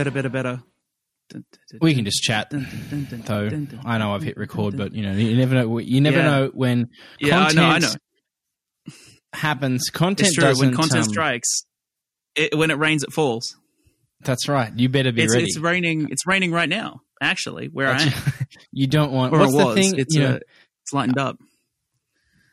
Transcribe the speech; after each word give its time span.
better, 0.00 0.10
better, 0.10 0.28
better. 0.30 0.62
We 1.80 1.94
can 1.94 2.04
just 2.04 2.22
chat. 2.22 2.48
Though 2.50 3.50
I 3.84 3.98
know 3.98 4.14
I've 4.14 4.22
hit 4.22 4.36
record, 4.36 4.76
but 4.76 4.94
you 4.94 5.02
know, 5.02 5.12
you 5.12 5.36
never 5.36 5.54
know. 5.54 5.78
You 5.78 6.00
never 6.00 6.18
Yeah. 6.18 6.24
know 6.24 6.50
when 6.52 6.88
Yeah, 7.20 7.38
I 7.40 7.52
know, 7.52 7.64
I 7.66 7.78
know. 7.78 7.92
happens. 9.32 9.90
Content 9.92 10.34
true. 10.34 10.52
When 10.58 10.74
content 10.74 11.04
um, 11.06 11.08
strikes, 11.10 11.64
it, 12.34 12.56
when 12.56 12.70
it 12.70 12.78
rains, 12.78 13.02
it 13.04 13.12
falls. 13.12 13.56
That's 14.22 14.48
right. 14.48 14.72
You 14.76 14.88
better 14.88 15.12
be 15.12 15.22
It's, 15.22 15.32
ready. 15.32 15.44
it's 15.44 15.58
raining. 15.58 16.08
It's 16.10 16.26
raining 16.26 16.52
right 16.52 16.68
now. 16.68 17.02
Actually, 17.22 17.66
where 17.68 17.88
I 17.88 18.02
am, 18.02 18.12
you 18.72 18.86
don't 18.86 19.12
want. 19.12 19.30
where 19.32 19.42
what's 19.42 19.52
it 19.52 19.56
was, 19.56 19.74
the 19.76 19.82
thing? 19.82 19.98
it's 19.98 20.14
you 20.14 20.22
know, 20.22 20.34
it's 20.36 20.92
lightened 20.92 21.18
up. 21.18 21.38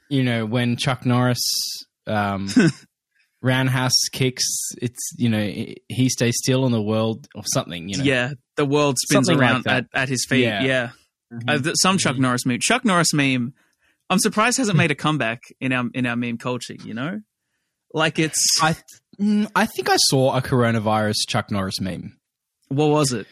you 0.09 0.23
know 0.23 0.45
when 0.45 0.75
Chuck 0.75 1.05
Norris 1.05 1.39
um, 2.05 2.48
roundhouse 3.41 3.98
kicks, 4.12 4.44
it's 4.82 5.12
you 5.18 5.30
know 5.30 5.44
he 5.88 6.09
stays 6.09 6.36
still 6.38 6.66
in 6.66 6.72
the 6.72 6.82
world 6.82 7.28
or 7.36 7.44
something. 7.45 7.90
You 7.90 7.98
know, 7.98 8.04
Yeah, 8.04 8.32
the 8.55 8.66
world 8.66 8.98
spins 9.00 9.28
Something 9.28 9.41
around 9.41 9.64
that. 9.66 9.86
at, 9.94 10.02
at 10.04 10.09
his 10.09 10.26
feet. 10.28 10.44
Yeah. 10.44 10.64
Yeah, 10.64 10.90
Mhm. 11.34 11.68
Uh, 11.70 11.73
some 11.76 11.98
Chuck 11.98 12.18
Norris 12.18 12.45
meme. 12.45 12.59
Chuck 12.62 12.84
Norris 12.86 13.14
meme. 13.14 13.54
I'm 14.09 14.20
surprised 14.20 14.58
hasn't 14.58 14.78
made 14.78 14.92
a 14.92 14.95
comeback 14.95 15.42
in 15.59 15.73
our 15.73 15.86
in 15.94 16.05
our 16.05 16.16
meme 16.16 16.38
culture. 16.38 16.76
You 16.84 16.94
know, 16.94 17.20
like 17.94 18.20
it's 18.20 18.40
I 18.62 18.73
th- 18.73 18.84
mm, 19.20 19.52
I 19.56 19.66
think 19.66 19.90
I 19.90 19.98
saw 19.98 20.36
a 20.38 20.42
coronavirus 20.42 21.16
Chuck 21.28 21.52
Norris 21.52 21.80
meme. 21.81 22.17
what 22.70 22.88
was 22.90 23.12
it? 23.14 23.28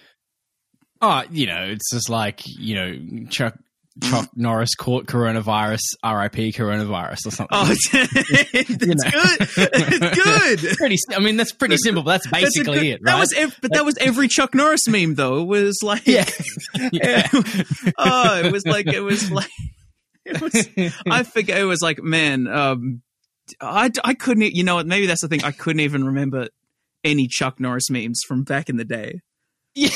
Oh, 1.01 1.23
you 1.29 1.45
know, 1.47 1.63
it's 1.63 1.91
just 1.91 2.09
like 2.09 2.41
you 2.45 2.75
know 2.75 3.25
Chuck 3.29 3.55
Chuck 4.03 4.29
Norris 4.35 4.75
caught 4.75 5.05
coronavirus, 5.05 5.79
R.I.P. 6.03 6.51
coronavirus 6.51 7.27
or 7.27 7.31
something. 7.31 7.47
Oh, 7.51 7.65
it's, 7.71 7.87
good. 7.87 8.09
It's 9.73 10.65
good. 10.67 10.77
pretty. 10.77 10.97
I 11.15 11.19
mean, 11.19 11.37
that's 11.37 11.53
pretty 11.53 11.77
simple. 11.77 12.03
But 12.03 12.11
that's 12.11 12.29
That's 12.29 12.43
basically 12.43 12.79
good- 12.79 12.85
it, 12.87 12.99
right? 13.03 13.13
That 13.13 13.19
was, 13.19 13.33
ev- 13.33 13.57
but 13.61 13.71
that 13.73 13.85
was 13.85 13.97
every 13.97 14.27
Chuck 14.27 14.53
Norris 14.53 14.87
meme, 14.87 15.15
though. 15.15 15.39
It 15.39 15.45
was 15.45 15.79
like, 15.81 16.05
yeah. 16.07 16.29
yeah. 16.91 17.27
oh, 17.97 18.41
it 18.43 18.51
was 18.51 18.65
like, 18.65 18.87
it 18.87 18.99
was 18.99 19.31
like, 19.31 19.49
it 20.25 20.41
was. 20.41 20.67
I 21.09 21.23
forget. 21.23 21.59
It 21.59 21.65
was 21.65 21.81
like, 21.81 22.03
man, 22.03 22.47
um, 22.47 23.01
I, 23.61 23.89
I 24.03 24.13
couldn't. 24.13 24.53
You 24.55 24.65
know 24.65 24.75
what? 24.75 24.87
Maybe 24.87 25.05
that's 25.05 25.21
the 25.21 25.29
thing. 25.29 25.43
I 25.43 25.51
couldn't 25.51 25.81
even 25.81 26.03
remember 26.03 26.49
any 27.05 27.27
Chuck 27.27 27.61
Norris 27.61 27.89
memes 27.89 28.21
from 28.27 28.43
back 28.43 28.69
in 28.69 28.75
the 28.75 28.85
day. 28.85 29.21
Yeah. 29.73 29.89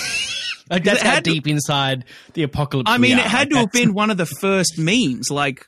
Like 0.70 0.84
that's 0.84 1.02
how 1.02 1.12
had 1.12 1.25
to- 1.25 1.31
deep 1.31 1.48
inside 1.48 2.06
the 2.34 2.44
apocalypse. 2.44 2.89
I 2.89 2.98
mean, 2.98 3.17
it 3.17 3.25
had 3.25 3.50
to 3.52 3.58
have 3.58 3.72
been 3.72 3.94
one 3.94 4.09
of 4.12 4.17
the 4.17 4.25
first 4.25 4.78
memes. 4.78 5.30
Like, 5.31 5.66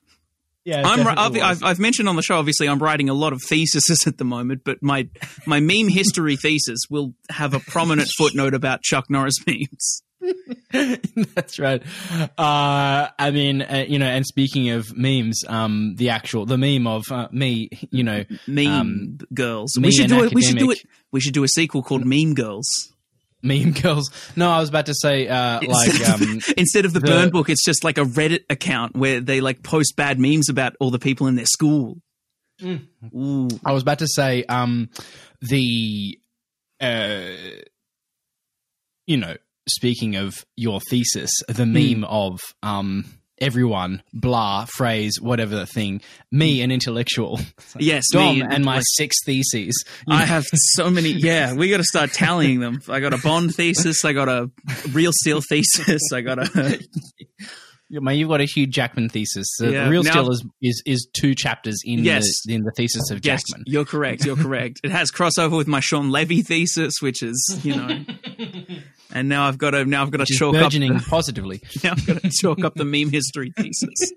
Yeah, 0.63 0.83
I'm. 0.85 1.07
I've. 1.07 1.37
I've, 1.37 1.63
I've 1.63 1.79
mentioned 1.79 2.07
on 2.07 2.15
the 2.15 2.21
show. 2.21 2.35
Obviously, 2.37 2.69
I'm 2.69 2.79
writing 2.79 3.09
a 3.09 3.13
lot 3.15 3.33
of 3.33 3.41
theses 3.49 3.83
at 4.07 4.17
the 4.17 4.23
moment, 4.25 4.61
but 4.63 4.77
my 4.83 5.07
my 5.47 5.59
meme 5.59 5.87
history 5.89 6.35
thesis 6.35 6.81
will 6.89 7.13
have 7.29 7.53
a 7.53 7.59
prominent 7.59 8.09
footnote 8.17 8.53
about 8.53 8.81
Chuck 8.83 9.09
Norris 9.09 9.35
memes. 9.47 10.03
That's 10.71 11.57
right. 11.57 11.81
Uh, 12.37 13.07
I 13.17 13.31
mean, 13.31 13.63
uh, 13.63 13.85
you 13.87 13.97
know, 13.99 14.05
and 14.05 14.25
speaking 14.25 14.69
of 14.69 14.95
memes, 14.95 15.43
um, 15.47 15.95
the 15.97 16.09
actual 16.09 16.45
the 16.45 16.57
meme 16.59 16.85
of 16.87 17.11
uh, 17.11 17.27
me, 17.31 17.69
you 17.89 18.03
know, 18.03 18.23
Meme 18.47 18.67
Um, 18.71 19.17
girls. 19.33 19.77
We 19.81 19.91
should 19.91 20.09
do 20.09 20.23
it. 20.23 20.33
We 20.33 20.43
should 20.43 20.57
do 20.59 20.71
it. 20.71 20.83
We 21.11 21.19
should 21.21 21.33
do 21.33 21.43
a 21.43 21.47
sequel 21.47 21.81
called 21.81 22.05
Meme 22.05 22.35
Girls. 22.35 22.67
Meme 23.41 23.71
girls. 23.71 24.09
No, 24.35 24.49
I 24.49 24.59
was 24.59 24.69
about 24.69 24.85
to 24.87 24.93
say, 24.93 25.27
uh, 25.27 25.59
like, 25.67 25.89
Instead, 25.89 26.21
um, 26.21 26.37
of, 26.37 26.53
instead 26.57 26.85
of 26.85 26.93
the, 26.93 26.99
the- 26.99 27.07
burn 27.07 27.29
book, 27.29 27.49
it's 27.49 27.63
just 27.65 27.83
like 27.83 27.97
a 27.97 28.03
Reddit 28.03 28.45
account 28.49 28.95
where 28.95 29.19
they 29.21 29.41
like 29.41 29.63
post 29.63 29.95
bad 29.95 30.19
memes 30.19 30.49
about 30.49 30.75
all 30.79 30.91
the 30.91 30.99
people 30.99 31.27
in 31.27 31.35
their 31.35 31.45
school. 31.45 31.97
Mm. 32.61 32.87
Ooh. 33.15 33.49
I 33.65 33.71
was 33.71 33.81
about 33.81 33.99
to 33.99 34.07
say, 34.07 34.43
um, 34.43 34.89
the, 35.41 36.19
uh, 36.79 37.21
you 39.07 39.17
know, 39.17 39.35
speaking 39.67 40.15
of 40.15 40.45
your 40.55 40.79
thesis, 40.89 41.31
the 41.47 41.65
meme 41.65 42.03
of, 42.03 42.39
um, 42.61 43.05
everyone, 43.41 44.01
blah, 44.13 44.65
phrase, 44.65 45.19
whatever 45.19 45.55
the 45.55 45.65
thing, 45.65 46.01
me, 46.31 46.61
an 46.61 46.71
intellectual, 46.71 47.39
Yes, 47.79 48.05
Dom, 48.13 48.39
me, 48.39 48.45
and 48.49 48.63
my 48.63 48.75
like, 48.77 48.83
six 48.85 49.17
theses. 49.25 49.83
I 50.07 50.23
have 50.25 50.45
so 50.53 50.89
many. 50.89 51.09
Yeah, 51.09 51.53
we 51.55 51.69
got 51.69 51.77
to 51.77 51.83
start 51.83 52.13
tallying 52.13 52.59
them. 52.61 52.79
I 52.87 52.99
got 53.01 53.13
a 53.13 53.17
Bond 53.17 53.53
thesis. 53.53 54.05
I 54.05 54.13
got 54.13 54.29
a 54.29 54.49
real 54.91 55.11
steel 55.13 55.41
thesis. 55.41 56.01
I 56.13 56.21
got 56.21 56.39
a 56.39 56.79
Yeah, 57.93 57.99
Man, 57.99 58.15
you've 58.17 58.29
got 58.29 58.39
a 58.39 58.45
Hugh 58.45 58.67
Jackman 58.67 59.09
thesis. 59.09 59.47
Uh, 59.61 59.67
Yeah, 59.67 59.83
the 59.83 59.89
real 59.89 60.03
now- 60.03 60.11
still 60.11 60.31
is, 60.31 60.45
is 60.61 60.81
is 60.85 61.09
two 61.11 61.35
chapters 61.35 61.81
in 61.83 62.05
Yes. 62.05 62.23
the 62.45 62.53
in 62.55 62.63
the 62.63 62.71
thesis 62.77 63.11
of 63.11 63.19
yes. 63.25 63.41
Jackman. 63.43 63.65
You're 63.67 63.83
correct. 63.83 64.23
You're 64.23 64.37
correct. 64.37 64.79
It 64.81 64.91
has 64.91 65.11
crossover 65.11 65.57
with 65.57 65.67
my 65.67 65.81
Shawn 65.81 66.09
Levy 66.09 66.41
thesis, 66.41 67.01
which 67.01 67.21
is 67.21 67.59
you 67.63 67.75
know. 67.75 68.05
And 69.13 69.27
now 69.29 69.47
I've 69.47 69.57
got 69.57 69.71
to 69.71 69.85
now 69.85 70.03
I've 70.03 70.11
got 70.11 70.17
to 70.19 70.21
Which 70.29 70.37
chalk 70.39 70.55
up 70.55 70.71
the, 70.71 71.05
positively. 71.09 71.61
now 71.83 71.91
I've 71.91 72.05
got 72.07 72.21
to 72.21 72.29
chalk 72.29 72.63
up 72.63 72.75
the 72.75 72.85
meme 72.85 73.09
history 73.09 73.51
thesis. 73.57 74.13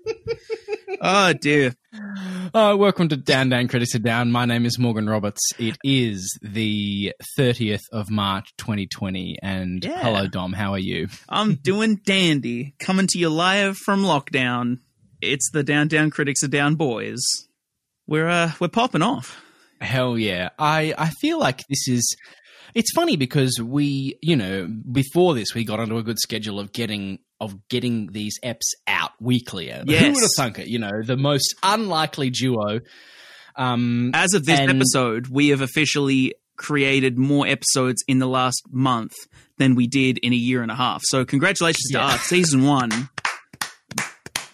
oh 1.01 1.33
dear. 1.33 1.75
Uh, 2.53 2.75
welcome 2.77 3.09
to 3.09 3.17
Down 3.17 3.49
Down 3.49 3.67
Critics 3.67 3.95
Are 3.95 3.99
Down. 3.99 4.31
My 4.31 4.45
name 4.45 4.65
is 4.65 4.79
Morgan 4.79 5.09
Roberts. 5.09 5.41
It 5.59 5.77
is 5.83 6.37
the 6.41 7.13
30th 7.37 7.81
of 7.91 8.09
March 8.09 8.53
2020. 8.57 9.37
And 9.41 9.83
Yeah. 9.83 9.99
hello, 10.01 10.27
Dom. 10.27 10.53
How 10.53 10.71
are 10.71 10.79
you? 10.79 11.07
I'm 11.29 11.55
doing 11.55 11.97
dandy. 12.05 12.75
Coming 12.79 13.07
to 13.07 13.19
you 13.19 13.29
live 13.29 13.77
from 13.77 14.03
lockdown. 14.03 14.79
It's 15.21 15.49
the 15.51 15.63
Down 15.63 15.87
Down 15.87 16.09
Critics 16.09 16.43
Are 16.43 16.47
Down 16.47 16.75
boys. 16.75 17.21
We're 18.07 18.29
uh 18.29 18.51
we're 18.59 18.67
popping 18.69 19.01
off. 19.01 19.41
Hell 19.81 20.17
yeah. 20.17 20.49
I, 20.57 20.93
I 20.97 21.09
feel 21.21 21.39
like 21.39 21.61
this 21.69 21.87
is. 21.87 22.15
It's 22.73 22.91
funny 22.93 23.15
because 23.15 23.57
we, 23.61 24.17
you 24.21 24.35
know, 24.35 24.67
before 24.91 25.33
this, 25.33 25.53
we 25.55 25.63
got 25.63 25.79
onto 25.79 25.97
a 25.97 26.03
good 26.03 26.19
schedule 26.19 26.59
of 26.59 26.73
getting 26.73 27.19
of 27.39 27.55
getting 27.69 28.07
these 28.11 28.37
eps 28.43 28.67
out 28.87 29.11
weekly. 29.19 29.69
Who 29.69 29.83
Yes. 29.87 30.13
would 30.15 30.21
have 30.21 30.29
thunk 30.37 30.59
it? 30.59 30.67
You 30.67 30.79
know, 30.79 31.01
the 31.05 31.17
most 31.17 31.53
unlikely 31.63 32.29
duo. 32.31 32.79
Um, 33.57 34.11
As 34.13 34.33
of 34.33 34.45
this 34.45 34.59
And- 34.59 34.69
episode, 34.71 35.27
we 35.27 35.49
have 35.49 35.61
officially 35.61 36.33
created 36.57 37.17
more 37.17 37.45
episodes 37.47 38.03
in 38.07 38.19
the 38.19 38.27
last 38.27 38.61
month 38.71 39.13
than 39.57 39.75
we 39.75 39.87
did 39.87 40.17
in 40.19 40.31
a 40.33 40.37
year 40.37 40.61
and 40.61 40.71
a 40.71 40.75
half. 40.75 41.01
So 41.05 41.23
congratulations 41.25 41.89
Yeah. 41.91 41.99
to 41.99 42.05
us. 42.15 42.21
Season 42.23 42.63
one. 42.63 42.89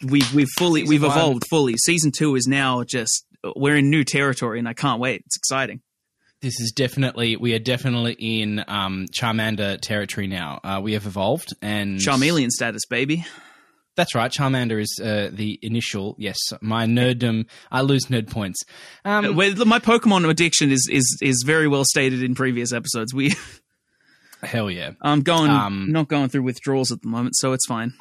We've 0.03 0.33
we've 0.33 0.47
fully 0.57 0.81
Season 0.81 0.89
we've 0.89 1.03
one. 1.03 1.11
evolved 1.11 1.43
fully. 1.49 1.75
Season 1.77 2.11
two 2.11 2.35
is 2.35 2.47
now 2.47 2.83
just 2.83 3.23
we're 3.55 3.77
in 3.77 3.89
new 3.89 4.03
territory 4.03 4.59
and 4.59 4.67
I 4.67 4.73
can't 4.73 4.99
wait. 4.99 5.23
It's 5.25 5.37
exciting. 5.37 5.81
this 6.41 6.59
is 6.59 6.71
definitely 6.75 7.35
we 7.37 7.53
are 7.53 7.59
definitely 7.59 8.13
in 8.13 8.63
um, 8.67 9.05
Charmander 9.13 9.79
territory 9.81 10.27
now. 10.27 10.59
Uh, 10.63 10.79
we 10.83 10.93
have 10.93 11.05
evolved, 11.05 11.49
and 11.61 11.99
Charmeleon 11.99 12.49
status, 12.49 12.85
baby. 12.89 13.25
That's 13.95 14.15
right. 14.15 14.31
Charmander 14.31 14.79
is 14.81 14.99
uh, 15.03 15.29
the 15.33 15.59
initial. 15.61 16.15
Yes, 16.17 16.37
my 16.61 16.85
nerddom. 16.85 17.45
I 17.69 17.81
lose 17.81 18.05
nerd 18.05 18.29
points. 18.29 18.63
Um, 19.03 19.35
Well, 19.35 19.53
my 19.65 19.79
Pokemon 19.79 20.27
addiction 20.29 20.71
is 20.71 20.87
is 20.91 21.17
is 21.21 21.43
very 21.45 21.67
well 21.67 21.83
stated 21.85 22.23
in 22.23 22.33
previous 22.33 22.71
episodes. 22.73 23.13
We 23.13 23.33
hell 24.43 24.71
yeah. 24.71 24.91
I'm 25.01 25.21
going 25.21 25.51
Um, 25.51 25.91
not 25.91 26.07
going 26.07 26.29
through 26.29 26.43
withdrawals 26.43 26.91
at 26.91 27.01
the 27.01 27.07
moment, 27.09 27.35
so 27.35 27.53
it's 27.53 27.65
fine. 27.67 27.93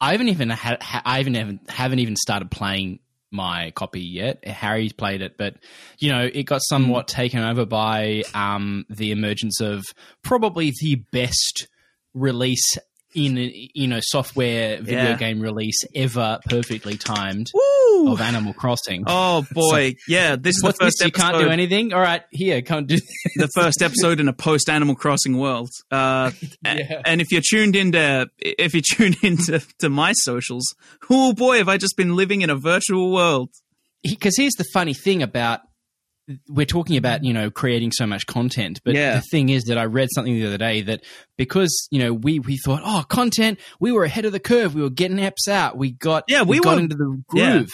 I 0.00 0.12
haven't 0.12 0.28
even 0.28 0.50
ha- 0.50 0.76
ha- 0.80 1.02
I 1.04 1.18
haven't 1.18 1.36
even 1.36 1.60
haven't 1.68 1.98
even 2.00 2.16
started 2.16 2.50
playing 2.50 2.98
my 3.32 3.70
copy 3.72 4.00
yet. 4.00 4.46
Harry 4.46 4.90
played 4.90 5.22
it, 5.22 5.36
but 5.36 5.56
you 5.98 6.10
know 6.10 6.28
it 6.32 6.44
got 6.44 6.62
somewhat 6.62 7.08
taken 7.08 7.40
over 7.40 7.64
by 7.64 8.22
um, 8.34 8.84
the 8.90 9.10
emergence 9.10 9.60
of 9.60 9.84
probably 10.22 10.72
the 10.80 10.96
best 11.10 11.68
release 12.14 12.76
in 13.14 13.36
you 13.74 13.86
know 13.88 14.00
software 14.02 14.78
video 14.80 15.10
Yeah. 15.10 15.16
game 15.16 15.40
release 15.40 15.78
ever, 15.94 16.38
perfectly 16.48 16.96
timed 16.96 17.50
Woo! 17.54 18.12
of 18.12 18.20
Animal 18.20 18.52
Crossing. 18.54 19.04
Oh 19.06 19.44
boy, 19.52 19.94
yeah! 20.08 20.36
This 20.36 20.56
is 20.56 20.62
the 20.62 20.68
this? 20.68 20.76
first 20.78 21.00
You 21.00 21.06
episode. 21.08 21.20
can't 21.22 21.38
do 21.44 21.48
anything. 21.50 21.92
All 21.92 22.00
right, 22.00 22.22
here, 22.30 22.62
can't 22.62 22.86
do. 22.86 22.96
the 23.36 23.48
first 23.54 23.82
episode 23.82 24.20
in 24.20 24.28
a 24.28 24.32
post 24.32 24.68
Animal 24.68 24.94
Crossing 24.94 25.38
world. 25.38 25.70
Uh, 25.90 26.30
Yeah. 26.64 27.02
And 27.04 27.20
if 27.20 27.30
you're 27.32 27.42
tuned 27.44 27.76
into, 27.76 28.28
if 28.38 28.74
you 28.74 28.80
tune 28.82 29.14
into 29.22 29.60
to 29.80 29.88
my 29.88 30.12
socials, 30.12 30.64
oh 31.10 31.32
boy, 31.32 31.58
have 31.58 31.68
I 31.68 31.76
just 31.76 31.96
been 31.96 32.14
living 32.16 32.42
in 32.42 32.50
a 32.50 32.56
virtual 32.56 33.12
world. 33.12 33.50
because 34.02 34.36
here's 34.36 34.54
the 34.54 34.64
funny 34.72 34.94
thing 34.94 35.22
about 35.22 35.60
we're 36.48 36.64
talking 36.66 36.96
about 36.96 37.24
you 37.24 37.32
know 37.32 37.50
creating 37.50 37.90
so 37.92 38.06
much 38.06 38.26
content 38.26 38.80
but 38.84 38.94
Yeah. 38.94 39.16
the 39.16 39.22
thing 39.22 39.48
is 39.48 39.64
that 39.64 39.76
i 39.76 39.84
read 39.84 40.08
something 40.14 40.32
the 40.34 40.46
other 40.46 40.56
day 40.58 40.80
that 40.82 41.02
because 41.36 41.88
you 41.90 41.98
know 41.98 42.12
we 42.14 42.38
we 42.38 42.56
thought 42.58 42.80
oh 42.84 43.04
content 43.08 43.58
we 43.80 43.90
were 43.90 44.04
ahead 44.04 44.24
of 44.24 44.32
the 44.32 44.38
curve 44.40 44.74
we 44.74 44.82
were 44.82 44.90
getting 44.90 45.16
apps 45.18 45.48
out 45.48 45.76
we 45.76 45.90
got 45.90 46.24
Yeah, 46.28 46.42
we 46.42 46.60
got 46.60 46.76
were- 46.76 46.80
into 46.82 46.96
the 46.96 47.22
Yeah. 47.34 47.52
groove 47.58 47.70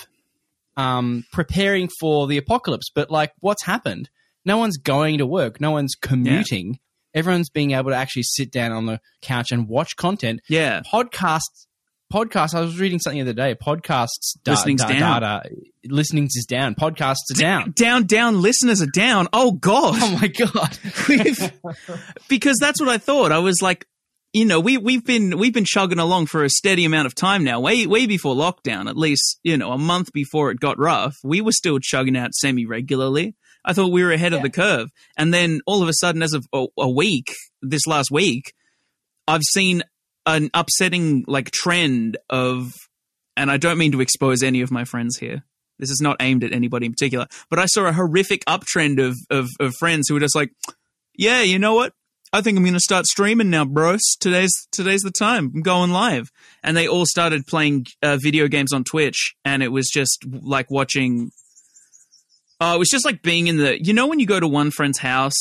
um 0.76 1.24
preparing 1.32 1.88
for 2.00 2.26
the 2.26 2.38
apocalypse. 2.38 2.90
But 2.94 3.10
like 3.10 3.32
what's 3.40 3.64
happened? 3.64 4.08
No 4.44 4.58
one's 4.58 4.78
going 4.78 5.18
to 5.18 5.26
work 5.26 5.60
no 5.60 5.70
one's 5.72 5.94
commuting. 5.94 6.78
Everyone's 7.14 7.50
being 7.50 7.72
able 7.72 7.90
to 7.90 7.96
actually 7.96 8.22
sit 8.24 8.52
down 8.52 8.70
on 8.72 8.86
the 8.86 9.00
couch 9.22 9.50
and 9.50 9.66
watch 9.68 9.96
content. 9.96 10.40
Yeah, 10.48 10.82
podcasts 10.92 11.66
podcasts. 12.12 12.55
I 12.55 12.60
was 12.60 12.78
reading 12.81 12.99
something 12.99 13.19
the 13.25 13.31
other 13.31 13.32
day. 13.32 13.55
Podcasts 13.55 14.37
da- 14.44 14.52
Listening's 14.52 14.82
da- 14.82 14.88
down. 14.88 15.20
data. 15.22 15.50
Listening's 15.87 16.37
is 16.37 16.46
down. 16.46 16.75
Podcasts 16.75 17.31
are 17.32 17.38
down. 17.40 17.72
Down, 17.76 18.06
down. 18.06 18.43
Listeners 18.43 18.82
are 18.82 18.87
down. 18.93 19.28
Oh 19.32 19.52
god. 19.52 19.94
Oh 20.00 20.19
my 20.20 20.28
god! 20.28 20.78
Because 22.28 22.56
that's 22.60 22.81
what 22.81 22.88
I 22.90 22.99
thought. 22.99 23.32
I 23.32 23.38
was 23.38 23.62
like, 23.62 23.87
you 24.32 24.44
know, 24.44 24.60
we 24.60 24.76
we've 24.76 25.05
been 25.05 25.38
we've 25.38 25.55
been 25.55 25.64
chugging 25.64 25.99
along 25.99 26.26
for 26.26 26.44
a 26.44 26.50
steady 26.50 26.84
amount 26.84 27.06
of 27.06 27.14
time 27.14 27.44
now, 27.44 27.60
way 27.60 27.87
way 27.87 28.06
before 28.06 28.34
lockdown. 28.34 28.88
At 28.88 28.96
least 28.96 29.38
you 29.43 29.56
know, 29.56 29.72
a 29.72 29.78
month 29.78 30.12
before 30.12 30.50
it 30.50 30.61
got 30.61 30.78
rough, 30.78 31.16
we 31.25 31.40
were 31.40 31.52
still 31.52 31.78
chugging 31.81 32.16
out 32.16 32.34
semi 32.34 32.66
regularly. 32.66 33.34
I 33.64 33.72
thought 33.72 33.93
we 33.93 34.02
were 34.04 34.12
ahead 34.12 34.32
of 34.34 34.43
the 34.43 34.50
curve, 34.50 34.88
and 35.16 35.32
then 35.32 35.61
all 35.66 35.82
of 35.82 35.88
a 35.88 35.94
sudden, 35.94 36.22
as 36.22 36.32
of 36.32 36.46
a, 36.54 36.66
a 36.78 36.88
week, 36.90 37.32
this 37.62 37.87
last 37.87 38.11
week, 38.11 38.52
I've 39.26 39.43
seen 39.43 39.82
an 40.28 40.50
upsetting 40.54 41.25
like 41.26 41.50
trend 41.50 42.19
of, 42.28 42.72
and 43.36 43.50
I 43.50 43.56
don't 43.56 43.78
mean 43.78 43.92
to 43.92 44.00
expose 44.00 44.42
any 44.42 44.60
of 44.60 44.70
my 44.70 44.84
friends 44.84 45.19
here. 45.19 45.42
This 45.78 45.90
is 45.90 46.00
not 46.00 46.16
aimed 46.20 46.44
at 46.44 46.52
anybody 46.52 46.86
in 46.86 46.92
particular, 46.92 47.26
but 47.50 47.58
I 47.58 47.66
saw 47.66 47.86
a 47.86 47.92
horrific 47.92 48.44
uptrend 48.46 49.04
of 49.04 49.16
of, 49.30 49.48
of 49.58 49.75
friends 49.76 50.08
who 50.08 50.14
were 50.14 50.20
just 50.20 50.36
like, 50.36 50.50
yeah, 51.16 51.42
you 51.42 51.58
know 51.58 51.75
what? 51.75 51.94
I 52.30 52.42
think 52.42 52.58
I'm 52.58 52.64
going 52.64 52.75
to 52.75 52.80
start 52.80 53.06
streaming 53.06 53.48
now, 53.48 53.64
bros. 53.64 54.02
Today's 54.20 54.52
today's 54.70 55.00
the 55.00 55.10
time. 55.10 55.50
I'm 55.54 55.62
going 55.62 55.90
live, 55.90 56.30
and 56.62 56.76
they 56.76 56.86
all 56.86 57.06
started 57.06 57.46
playing 57.46 57.86
uh, 58.02 58.19
video 58.20 58.48
games 58.48 58.72
on 58.72 58.84
Twitch, 58.84 59.34
and 59.44 59.62
it 59.62 59.69
was 59.69 59.88
just 59.88 60.25
like 60.26 60.70
watching. 60.70 61.30
Uh, 62.60 62.72
it 62.75 62.78
was 62.78 62.90
just 62.90 63.06
like 63.06 63.22
being 63.22 63.46
in 63.46 63.56
the. 63.56 63.82
You 63.82 63.94
know 63.94 64.06
when 64.06 64.20
you 64.20 64.26
go 64.26 64.40
to 64.40 64.48
one 64.48 64.70
friend's 64.70 64.98
house 64.98 65.38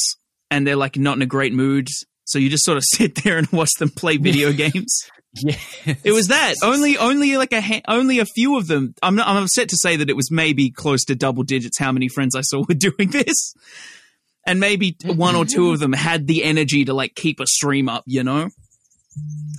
and 0.50 0.66
they're 0.66 0.78
like 0.78 0.96
not 0.96 1.18
in 1.18 1.22
a 1.22 1.26
great 1.28 1.54
mood, 1.54 1.90
so 2.28 2.38
you 2.40 2.50
just 2.50 2.64
sort 2.64 2.78
of 2.78 2.84
sit 2.94 3.24
there 3.24 3.38
and 3.38 3.48
watch 3.52 3.72
them 3.80 3.90
play 3.90 4.18
video 4.18 4.52
games. 4.64 5.00
yeah, 5.34 5.56
It 6.04 6.12
was 6.14 6.28
that 6.28 6.56
only 6.64 6.98
only 6.98 7.38
like 7.38 7.52
a 7.54 7.62
ha- 7.62 7.82
only 7.88 8.20
a 8.20 8.26
few 8.26 8.58
of 8.58 8.68
them. 8.68 8.94
I'm 9.04 9.16
not, 9.16 9.28
I'm 9.28 9.44
upset 9.44 9.70
to 9.70 9.78
say 9.78 9.96
that 9.96 10.10
it 10.10 10.16
was 10.16 10.32
maybe 10.32 10.72
close 10.72 11.04
to 11.06 11.16
double 11.16 11.44
digits. 11.44 11.78
How 11.80 11.92
many 11.92 12.08
friends 12.08 12.36
I 12.36 12.42
saw 12.42 12.64
were 12.68 12.74
doing 12.76 13.10
this, 13.12 13.54
and 14.46 14.60
maybe 14.60 14.96
one 15.04 15.36
or 15.36 15.46
two 15.46 15.72
of 15.72 15.80
them 15.80 15.94
had 15.94 16.28
the 16.28 16.44
energy 16.44 16.86
to 16.86 16.94
like 16.94 17.16
keep 17.16 17.40
a 17.40 17.46
stream 17.48 17.90
up, 17.90 18.04
you 18.08 18.24
know, 18.24 18.50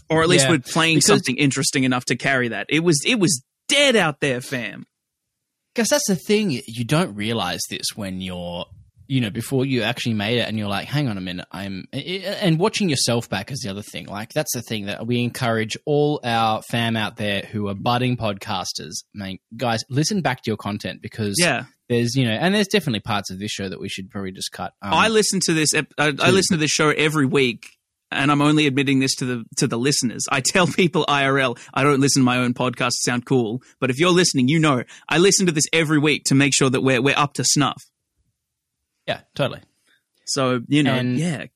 or 0.09 0.23
at 0.23 0.29
least 0.29 0.47
Yeah, 0.47 0.53
were 0.53 0.59
playing 0.59 0.97
because- 0.97 1.07
something 1.07 1.37
interesting 1.37 1.85
enough 1.85 2.05
to 2.07 2.17
carry 2.17 2.49
that. 2.49 2.67
It 2.71 2.81
was 2.83 3.03
it 3.07 3.21
was 3.21 3.43
dead 3.69 3.95
out 3.97 4.21
there, 4.21 4.41
fam. 4.41 4.87
Because 5.75 5.89
that's 5.91 6.09
the 6.09 6.17
thing. 6.17 6.51
You 6.67 6.85
don't 6.85 7.15
realize 7.15 7.61
this 7.71 7.89
when 7.95 8.21
you're, 8.21 8.65
you 9.09 9.23
know, 9.23 9.31
before 9.31 9.65
you 9.65 9.83
actually 9.83 10.15
made 10.15 10.39
it 10.39 10.47
and 10.49 10.59
you're 10.59 10.69
like, 10.69 10.87
hang 10.87 11.09
on 11.09 11.17
a 11.17 11.21
minute, 11.21 11.47
I'm. 11.51 11.87
And 11.93 12.59
watching 12.59 12.89
yourself 12.91 13.29
back 13.29 13.51
is 13.51 13.61
the 13.61 13.71
other 13.71 13.83
thing. 13.83 14.07
Like, 14.07 14.33
that's 14.35 14.53
the 14.55 14.61
thing 14.63 14.87
that 14.87 15.07
we 15.07 15.23
encourage 15.23 15.77
all 15.87 16.21
our 16.23 16.61
fam 16.71 16.95
out 16.97 17.17
there 17.17 17.41
who 17.41 17.69
are 17.69 17.75
budding 17.75 18.19
podcasters. 18.19 19.05
Man, 19.15 19.39
guys, 19.57 19.83
listen 19.89 20.21
back 20.21 20.43
to 20.43 20.51
your 20.51 20.59
content 20.59 21.01
because 21.01 21.37
Yeah, 21.39 21.65
there's, 21.89 22.15
you 22.15 22.27
know, 22.27 22.33
and 22.33 22.55
there's 22.55 22.69
definitely 22.69 23.01
parts 23.01 23.31
of 23.31 23.39
this 23.39 23.51
show 23.51 23.69
that 23.69 23.81
we 23.81 23.89
should 23.89 24.11
probably 24.11 24.33
just 24.33 24.53
cut. 24.53 24.75
Um, 24.83 24.93
I 24.93 25.09
listen 25.09 25.41
to 25.47 25.55
this. 25.55 25.73
ep- 25.73 25.95
I, 25.97 26.09
I 26.21 26.31
listen 26.31 26.57
to 26.57 26.61
this 26.61 26.71
show 26.71 26.91
every 26.91 27.25
week, 27.25 27.65
and 28.11 28.31
I'm 28.31 28.43
only 28.43 28.67
admitting 28.67 28.99
this 29.01 29.15
to 29.17 29.25
the 29.25 29.45
to 29.57 29.67
the 29.67 29.79
listeners. 29.79 30.27
I 30.31 30.43
tell 30.43 30.67
people 30.83 31.07
IRL, 31.07 31.59
I 31.73 31.83
don't 31.83 32.01
listen 32.01 32.21
to 32.21 32.27
my 32.27 32.39
own 32.39 32.53
podcast 32.53 32.91
to 32.91 33.01
sound 33.01 33.25
cool, 33.25 33.63
but 33.81 33.89
if 33.89 33.99
you're 33.99 34.11
listening, 34.11 34.49
you 34.49 34.59
know 34.59 34.83
I 35.09 35.17
listen 35.17 35.47
to 35.47 35.53
this 35.53 35.67
every 35.73 35.99
week 35.99 36.25
to 36.27 36.35
make 36.35 36.53
sure 36.55 36.69
that 36.69 36.83
we're 36.83 37.01
we're 37.01 37.17
up 37.17 37.33
to 37.35 37.45
snuff. 37.45 37.83
Yeah, 39.09 39.21
totally. 39.35 39.61
So 40.27 40.61
you 40.69 40.83
know, 40.85 40.95
And- 40.95 41.19
yeah, 41.19 41.47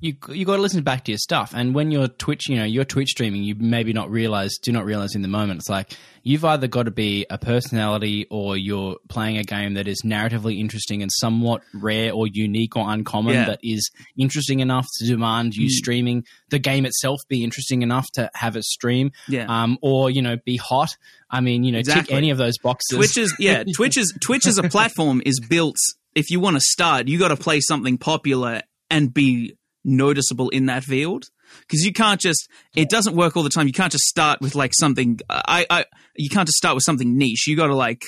you 0.00 0.14
you 0.28 0.44
got 0.44 0.56
to 0.56 0.62
listen 0.62 0.82
back 0.82 1.04
to 1.04 1.12
your 1.12 1.18
stuff. 1.18 1.52
And 1.54 1.74
when 1.74 1.90
you're 1.90 2.08
Twitch, 2.08 2.48
you 2.50 2.56
know, 2.56 2.64
you're 2.64 2.84
Twitch 2.84 3.10
streaming, 3.10 3.42
you 3.42 3.54
maybe 3.54 3.94
not 3.94 4.10
realize, 4.10 4.58
do 4.58 4.70
not 4.72 4.84
realize 4.84 5.14
in 5.14 5.22
the 5.22 5.28
moment. 5.28 5.60
It's 5.60 5.68
like 5.70 5.96
you've 6.22 6.44
either 6.44 6.66
got 6.66 6.82
to 6.82 6.90
be 6.90 7.24
a 7.30 7.38
personality 7.38 8.26
or 8.30 8.56
you're 8.58 8.96
playing 9.08 9.38
a 9.38 9.44
game 9.44 9.74
that 9.74 9.88
is 9.88 10.02
narratively 10.04 10.58
interesting 10.58 11.00
and 11.00 11.10
somewhat 11.10 11.62
rare 11.72 12.12
or 12.12 12.26
unique 12.26 12.76
or 12.76 12.84
uncommon 12.90 13.32
Yeah. 13.34 13.46
that 13.46 13.60
is 13.62 13.90
interesting 14.18 14.60
enough 14.60 14.86
to 14.98 15.06
demand 15.06 15.54
you 15.54 15.68
Mm. 15.68 15.72
streaming. 15.72 16.24
The 16.50 16.58
game 16.58 16.84
itself 16.84 17.20
be 17.28 17.42
interesting 17.42 17.80
enough 17.80 18.06
to 18.14 18.28
have 18.34 18.56
it 18.56 18.64
stream, 18.64 19.12
yeah. 19.28 19.46
um, 19.48 19.78
or 19.80 20.10
you 20.10 20.20
know, 20.20 20.36
be 20.44 20.56
hot. 20.58 20.90
I 21.30 21.40
mean, 21.40 21.64
you 21.64 21.72
know, 21.72 21.80
tick 21.82 22.10
any 22.12 22.28
of 22.30 22.36
those 22.36 22.58
boxes. 22.58 22.98
Twitch 22.98 23.16
is 23.16 23.34
yeah, 23.38 23.64
Twitch 23.74 23.96
is 23.96 24.12
Twitch 24.20 24.46
as 24.46 24.58
a 24.58 24.64
platform 24.64 25.22
is 25.24 25.40
built. 25.40 25.76
If 26.14 26.30
you 26.30 26.40
want 26.40 26.56
to 26.56 26.60
start, 26.60 27.08
you 27.08 27.18
got 27.18 27.28
to 27.28 27.36
play 27.36 27.60
something 27.60 27.98
popular 27.98 28.62
and 28.90 29.12
be 29.12 29.56
noticeable 29.84 30.48
in 30.50 30.66
that 30.66 30.84
field 30.84 31.24
because 31.60 31.84
you 31.84 31.92
can't 31.92 32.20
just. 32.20 32.48
It 32.76 32.88
doesn't 32.88 33.16
work 33.16 33.36
all 33.36 33.42
the 33.42 33.50
time. 33.50 33.66
You 33.66 33.72
can't 33.72 33.92
just 33.92 34.04
start 34.04 34.40
with 34.40 34.54
like 34.54 34.72
something. 34.74 35.18
I, 35.28 35.66
I 35.68 35.84
you 36.16 36.28
can't 36.28 36.46
just 36.46 36.58
start 36.58 36.74
with 36.74 36.84
something 36.84 37.16
niche. 37.16 37.46
You 37.46 37.56
got 37.56 37.68
to 37.68 37.74
like 37.74 38.02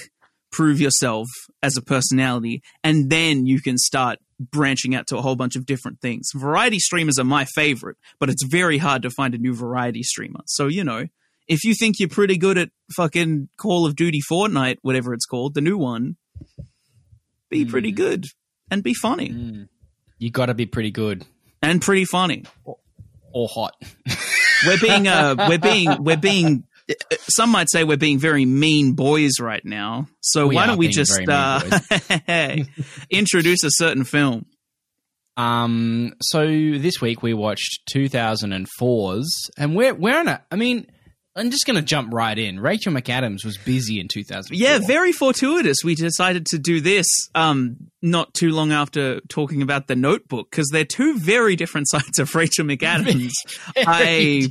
prove 0.52 0.80
yourself 0.80 1.26
as 1.62 1.76
a 1.76 1.82
personality, 1.82 2.62
and 2.84 3.10
then 3.10 3.46
you 3.46 3.60
can 3.60 3.78
start 3.78 4.18
branching 4.38 4.94
out 4.94 5.06
to 5.08 5.16
a 5.16 5.22
whole 5.22 5.36
bunch 5.36 5.56
of 5.56 5.66
different 5.66 6.00
things. 6.00 6.28
Variety 6.34 6.78
streamers 6.78 7.18
are 7.18 7.24
my 7.24 7.44
favorite, 7.44 7.96
but 8.20 8.28
it's 8.28 8.44
very 8.44 8.78
hard 8.78 9.02
to 9.02 9.10
find 9.10 9.34
a 9.34 9.38
new 9.38 9.54
variety 9.54 10.02
streamer. 10.02 10.40
So 10.46 10.66
you 10.66 10.84
know 10.84 11.06
if 11.48 11.64
you 11.64 11.74
think 11.74 11.98
you're 11.98 12.08
pretty 12.08 12.36
good 12.36 12.58
at 12.58 12.70
fucking 12.96 13.48
Call 13.56 13.86
of 13.86 13.96
Duty 13.96 14.20
Fortnite, 14.30 14.78
whatever 14.82 15.14
it's 15.14 15.26
called, 15.26 15.54
the 15.54 15.60
new 15.60 15.78
one, 15.78 16.16
be 17.50 17.64
Mm. 17.64 17.70
pretty 17.70 17.92
good 17.92 18.24
and 18.70 18.82
be 18.82 18.94
funny 18.94 19.30
Mm. 19.30 19.68
you 20.18 20.30
got 20.30 20.46
to 20.46 20.54
be 20.54 20.66
pretty 20.66 20.90
good 20.90 21.24
and 21.62 21.80
pretty 21.82 22.04
funny. 22.04 22.44
or 23.32 23.48
hot. 23.48 23.74
We're 24.66 24.78
being 24.80 25.06
uh 25.06 25.34
we're 25.50 25.58
being 25.58 26.02
we're 26.02 26.16
being 26.16 26.64
some 27.28 27.50
might 27.50 27.68
say 27.70 27.84
we're 27.84 27.98
being 27.98 28.18
very 28.18 28.46
mean 28.46 28.94
boys 28.94 29.32
right 29.40 29.62
now. 29.64 30.08
So 30.22 30.46
We 30.46 30.54
why 30.54 30.66
don't 30.66 30.78
we 30.78 30.88
just 30.88 31.20
uh, 31.28 31.60
introduce 33.10 33.62
a 33.64 33.70
certain 33.72 34.04
film? 34.04 34.46
Um, 35.36 36.14
so 36.22 36.46
this 36.46 37.00
week 37.02 37.22
we 37.22 37.34
watched 37.34 37.82
2004's, 37.94 39.50
and 39.58 39.74
we're 39.76 39.94
we're 39.94 40.18
on 40.18 40.28
a. 40.28 40.42
I 40.50 40.56
mean, 40.56 40.86
I'm 41.36 41.50
just 41.50 41.66
going 41.66 41.76
to 41.76 41.82
jump 41.82 42.12
right 42.14 42.36
in. 42.38 42.58
Rachel 42.58 42.92
McAdams 42.92 43.44
was 43.44 43.58
busy 43.58 44.00
in 44.00 44.08
2004. 44.08 44.56
Yeah, 44.56 44.78
very 44.86 45.12
fortuitous. 45.12 45.78
We 45.84 45.94
decided 45.94 46.46
to 46.46 46.58
do 46.58 46.80
this 46.80 47.06
um, 47.34 47.76
not 48.00 48.32
too 48.34 48.50
long 48.52 48.72
after 48.72 49.20
talking 49.28 49.60
about 49.60 49.86
the 49.86 49.96
Notebook 49.96 50.50
because 50.50 50.68
they're 50.72 50.84
two 50.86 51.18
very 51.18 51.54
different 51.54 51.88
sides 51.90 52.18
of 52.18 52.34
Rachel 52.34 52.64
McAdams. 52.64 53.32
I 53.76 54.48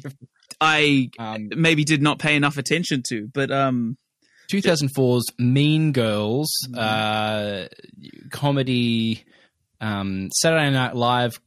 I 0.61 1.09
um, 1.17 1.49
maybe 1.55 1.83
did 1.83 2.01
not 2.01 2.19
pay 2.19 2.35
enough 2.35 2.57
attention 2.57 3.01
to, 3.09 3.27
but 3.33 3.49
um, 3.51 3.97
2004's 4.49 5.25
Mean 5.39 5.91
Girls 5.91 6.49
Mm-hmm. 6.69 6.79
uh, 6.79 7.67
comedy, 8.31 9.23
um, 9.81 10.29
Saturday 10.33 10.69
Night 10.71 10.95
Live 10.95 11.39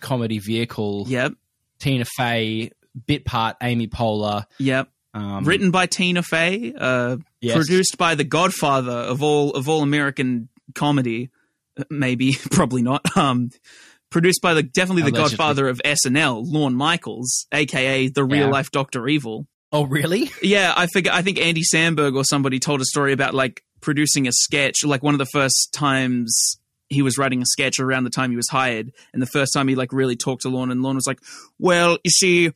comedy 0.00 0.38
vehicle. 0.38 1.04
yep, 1.08 1.32
Tina 1.78 2.04
Fey 2.04 2.70
bit 3.06 3.24
part, 3.24 3.56
Amy 3.62 3.86
Poehler. 3.88 4.44
yep. 4.58 4.88
Um, 5.14 5.44
Written 5.44 5.70
by 5.70 5.84
Tina 5.86 6.22
Fey, 6.22 6.72
uh, 6.74 7.18
yes. 7.42 7.54
produced 7.54 7.98
by 7.98 8.14
the 8.14 8.24
Godfather 8.24 8.92
of 8.92 9.22
all 9.22 9.50
of 9.52 9.68
all 9.68 9.82
American 9.82 10.48
comedy, 10.74 11.28
Uh, 11.78 11.84
maybe 11.90 12.32
probably 12.50 12.80
not. 12.80 13.14
Um, 13.16 13.50
produced 14.10 14.40
by 14.40 14.54
the 14.54 14.62
definitely 14.62 15.02
the 15.02 15.08
Allegedly. 15.10 15.36
Godfather 15.36 15.68
of 15.68 15.82
SNL, 15.84 16.42
Lorne 16.46 16.74
Michaels, 16.74 17.46
aka 17.52 18.08
the 18.08 18.24
real 18.24 18.46
Yeah. 18.46 18.50
life 18.50 18.70
Doctor 18.70 19.06
Evil. 19.06 19.46
Oh, 19.70 19.84
really? 19.84 20.30
Yeah, 20.42 20.72
I 20.74 20.86
figure. 20.86 21.12
I 21.12 21.20
think 21.22 21.38
Andy 21.38 21.62
Samberg 21.62 22.16
or 22.16 22.24
somebody 22.24 22.58
told 22.58 22.80
a 22.80 22.84
story 22.86 23.12
about 23.12 23.34
like 23.34 23.62
producing 23.82 24.26
a 24.26 24.32
sketch, 24.32 24.82
like 24.82 25.02
one 25.02 25.14
of 25.14 25.18
the 25.18 25.26
first 25.26 25.74
times 25.74 26.56
he 26.88 27.02
was 27.02 27.16
writing 27.18 27.40
a 27.42 27.46
sketch 27.46 27.78
around 27.80 28.04
the 28.04 28.10
time 28.10 28.30
he 28.30 28.36
was 28.36 28.48
hired, 28.50 28.92
and 29.12 29.20
the 29.22 29.26
first 29.26 29.52
time 29.54 29.68
he 29.68 29.74
like 29.74 29.92
really 29.92 30.16
talked 30.16 30.42
to 30.42 30.48
Lorne, 30.48 30.70
and 30.70 30.82
Lorne 30.82 30.96
was 30.96 31.06
like, 31.06 31.20
"Well, 31.58 31.98
you 32.04 32.10
see, 32.10 32.50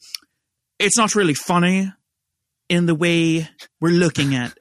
it's 0.78 0.96
not 0.96 1.14
really 1.14 1.34
funny 1.34 1.92
in 2.68 2.86
the 2.86 2.94
way 2.94 3.48
we're 3.80 3.92
looking 3.92 4.34
at." 4.34 4.56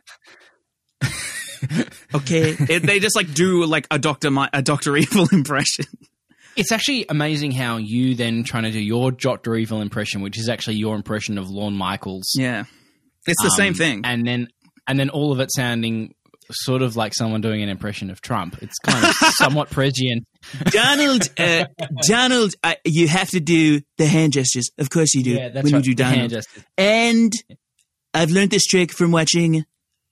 okay, 2.14 2.56
it, 2.70 2.84
they 2.84 3.00
just 3.00 3.16
like 3.16 3.34
do 3.34 3.66
like 3.66 3.88
a 3.92 4.00
Doctor 4.00 4.30
a 4.54 4.62
Doctor 4.62 4.96
Evil 4.98 5.28
impression. 5.32 5.86
It's 6.56 6.72
actually 6.72 7.06
amazing 7.10 7.52
how 7.52 7.78
you 7.78 8.16
then 8.16 8.44
trying 8.44 8.64
to 8.64 8.72
do 8.72 8.80
your 8.80 9.12
Doctor 9.12 9.56
Evil 9.56 9.82
impression, 9.82 10.22
which 10.22 10.38
is 10.40 10.48
actually 10.50 10.78
your 10.78 10.96
impression 10.96 11.38
of 11.38 11.50
Lorne 11.50 11.74
Michaels. 11.76 12.32
Yeah, 12.36 12.64
it's 13.28 13.42
the 13.44 13.50
same 13.50 13.74
Um, 13.74 13.78
thing. 13.78 14.02
and 14.06 14.26
then 14.26 14.48
and 14.88 15.00
then 15.00 15.10
all 15.10 15.32
of 15.32 15.40
it 15.40 15.50
sounding 15.54 16.15
sort 16.52 16.82
of 16.82 16.96
like 16.96 17.14
someone 17.14 17.42
doing 17.42 17.62
an 17.64 17.70
impression 17.70 18.10
of 18.10 18.22
Trump. 18.22 18.62
It's 18.62 18.78
kind 18.80 19.06
of 19.06 19.14
somewhat 19.36 19.70
prescient. 19.70 20.26
Donald, 20.66 21.24
uh, 21.38 21.66
Donald, 22.08 22.54
uh, 22.64 22.76
you 22.84 23.08
have 23.08 23.30
to 23.30 23.40
do 23.40 23.82
the 23.98 24.06
hand 24.06 24.34
gestures. 24.34 24.70
Of 24.78 24.90
course 24.90 25.14
you 25.14 25.24
do. 25.24 25.32
Yeah, 25.32 25.50
that's 25.50 25.64
when 25.64 25.74
right. 25.74 25.86
you 25.86 25.96
do 25.96 26.04
Donald. 26.04 26.30
gestures. 26.32 26.64
And 26.78 27.34
I've 28.14 28.32
learned 28.32 28.52
this 28.52 28.66
trick 28.66 28.92
from 28.92 29.12
watching 29.12 29.66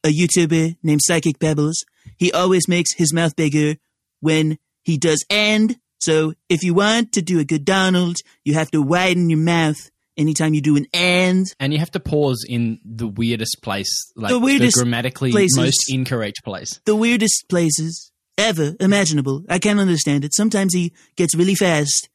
a 0.03 0.09
YouTuber 0.09 0.77
named 0.83 1.01
Psychic 1.03 1.39
Pebbles. 1.39 1.85
He 2.17 2.31
always 2.31 2.67
makes 2.67 2.93
his 2.95 3.13
mouth 3.13 3.35
bigger 3.35 3.75
when 4.19 4.57
he 4.83 4.97
does 4.97 5.23
and. 5.29 5.77
So 5.99 6.33
if 6.49 6.63
you 6.63 6.73
want 6.73 7.13
to 7.13 7.21
do 7.21 7.39
a 7.39 7.45
good 7.45 7.63
Donald, 7.63 8.17
you 8.43 8.55
have 8.55 8.69
to 8.71 8.81
widen 8.81 9.29
your 9.29 9.39
mouth 9.39 9.89
anytime 10.17 10.53
you 10.53 10.61
do 10.61 10.75
an 10.75 10.85
and, 10.93 11.45
And 11.59 11.73
you 11.73 11.79
have 11.79 11.91
to 11.91 11.99
pause 11.99 12.45
in 12.47 12.79
the 12.85 13.07
weirdest 13.07 13.61
place, 13.61 13.89
like 14.15 14.29
The 14.29 14.39
the, 14.39 14.45
weirdest 14.45 14.75
grammatically 14.75 15.31
places. 15.31 15.57
most 15.57 15.91
incorrect 15.91 16.43
place. 16.43 16.79
the 16.85 16.95
weirdest 16.95 17.45
places 17.49 18.11
ever 18.37 18.75
imaginable. 18.79 19.43
I 19.49 19.59
can't 19.59 19.79
understand 19.79 20.25
it. 20.25 20.33
Sometimes 20.33 20.73
he 20.73 20.93
gets 21.15 21.35
really 21.35 21.55
fast 21.55 22.09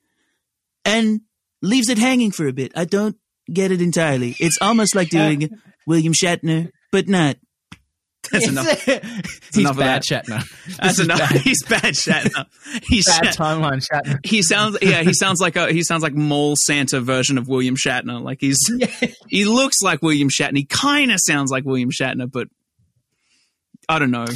and 0.84 1.20
leaves 1.62 1.88
it 1.88 1.98
hanging 1.98 2.30
for 2.30 2.46
a 2.48 2.52
bit. 2.52 2.72
I 2.74 2.84
don't 2.84 3.16
get 3.52 3.70
it 3.72 3.80
entirely. 3.82 4.34
It's 4.40 4.58
almost 4.60 4.94
like 4.94 5.10
doing 5.10 5.50
William 5.86 6.12
Shatner, 6.12 6.70
but 6.92 7.08
not. 7.08 7.36
That's 8.32 8.48
enough. 8.48 8.82
He's 8.84 9.56
enough 9.58 9.78
bad. 9.78 10.02
Shatner. 10.02 10.76
That's 10.78 10.98
enough. 11.00 11.18
Bad, 11.18 11.40
He's 11.40 11.62
bad 11.64 11.94
Shatner. 11.94 12.46
He's 12.88 13.06
bad 13.06 13.24
Shat- 13.26 13.36
timeline, 13.36 13.82
Shatner. 13.92 14.18
he 14.24 14.42
sounds 14.42 14.78
yeah 14.82 15.02
he 15.02 15.12
sounds 15.14 15.40
like 15.40 15.56
a 15.56 15.72
he 15.72 15.82
sounds 15.82 16.02
like 16.02 16.14
mall 16.14 16.54
santa 16.56 17.00
version 17.00 17.38
of 17.38 17.48
william 17.48 17.76
shatner 17.76 18.22
like 18.22 18.38
he's 18.40 18.58
he 19.28 19.44
looks 19.44 19.76
like 19.82 20.02
william 20.02 20.28
shatner 20.28 20.56
he 20.56 20.64
kind 20.64 21.10
of 21.10 21.18
sounds 21.26 21.50
like 21.50 21.64
william 21.64 21.90
shatner 21.90 22.30
but 22.30 22.48
i 23.88 23.98
don't 23.98 24.10
know 24.10 24.26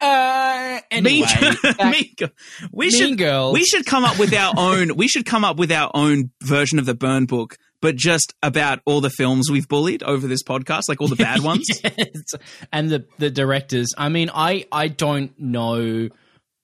Uh, 0.00 0.80
anyway, 0.90 1.26
mean, 1.80 1.90
mean 1.90 2.14
Girl- 2.16 2.28
we 2.72 2.86
Mean 2.88 2.90
should 2.90 3.18
Girls. 3.18 3.52
we 3.52 3.64
should 3.64 3.84
come 3.84 4.04
up 4.04 4.18
with 4.18 4.32
our 4.34 4.54
own 4.56 4.96
we 4.96 5.08
should 5.08 5.26
come 5.26 5.44
up 5.44 5.58
with 5.58 5.70
our 5.72 5.90
own 5.94 6.30
version 6.42 6.78
of 6.78 6.86
the 6.86 6.94
burn 6.94 7.26
book 7.26 7.56
but 7.82 7.96
just 7.96 8.34
about 8.42 8.80
all 8.84 9.00
the 9.00 9.10
films 9.10 9.50
we've 9.50 9.68
bullied 9.68 10.02
over 10.02 10.26
this 10.26 10.42
podcast 10.42 10.82
like 10.88 11.00
all 11.00 11.08
the 11.08 11.16
bad 11.16 11.40
ones 11.44 11.66
Yes. 11.82 12.34
and 12.72 12.90
the 12.90 13.04
the 13.18 13.30
directors. 13.30 13.94
I 13.96 14.08
mean, 14.08 14.30
I 14.34 14.66
I 14.72 14.88
don't 14.88 15.38
know. 15.38 16.08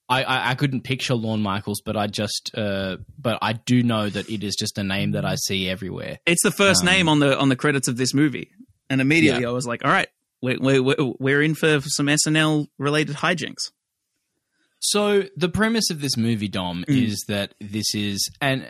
I, 0.08 0.23
I, 0.23 0.50
I 0.50 0.54
couldn't 0.54 0.82
picture 0.82 1.14
Lorne 1.14 1.40
Michaels, 1.42 1.82
but 1.85 1.96
I 1.96 2.06
just 2.06 2.52
uh, 2.56 2.99
but 3.18 3.38
I 3.42 3.54
do 3.54 3.82
know 3.82 4.08
that 4.08 4.30
it 4.30 4.44
is 4.44 4.54
just 4.54 4.78
a 4.78 4.85
name 4.85 5.12
that 5.12 5.25
I 5.25 5.35
see 5.35 5.68
everywhere. 5.68 6.18
it's 6.26 6.42
the 6.44 6.52
first 6.52 6.82
Um, 6.82 6.87
name 6.87 7.08
on 7.08 7.18
the 7.18 7.37
on 7.37 7.49
the 7.49 7.56
credits 7.56 7.88
of 7.88 7.96
this 7.96 8.14
movie 8.14 8.50
and 8.88 9.00
immediately 9.00 9.42
Yeah. 9.42 9.49
i 9.49 9.52
was 9.52 9.66
like 9.66 9.85
all 9.85 9.90
right 9.90 10.06
we're, 10.42 10.80
we're, 10.80 10.94
we're 11.18 11.42
in 11.42 11.56
for 11.56 11.80
some 11.80 12.06
snl 12.06 12.68
related 12.78 13.16
hijinks 13.16 13.73
So 14.90 15.25
the 15.37 15.49
premise 15.49 15.90
of 15.90 16.00
this 16.00 16.16
movie, 16.16 16.49
Dom, 16.49 16.85
Mm. 16.88 17.07
is 17.09 17.25
that 17.28 17.55
this 17.61 17.95
is, 17.95 18.28
and 18.40 18.69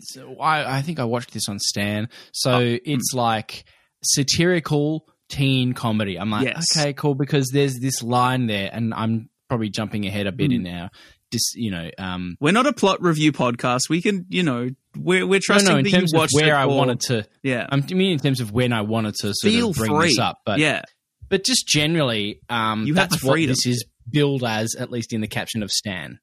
so 0.00 0.36
I, 0.40 0.78
I 0.78 0.82
think 0.82 0.98
I 0.98 1.04
watched 1.04 1.32
this 1.32 1.48
on 1.48 1.58
Stan. 1.58 2.08
So 2.32 2.52
Oh, 2.58 2.78
it's 2.84 3.12
like 3.14 3.64
satirical 4.02 5.06
teen 5.28 5.72
comedy. 5.72 6.16
I'm 6.18 6.30
like, 6.30 6.44
Yes. 6.46 6.64
okay, 6.76 6.92
cool, 6.92 7.14
because 7.14 7.48
there's 7.52 7.78
this 7.80 8.02
line 8.02 8.46
there, 8.46 8.70
and 8.72 8.94
I'm 8.94 9.28
probably 9.48 9.68
jumping 9.68 10.06
ahead 10.06 10.26
a 10.26 10.32
bit 10.32 10.50
Mm. 10.50 10.54
in 10.56 10.62
now. 10.62 10.90
This, 11.32 11.54
you 11.54 11.70
know, 11.72 11.90
um, 11.98 12.36
We're 12.40 12.52
not 12.52 12.66
a 12.66 12.72
plot 12.72 13.02
review 13.02 13.32
podcast. 13.32 13.88
We 13.90 14.00
can, 14.00 14.26
you 14.28 14.42
know, 14.44 14.70
we're 14.96 15.26
we're 15.26 15.36
no, 15.36 15.40
trusting 15.40 15.72
no, 15.72 15.78
in 15.78 15.84
that 15.84 15.90
terms 15.90 16.12
you 16.12 16.18
of 16.18 16.22
watched 16.22 16.34
where 16.34 16.56
I 16.56 16.64
or- 16.64 16.76
wanted 16.76 17.00
to. 17.08 17.26
Yeah, 17.42 17.66
I'm- 17.68 17.84
I 17.90 17.94
mean, 17.94 18.12
in 18.12 18.18
terms 18.20 18.40
of 18.40 18.52
when 18.52 18.72
I 18.72 18.82
wanted 18.82 19.14
to 19.22 19.32
sort 19.34 19.52
feel 19.52 19.70
of 19.70 19.76
bring 19.76 19.90
free. 19.96 20.08
this 20.08 20.18
up, 20.18 20.38
but 20.46 20.60
yeah, 20.60 20.82
but 21.28 21.44
just 21.44 21.66
generally, 21.66 22.40
um, 22.48 22.86
You 22.86 22.94
that's 22.94 23.22
what 23.24 23.32
freedom. 23.32 23.50
this 23.50 23.66
is 23.66 23.84
billed 24.10 24.44
as, 24.44 24.74
at 24.78 24.90
least 24.90 25.12
in 25.12 25.20
the 25.20 25.26
caption 25.28 25.62
of 25.62 25.70
Stan. 25.70 26.18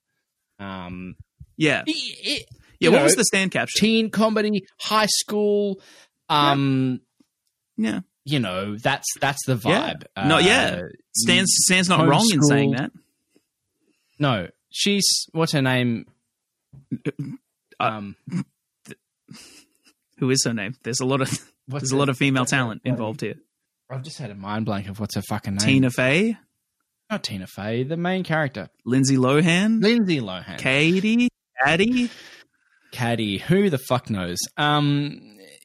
Um, 0.58 1.16
yeah, 1.56 1.82
it- 1.86 1.90
it- 1.92 2.48
yeah. 2.80 2.90
What 2.90 2.98
know, 2.98 3.04
was 3.04 3.16
the 3.16 3.24
Stan 3.24 3.50
caption? 3.50 3.80
teen 3.80 4.10
comedy, 4.10 4.66
high 4.80 5.06
school. 5.06 5.80
Um, 6.28 7.00
yeah, 7.76 8.00
you 8.24 8.40
know, 8.40 8.76
that's 8.76 9.06
that's 9.20 9.44
the 9.46 9.60
Yeah. 9.64 9.94
vibe. 9.94 10.28
No, 10.28 10.36
Uh, 10.36 10.40
yeah. 10.40 10.80
Stan's 11.16 11.52
Stan's 11.64 11.88
not 11.88 12.06
wrong 12.06 12.28
in 12.32 12.42
saying 12.42 12.72
that. 12.72 12.90
No, 14.18 14.48
she's 14.70 15.04
what's 15.32 15.52
her 15.52 15.62
name? 15.62 16.06
Uh, 17.06 17.10
Um, 17.80 18.16
Who 20.18 20.30
is 20.30 20.44
her 20.44 20.54
name? 20.54 20.76
There's 20.84 21.00
a 21.00 21.04
lot 21.04 21.20
of 21.20 21.28
what's 21.66 21.82
there's 21.84 21.92
a 21.92 21.96
lot 21.96 22.08
of 22.08 22.16
female 22.16 22.44
talent 22.44 22.82
involved 22.84 23.20
here. 23.20 23.34
I've 23.90 24.02
just 24.02 24.18
had 24.18 24.30
a 24.30 24.34
mind 24.34 24.64
blank 24.64 24.88
of 24.88 25.00
what's 25.00 25.14
her 25.16 25.22
fucking 25.28 25.56
name. 25.56 25.66
Tina 25.66 25.90
Fey, 25.90 26.36
not 27.10 27.22
Tina 27.22 27.46
Fey, 27.46 27.82
the 27.84 27.96
main 27.96 28.24
character, 28.24 28.68
Lindsay 28.84 29.16
Lohan, 29.16 29.82
Lindsay 29.82 30.20
Lohan. 30.20 30.58
Katie, 30.58 31.28
Addie. 31.64 32.10
Caddy, 32.92 33.38
who 33.38 33.70
the 33.70 33.78
fuck 33.78 34.08
knows? 34.10 34.38
Um, 34.56 35.20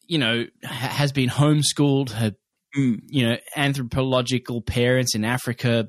you 0.08 0.18
know, 0.18 0.46
ha- 0.64 0.70
has 0.88 1.12
been 1.12 1.30
homeschooled. 1.30 2.12
Her, 2.12 2.34
Mm. 2.78 3.00
you 3.08 3.28
know, 3.28 3.38
anthropological 3.56 4.62
parents 4.62 5.16
in 5.16 5.26
Africa 5.26 5.88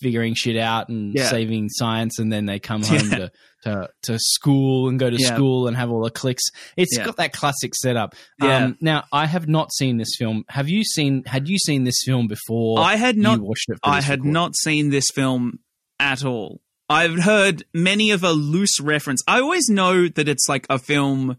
figuring 0.00 0.34
shit 0.34 0.56
out 0.56 0.88
and 0.88 1.14
Yeah. 1.14 1.28
saving 1.28 1.68
science, 1.70 2.18
and 2.18 2.32
then 2.32 2.46
they 2.46 2.58
come 2.58 2.82
home 2.84 2.98
Yeah. 3.10 3.16
to, 3.18 3.32
to 3.64 3.88
to 4.04 4.18
school 4.18 4.88
and 4.88 4.98
go 4.98 5.10
to 5.10 5.16
Yeah. 5.18 5.34
school 5.34 5.66
and 5.68 5.76
have 5.76 5.90
all 5.90 6.02
the 6.04 6.10
cliques. 6.10 6.44
It's 6.76 6.96
got 6.98 7.16
that 7.16 7.32
classic 7.32 7.74
setup. 7.74 8.14
Yeah. 8.42 8.64
Um, 8.66 8.76
now, 8.80 9.04
I 9.12 9.26
have 9.26 9.48
not 9.48 9.72
seen 9.72 9.96
this 9.96 10.14
film. 10.18 10.44
Have 10.48 10.68
you 10.68 10.84
seen? 10.84 11.24
Had 11.26 11.48
you 11.48 11.58
seen 11.58 11.84
this 11.84 12.02
film 12.04 12.28
before? 12.28 12.78
I 12.80 12.96
had 12.96 13.16
not 13.16 13.38
You 13.38 13.44
watched 13.44 13.68
it. 13.68 13.78
I 13.82 14.00
had 14.00 14.20
record? 14.20 14.32
not 14.32 14.56
seen 14.56 14.90
this 14.90 15.06
film 15.14 15.58
at 15.98 16.24
all. 16.24 16.60
I've 16.88 17.18
heard 17.18 17.64
many 17.74 18.12
of 18.12 18.22
a 18.22 18.30
loose 18.32 18.78
reference. 18.80 19.20
I 19.26 19.40
always 19.40 19.68
know 19.68 20.06
that 20.08 20.28
it's 20.28 20.48
like 20.48 20.66
a 20.70 20.78
film 20.78 21.36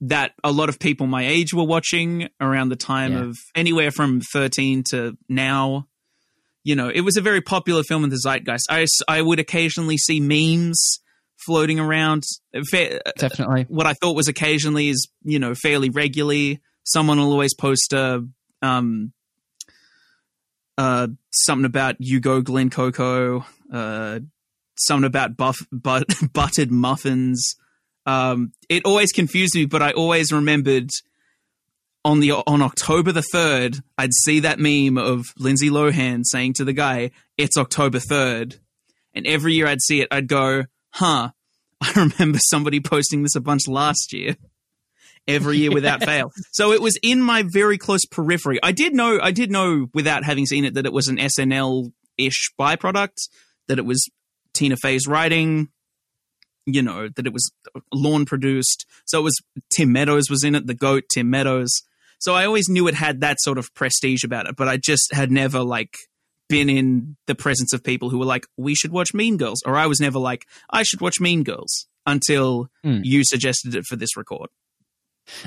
that 0.00 0.32
a 0.44 0.50
lot 0.52 0.68
of 0.68 0.78
people 0.78 1.06
my 1.06 1.26
age 1.26 1.54
were 1.54 1.64
watching 1.64 2.28
around 2.40 2.68
the 2.70 2.76
time 2.76 3.12
Yeah. 3.12 3.22
of 3.26 3.36
anywhere 3.54 3.90
from 3.90 4.20
13 4.20 4.82
to 4.90 5.16
now. 5.28 5.86
You 6.66 6.74
know, 6.74 6.88
it 6.88 7.02
was 7.02 7.16
a 7.16 7.20
very 7.20 7.40
popular 7.40 7.84
film 7.84 8.02
in 8.02 8.10
the 8.10 8.16
zeitgeist. 8.16 8.66
I, 8.68 8.84
I 9.06 9.22
would 9.22 9.38
occasionally 9.38 9.96
see 9.98 10.18
memes 10.18 10.98
floating 11.36 11.78
around. 11.78 12.24
Fa- 12.68 13.00
definitely. 13.16 13.66
what 13.68 13.86
I 13.86 13.92
thought 13.92 14.16
was 14.16 14.26
occasionally 14.26 14.88
is 14.88 15.06
you 15.22 15.38
know 15.38 15.54
fairly 15.54 15.90
regularly. 15.90 16.60
Someone 16.82 17.20
will 17.20 17.30
always 17.30 17.54
post 17.54 17.92
a 17.92 18.26
um 18.62 19.12
uh 20.76 21.06
something 21.30 21.66
about 21.66 21.96
you 22.00 22.18
go 22.18 22.40
Glen 22.40 22.68
Coco, 22.68 23.46
uh 23.72 24.18
something 24.76 25.06
about 25.06 25.36
buff 25.36 25.58
but 25.70 26.06
buttered 26.32 26.72
muffins. 26.72 27.54
Um 28.06 28.50
it 28.68 28.84
always 28.84 29.12
confused 29.12 29.54
me, 29.54 29.66
but 29.66 29.82
I 29.82 29.92
always 29.92 30.32
remembered 30.32 30.90
on 32.06 32.20
the 32.20 32.30
on 32.30 32.62
October 32.62 33.10
the 33.10 33.24
third, 33.32 33.80
I'd 33.98 34.14
see 34.14 34.38
that 34.40 34.60
meme 34.60 34.96
of 34.96 35.26
Lindsay 35.36 35.70
Lohan 35.70 36.22
saying 36.24 36.52
to 36.54 36.64
the 36.64 36.72
guy, 36.72 37.10
"It's 37.36 37.58
October 37.58 37.98
3rd. 37.98 38.60
and 39.12 39.26
every 39.26 39.54
year 39.54 39.66
I'd 39.66 39.80
see 39.80 40.02
it, 40.02 40.08
I'd 40.10 40.28
go, 40.28 40.64
"Huh." 40.90 41.32
I 41.80 41.92
remember 41.96 42.38
somebody 42.38 42.80
posting 42.80 43.22
this 43.22 43.34
a 43.34 43.40
bunch 43.40 43.66
last 43.66 44.12
year. 44.12 44.36
Every 45.26 45.58
year 45.58 45.72
without 45.72 46.04
fail. 46.10 46.30
So 46.52 46.72
it 46.72 46.80
was 46.80 46.96
in 47.02 47.20
my 47.20 47.42
very 47.52 47.76
close 47.76 48.04
periphery. 48.04 48.60
I 48.62 48.70
did 48.70 48.94
know 48.94 49.18
I 49.20 49.32
did 49.32 49.50
know 49.50 49.88
without 49.92 50.24
having 50.24 50.46
seen 50.46 50.64
it 50.64 50.74
that 50.74 50.86
it 50.86 50.92
was 50.92 51.08
an 51.08 51.16
SNL 51.16 51.92
ish 52.16 52.52
byproduct, 52.58 53.28
that 53.66 53.78
it 53.78 53.84
was 53.84 54.08
Tina 54.54 54.76
Fey's 54.76 55.08
writing, 55.08 55.70
you 56.66 56.82
know, 56.82 57.08
that 57.16 57.26
it 57.26 57.32
was 57.32 57.50
Lorne 57.92 58.26
produced. 58.26 58.86
So 59.06 59.18
it 59.18 59.24
was 59.24 59.36
Tim 59.70 59.90
Meadows 59.90 60.30
was 60.30 60.44
in 60.44 60.54
it, 60.54 60.68
the 60.68 60.74
goat 60.74 61.04
Tim 61.12 61.28
Meadows. 61.30 61.72
So 62.18 62.34
I 62.34 62.46
always 62.46 62.68
knew 62.68 62.88
it 62.88 62.94
had 62.94 63.20
that 63.20 63.38
sort 63.40 63.58
of 63.58 63.72
prestige 63.74 64.24
about 64.24 64.46
it, 64.48 64.56
but 64.56 64.68
I 64.68 64.76
just 64.78 65.12
had 65.12 65.30
never 65.30 65.62
like 65.62 65.94
been 66.48 66.70
in 66.70 67.16
the 67.26 67.34
presence 67.34 67.72
of 67.72 67.82
people 67.82 68.08
who 68.10 68.18
were 68.18 68.24
like, 68.24 68.46
we 68.56 68.74
should 68.74 68.92
watch 68.92 69.12
Mean 69.12 69.36
Girls. 69.36 69.62
Or 69.66 69.76
I 69.76 69.86
was 69.86 70.00
never 70.00 70.18
like, 70.18 70.46
I 70.70 70.82
should 70.82 71.00
watch 71.00 71.20
Mean 71.20 71.42
Girls 71.42 71.86
until 72.06 72.68
Hmm. 72.84 73.00
you 73.02 73.22
suggested 73.24 73.74
it 73.74 73.84
for 73.84 73.96
this 73.96 74.16
record. 74.16 74.48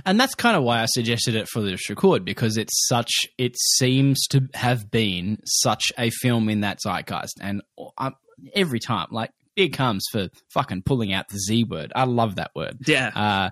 And 0.06 0.20
that's 0.20 0.36
kind 0.36 0.58
of 0.58 0.64
why 0.64 0.82
I 0.82 0.88
suggested 0.88 1.36
it 1.36 1.48
for 1.48 1.62
this 1.62 1.90
record 1.90 2.26
because 2.26 2.58
it's 2.58 2.86
such, 2.88 3.12
it 3.38 3.56
seems 3.58 4.28
to 4.28 4.50
have 4.54 4.92
been 4.92 5.38
such 5.46 5.86
a 5.98 6.10
film 6.10 6.50
in 6.50 6.60
that 6.62 6.80
zeitgeist. 6.86 7.40
And 7.42 7.62
I, 7.98 8.12
every 8.54 8.80
time, 8.80 9.08
like, 9.12 9.32
it 9.56 9.70
comes 9.70 10.04
for 10.12 10.28
fucking 10.54 10.82
pulling 10.84 11.14
out 11.14 11.30
the 11.30 11.40
Z 11.40 11.64
word. 11.64 11.94
I 11.96 12.04
love 12.04 12.36
that 12.36 12.52
word. 12.56 12.78
Yeah. 12.88 13.12
Uh, 13.16 13.50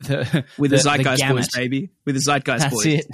the, 0.00 0.44
With 0.58 0.70
the, 0.70 0.76
the- 0.76 0.82
the 0.82 0.88
Zeitgeist 0.88 1.18
gamut. 1.18 1.36
Boys, 1.36 1.48
baby. 1.54 1.90
With 2.04 2.14
the 2.14 2.20
Zeitgeist 2.20 2.58
That's 2.58 2.74
Boys. 2.74 3.04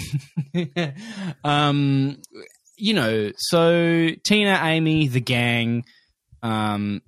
it. 0.54 0.94
um, 1.44 2.18
you 2.76 2.94
know, 2.94 3.32
so 3.36 4.08
Tina, 4.24 4.58
Amy, 4.62 5.08
the 5.08 5.20
gang, 5.20 5.84
um, 6.42 7.02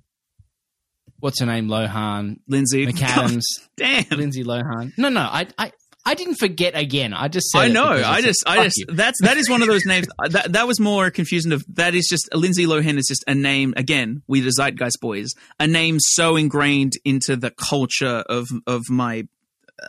what's 1.19 1.39
her 1.39 1.45
name? 1.45 1.67
Lohan, 1.67 2.39
Lindsay. 2.47 2.85
McAdams, 2.87 3.43
Damn. 3.75 4.05
Lindsay 4.17 4.43
Lohan. 4.43 4.93
No, 4.97 5.09
no, 5.09 5.21
I, 5.21 5.47
I, 5.57 5.71
I 6.05 6.13
didn't 6.13 6.35
forget 6.35 6.77
again. 6.77 7.13
I 7.13 7.27
just 7.27 7.49
said 7.49 7.59
I 7.59 7.67
know. 7.69 7.89
I 7.89 8.21
just, 8.21 8.43
I 8.45 8.63
just, 8.63 8.77
you. 8.77 8.85
that's, 8.95 9.19
that 9.23 9.37
is 9.37 9.49
one 9.49 9.61
of 9.63 9.67
those 9.67 9.85
names. 9.85 10.07
That, 10.29 10.53
that 10.53 10.67
was 10.67 10.79
more 10.79 11.09
confusion 11.09 11.51
of, 11.51 11.65
that 11.75 11.95
is 11.95 12.07
just, 12.07 12.29
Lindsay 12.33 12.65
Lohan 12.67 12.97
is 12.97 13.07
just 13.07 13.23
a 13.27 13.33
name, 13.33 13.73
again, 13.75 14.21
we 14.27 14.39
the 14.41 14.51
Zeitgeist 14.51 15.01
Boys, 15.01 15.31
a 15.59 15.65
name 15.67 15.97
so 15.99 16.35
ingrained 16.35 16.93
into 17.03 17.35
the 17.35 17.49
culture 17.49 18.23
of, 18.29 18.47
of 18.67 18.83
my, 18.89 19.27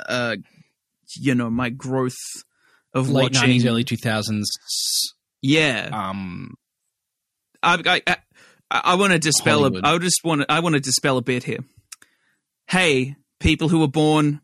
uh, 0.09 0.37
you 1.17 1.35
know, 1.35 1.51
my 1.51 1.71
growth 1.71 2.17
of 2.95 3.11
late 3.11 3.25
watching. 3.25 3.41
nineties, 3.41 3.67
early 3.67 3.85
two 3.85 3.97
thousands. 3.97 4.51
Yeah. 5.43 5.91
Um, 5.93 6.55
I, 7.63 8.03
I, 8.07 8.17
I, 8.71 8.81
I 8.85 8.95
want 8.97 9.13
to 9.13 9.19
dispel. 9.19 9.65
A. 9.65 9.81
I 9.83 9.99
just 9.99 10.21
want. 10.25 10.45
I 10.49 10.61
want 10.61 10.75
to 10.75 10.81
dispel 10.81 11.19
a 11.19 11.23
bit 11.23 11.45
here. 11.45 11.61
Hey, 12.69 13.17
people 13.41 13.69
who 13.69 13.81
were 13.81 13.89
born 13.89 14.41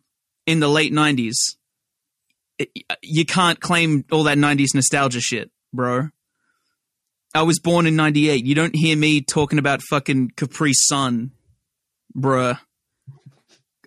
in 0.47 0.61
the 0.61 0.69
late 0.69 0.93
'90s, 0.93 1.35
you 3.03 3.25
can't 3.25 3.61
claim 3.61 4.05
all 4.13 4.25
that 4.25 4.39
90s 4.39 4.75
nostalgia 4.75 5.21
shit, 5.21 5.51
bro. 5.73 6.09
I 7.35 7.43
was 7.43 7.59
born 7.59 7.87
in 7.87 7.97
98. 7.97 8.45
You 8.45 8.55
don't 8.55 8.77
hear 8.77 8.97
me 8.97 9.23
talking 9.23 9.59
about 9.59 9.81
fucking 9.83 10.33
Capri 10.37 10.73
Sun, 10.75 11.33
bruh. 12.17 12.61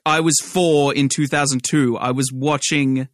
I 0.06 0.20
was 0.20 0.36
four 0.44 0.94
in 0.94 1.10
2002. 1.10 1.98
I 1.98 2.12
was 2.12 2.32
watching 2.32 3.08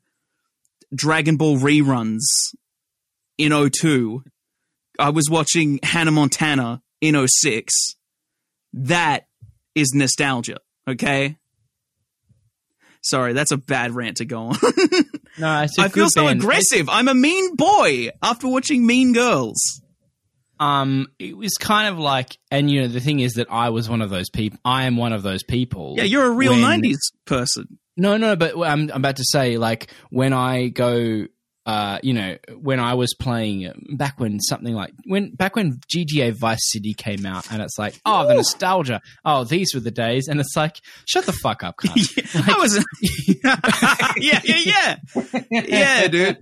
Dragon 0.93 1.37
Ball 1.37 1.57
reruns 1.57 2.19
in 3.37 3.51
02. 3.71 4.23
I 4.99 5.09
was 5.09 5.29
watching 5.29 5.79
Hannah 5.83 6.11
Montana 6.11 6.81
in 6.99 7.15
06. 7.27 7.73
That 8.73 9.27
is 9.73 9.93
nostalgia, 9.93 10.57
okay? 10.87 11.37
Sorry, 13.01 13.33
that's 13.33 13.51
a 13.51 13.57
bad 13.57 13.95
rant 13.95 14.17
to 14.17 14.25
go 14.25 14.47
on. 14.47 14.57
No, 15.39 15.49
I 15.49 15.67
feel 15.67 16.07
so 16.09 16.25
band. 16.25 16.41
aggressive. 16.41 16.87
I'm 16.87 17.07
a 17.07 17.15
mean 17.15 17.55
boy 17.55 18.09
after 18.21 18.47
watching 18.47 18.85
Mean 18.85 19.13
Girls. 19.13 19.81
Um 20.61 21.07
it 21.19 21.35
was 21.35 21.51
kind 21.59 21.89
of 21.89 21.97
like 21.99 22.37
and 22.51 22.69
you 22.71 22.81
know 22.81 22.87
the 22.87 22.99
thing 23.01 23.19
is 23.19 23.33
that 23.33 23.47
i 23.51 23.69
was 23.69 23.89
one 23.89 24.01
of 24.01 24.09
those 24.09 24.29
people 24.29 24.57
i 24.63 24.83
am 24.85 24.95
one 24.95 25.11
of 25.11 25.23
those 25.23 25.43
people 25.43 25.95
Yeah, 25.97 26.03
you're 26.03 26.25
a 26.25 26.29
real 26.31 26.51
when- 26.53 26.81
90s 26.83 26.97
person. 27.25 27.79
no 27.97 28.15
no 28.15 28.35
but 28.37 28.55
I'm, 28.55 28.83
I'm 28.91 28.91
about 28.91 29.17
to 29.17 29.25
say 29.25 29.57
like 29.57 29.91
when 30.11 30.31
i 30.33 30.67
go 30.69 31.25
uh 31.65 31.99
you 32.01 32.13
know 32.13 32.37
when 32.59 32.79
i 32.79 32.93
was 32.93 33.13
playing 33.19 33.71
back 33.97 34.19
when 34.19 34.39
something 34.39 34.73
like 34.73 34.93
when 35.05 35.31
back 35.31 35.55
when 35.55 35.79
gta 35.93 36.31
vice 36.33 36.71
city 36.71 36.93
came 36.93 37.25
out 37.25 37.51
and 37.51 37.61
it's 37.61 37.77
like 37.77 37.99
oh 38.05 38.27
the 38.27 38.35
nostalgia 38.35 38.99
oh 39.25 39.43
these 39.43 39.73
were 39.73 39.79
the 39.79 39.91
days 39.91 40.27
and 40.27 40.39
it's 40.39 40.55
like 40.55 40.77
shut 41.05 41.25
the 41.25 41.33
fuck 41.33 41.63
up 41.63 41.75
cunt. 41.77 42.47
I 42.47 42.57
was. 42.57 42.77
yeah, 44.17 44.39
yeah, 44.43 44.97
yeah. 45.23 45.41
Yeah, 45.49 46.07
dude. 46.07 46.37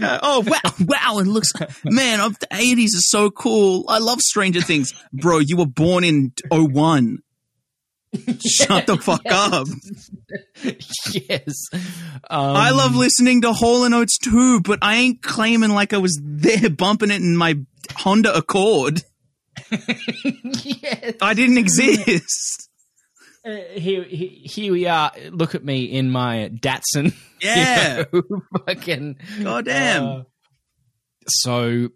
Uh, 0.00 0.18
oh, 0.22 0.44
wow. 0.46 0.58
Wow. 0.80 1.18
It 1.18 1.26
looks. 1.26 1.52
Man, 1.84 2.20
of 2.20 2.38
the 2.38 2.46
80s 2.48 2.84
is 2.84 3.08
so 3.10 3.30
cool. 3.30 3.84
I 3.88 3.98
love 3.98 4.20
Stranger 4.20 4.60
Things. 4.60 4.92
Bro, 5.12 5.40
you 5.40 5.56
were 5.56 5.66
born 5.66 6.04
in 6.04 6.32
01. 6.50 7.18
Shut 8.46 8.86
the 8.86 8.98
fuck 8.98 9.22
up. 9.30 9.66
yes 11.12 11.54
um, 12.30 12.56
I 12.56 12.70
love 12.70 12.94
listening 12.94 13.42
to 13.42 13.52
Hall 13.52 13.84
and 13.84 13.94
Oates 13.94 14.18
too, 14.18 14.60
but 14.60 14.78
I 14.82 14.96
ain't 14.96 15.22
claiming 15.22 15.70
like 15.70 15.92
I 15.92 15.98
was 15.98 16.20
there 16.22 16.70
bumping 16.70 17.10
it 17.10 17.22
in 17.22 17.36
my 17.36 17.58
Honda 17.96 18.36
Accord. 18.36 19.02
yes. 19.70 21.14
I 21.20 21.34
didn't 21.34 21.58
exist. 21.58 22.68
Uh, 23.44 23.56
here, 23.72 24.04
here, 24.04 24.30
here 24.30 24.72
we 24.72 24.86
are. 24.86 25.10
Look 25.30 25.54
at 25.54 25.64
me 25.64 25.84
in 25.84 26.10
my 26.10 26.50
Datsun. 26.52 27.14
Yeah. 27.42 28.04
You 28.12 28.22
know, 28.30 28.42
fucking. 28.68 29.16
Goddamn. 29.42 30.04
uh, 30.04 30.22
so, 31.26 31.88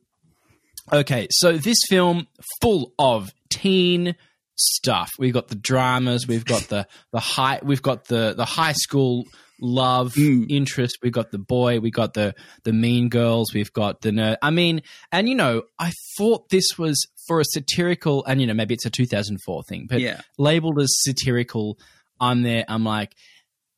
okay, 0.92 1.28
so 1.30 1.56
this 1.56 1.78
film 1.88 2.26
full 2.60 2.92
of 2.98 3.30
teen 3.48 4.16
stuff. 4.56 5.10
We've 5.18 5.32
got 5.34 5.48
the 5.48 5.54
dramas. 5.54 6.26
We've 6.26 6.44
got 6.44 6.62
the 6.68 6.86
the 7.12 7.20
high. 7.20 7.60
We've 7.62 7.82
got 7.82 8.06
the 8.06 8.34
the 8.36 8.44
high 8.44 8.72
school 8.72 9.24
love 9.60 10.12
Mm. 10.14 10.50
interest. 10.50 10.98
we've 11.02 11.12
got 11.12 11.30
the 11.30 11.38
boy. 11.38 11.80
We 11.80 11.90
got 11.90 12.14
the 12.14 12.34
the 12.64 12.72
mean 12.72 13.08
girls. 13.08 13.54
We've 13.54 13.72
got 13.72 14.00
the 14.02 14.10
nerd. 14.10 14.36
I 14.42 14.50
mean, 14.50 14.82
and 15.12 15.28
you 15.28 15.34
know, 15.34 15.62
I 15.78 15.92
thought 16.18 16.48
this 16.50 16.76
was 16.78 17.06
for 17.26 17.40
a 17.40 17.44
satirical, 17.44 18.24
and 18.26 18.40
you 18.40 18.46
know, 18.46 18.54
maybe 18.54 18.74
it's 18.74 18.86
a 18.86 18.90
2004 18.90 19.62
thing, 19.64 19.86
but 19.88 20.00
yeah. 20.00 20.20
labeled 20.38 20.78
as 20.80 20.90
satirical, 21.02 21.78
I'm 22.20 22.42
there. 22.42 22.64
I'm 22.68 22.84
like, 22.84 23.14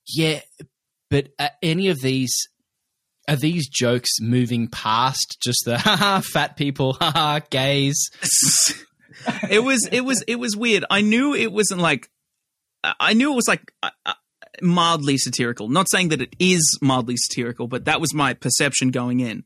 yeah, 0.07 0.41
but 1.11 1.29
are 1.39 1.51
any 1.63 1.89
of 1.89 2.01
these 2.01 2.35
are 3.29 3.37
these 3.37 3.69
jokes 3.69 4.11
moving 4.21 4.69
past 4.69 5.37
just 5.43 5.63
the 5.65 5.79
haha 5.87 6.21
fat 6.21 6.57
people, 6.57 6.95
haha 6.95 7.41
gays? 7.51 8.11
it 9.51 9.63
was 9.63 9.89
it 9.91 10.03
was 10.03 10.23
it 10.27 10.37
was 10.37 10.57
weird. 10.57 10.85
I 10.91 11.01
knew 11.01 11.35
it 11.35 11.53
wasn't 11.53 11.81
like 11.81 12.09
I 12.85 13.13
knew 13.15 13.33
it 13.33 13.37
was 13.37 13.49
like 13.49 13.73
uh, 13.83 13.91
uh, 14.07 14.15
mildly 14.63 15.19
satirical. 15.19 15.69
Not 15.69 15.91
saying 15.91 16.09
that 16.09 16.23
it 16.23 16.35
is 16.39 16.79
mildly 16.81 17.17
satirical, 17.17 17.67
but 17.67 17.85
that 17.87 18.01
was 18.01 18.15
my 18.15 18.35
perception 18.35 18.91
going 18.91 19.21
in. 19.21 19.45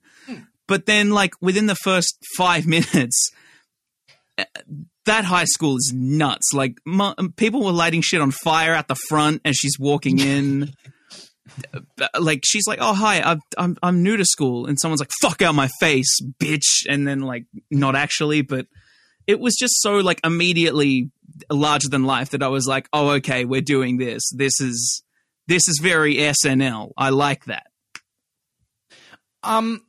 But 0.69 0.87
then, 0.87 1.11
like 1.11 1.35
within 1.41 1.67
the 1.67 1.75
first 1.75 2.17
five 2.37 2.67
minutes, 2.77 3.31
uh, 4.39 4.45
that 5.07 5.25
high 5.25 5.45
school 5.45 5.77
is 5.77 5.93
nuts. 5.95 6.53
Like 6.53 6.79
mu- 6.87 7.15
people 7.37 7.65
were 7.65 7.73
lighting 7.73 8.03
shit 8.03 8.21
on 8.21 8.31
fire 8.31 8.75
at 8.75 8.89
the 8.89 8.97
front 9.09 9.41
as 9.45 9.57
she's 9.57 9.79
walking 9.79 10.19
in. 10.19 10.73
Like 12.19 12.41
she's 12.47 12.67
like, 12.67 12.79
"Oh 12.81 12.95
hi, 12.95 13.21
I'm 13.21 13.41
I'm 13.59 13.77
I'm 13.83 14.03
new 14.03 14.17
to 14.17 14.25
school," 14.25 14.65
and 14.65 14.79
someone's 14.81 15.01
like, 15.01 15.11
"Fuck 15.21 15.43
out 15.43 15.55
my 15.55 15.69
face, 15.81 16.09
bitch," 16.41 16.87
and 16.89 17.07
then 17.07 17.21
like 17.21 17.45
not 17.71 17.95
actually, 17.95 18.41
but 18.41 18.67
it 19.27 19.41
was 19.41 19.55
just 19.59 19.81
so 19.81 19.99
like 19.99 20.21
immediately 20.25 21.11
larger 21.51 21.89
than 21.89 22.05
life 22.05 22.31
that 22.31 22.43
I 22.43 22.49
was 22.49 22.67
like, 22.67 22.89
"Oh 22.93 23.11
okay, 23.13 23.45
we're 23.45 23.61
doing 23.61 23.97
this. 23.99 24.23
This 24.35 24.61
is 24.61 25.03
this 25.49 25.67
is 25.69 25.79
very 25.83 26.17
SNL. 26.17 26.91
I 26.97 27.11
like 27.11 27.45
that." 27.47 27.67
Um, 29.43 29.81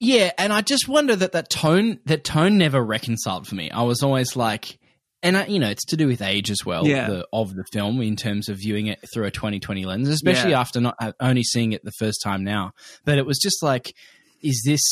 yeah, 0.00 0.32
and 0.38 0.52
I 0.52 0.62
just 0.62 0.88
wonder 0.88 1.14
that 1.16 1.32
that 1.32 1.48
tone 1.50 2.00
that 2.06 2.24
tone 2.24 2.58
never 2.58 2.82
reconciled 2.84 3.46
for 3.46 3.54
me. 3.54 3.70
I 3.70 3.82
was 3.82 4.02
always 4.02 4.36
like. 4.36 4.78
And 5.24 5.36
I, 5.36 5.46
you 5.46 5.60
know, 5.60 5.70
it's 5.70 5.84
to 5.84 5.96
do 5.96 6.08
with 6.08 6.20
age 6.20 6.50
as 6.50 6.64
well 6.66 6.84
Yeah. 6.84 7.06
the, 7.08 7.28
of 7.32 7.54
the 7.54 7.62
film 7.72 8.02
in 8.02 8.16
terms 8.16 8.48
of 8.48 8.56
viewing 8.56 8.88
it 8.88 8.98
through 9.14 9.26
a 9.26 9.30
2020 9.30 9.84
lens, 9.84 10.08
especially 10.08 10.50
Yeah. 10.50 10.58
after 10.60 10.80
not 10.80 10.96
uh, 11.00 11.12
only 11.20 11.44
seeing 11.44 11.70
it 11.70 11.84
the 11.84 11.92
first 11.96 12.20
time 12.24 12.42
now. 12.42 12.72
But 13.04 13.18
it 13.18 13.24
was 13.24 13.38
just 13.38 13.62
like, 13.62 13.94
is 14.42 14.64
this 14.66 14.82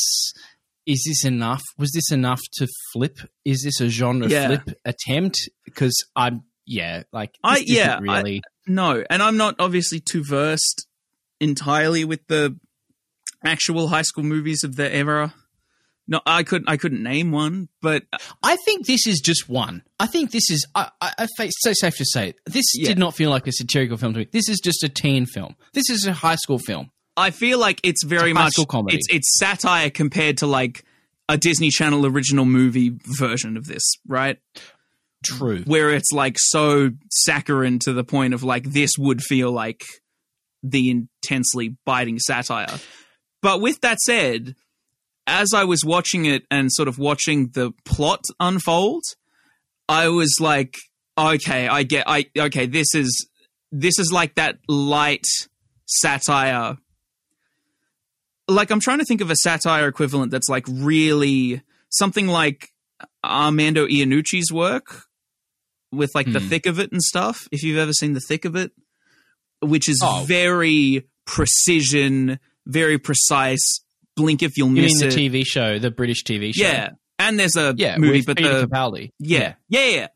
is 0.85 1.03
this 1.07 1.25
enough? 1.25 1.61
Was 1.77 1.91
this 1.91 2.11
enough 2.11 2.41
to 2.53 2.67
flip? 2.93 3.17
Is 3.45 3.63
this 3.63 3.79
a 3.81 3.89
genre 3.89 4.27
Yeah. 4.27 4.47
flip 4.47 4.79
attempt? 4.85 5.37
Because 5.65 5.93
I'm 6.15 6.43
yeah, 6.65 7.03
like 7.11 7.35
I- 7.43 7.63
yeah, 7.65 7.95
I- 7.95 7.99
really. 8.21 8.41
No, 8.67 9.03
and 9.09 9.21
I'm 9.23 9.37
not 9.37 9.55
obviously 9.59 9.99
too 9.99 10.23
versed 10.23 10.87
entirely 11.39 12.05
with 12.05 12.25
the 12.27 12.57
actual 13.43 13.87
high 13.87 14.03
school 14.03 14.23
movies 14.23 14.63
of 14.63 14.75
the 14.75 14.93
era. 14.93 15.33
No, 16.07 16.19
I 16.25 16.43
couldn't. 16.43 16.67
I 16.69 16.77
couldn't 16.77 17.03
name 17.03 17.31
one, 17.31 17.69
but 17.81 18.03
I 18.43 18.57
think 18.65 18.85
this 18.85 19.07
is 19.07 19.19
just 19.21 19.47
one. 19.47 19.83
I 19.99 20.07
think 20.07 20.31
this 20.31 20.49
is. 20.49 20.65
I, 20.75 20.89
I, 20.99 21.13
I 21.39 21.49
so 21.59 21.71
safe 21.73 21.95
to 21.97 22.05
say 22.05 22.33
this 22.45 22.65
Yeah. 22.75 22.87
did 22.89 22.99
not 22.99 23.15
feel 23.15 23.29
like 23.29 23.47
a 23.47 23.51
satirical 23.51 23.97
film 23.97 24.13
to 24.13 24.19
me. 24.19 24.27
This 24.31 24.49
is 24.49 24.59
just 24.59 24.83
a 24.83 24.89
teen 24.89 25.25
film. 25.25 25.55
This 25.73 25.89
is 25.89 26.05
a 26.05 26.13
high 26.13 26.35
school 26.35 26.59
film. 26.59 26.91
I 27.17 27.31
feel 27.31 27.59
like 27.59 27.79
it's 27.83 28.03
very 28.03 28.31
It's 28.31 28.57
much 28.57 28.67
comedy. 28.67 28.97
It's 28.97 29.07
it's 29.09 29.37
satire 29.37 29.89
compared 29.89 30.37
to 30.39 30.47
like 30.47 30.83
a 31.27 31.37
Disney 31.37 31.69
Channel 31.69 32.05
original 32.05 32.45
movie 32.45 32.97
version 33.05 33.57
of 33.57 33.65
this, 33.65 33.83
right? 34.07 34.37
True. 35.23 35.63
Where 35.65 35.91
it's 35.91 36.11
like 36.11 36.37
so 36.37 36.91
saccharine 37.09 37.79
to 37.79 37.93
the 37.93 38.03
point 38.03 38.33
of 38.33 38.43
like 38.43 38.63
this 38.63 38.91
would 38.97 39.21
feel 39.21 39.51
like 39.51 39.83
the 40.63 40.89
intensely 40.89 41.77
biting 41.85 42.19
satire. 42.19 42.79
But 43.41 43.61
with 43.61 43.81
that 43.81 43.99
said, 43.99 44.55
as 45.27 45.53
I 45.53 45.63
was 45.63 45.83
watching 45.85 46.25
it 46.25 46.43
and 46.49 46.71
sort 46.71 46.87
of 46.87 46.97
watching 46.97 47.49
the 47.49 47.71
plot 47.85 48.23
unfold, 48.39 49.03
I 49.87 50.09
was 50.09 50.37
like, 50.39 50.75
okay, 51.17 51.67
I 51.67 51.83
get, 51.83 52.05
I 52.07 52.25
okay, 52.37 52.65
this 52.65 52.93
is 52.95 53.27
this 53.71 53.99
is 53.99 54.11
like 54.11 54.35
that 54.35 54.57
light 54.67 55.25
satire. 55.85 56.77
Like 58.51 58.71
I'm 58.71 58.79
trying 58.79 58.99
to 58.99 59.05
think 59.05 59.21
of 59.21 59.31
a 59.31 59.35
satire 59.35 59.87
equivalent 59.87 60.31
that's 60.31 60.49
like 60.49 60.65
really 60.67 61.61
something 61.89 62.27
like 62.27 62.69
Armando 63.23 63.87
Iannucci's 63.87 64.51
work 64.51 65.03
with 65.91 66.11
like 66.15 66.31
the 66.31 66.39
Hmm. 66.39 66.47
thick 66.47 66.65
of 66.65 66.79
it 66.79 66.91
and 66.91 67.01
stuff. 67.01 67.47
If 67.51 67.63
you've 67.63 67.77
ever 67.77 67.93
seen 67.93 68.13
the 68.13 68.19
thick 68.21 68.45
of 68.45 68.55
it, 68.55 68.71
which 69.61 69.87
is 69.89 69.99
Oh. 70.03 70.23
very 70.27 71.03
precision, 71.25 72.39
very 72.65 72.97
precise. 72.97 73.81
Blink 74.15 74.43
if 74.43 74.57
you'll 74.57 74.69
miss 74.69 75.01
it. 75.01 75.11
The. 75.13 75.29
TV 75.29 75.45
show, 75.45 75.79
the 75.79 75.91
British 75.91 76.23
TV 76.23 76.53
show? 76.53 76.63
Yeah, 76.63 76.89
and 77.19 77.39
there's 77.39 77.55
a 77.55 77.73
yeah. 77.77 77.97
movie, 77.97 78.21
but 78.25 78.37
Peter 78.37 78.61
the 78.61 78.67
Capaldi. 78.67 79.11
yeah, 79.19 79.55
yeah, 79.69 79.85
yeah. 79.87 80.07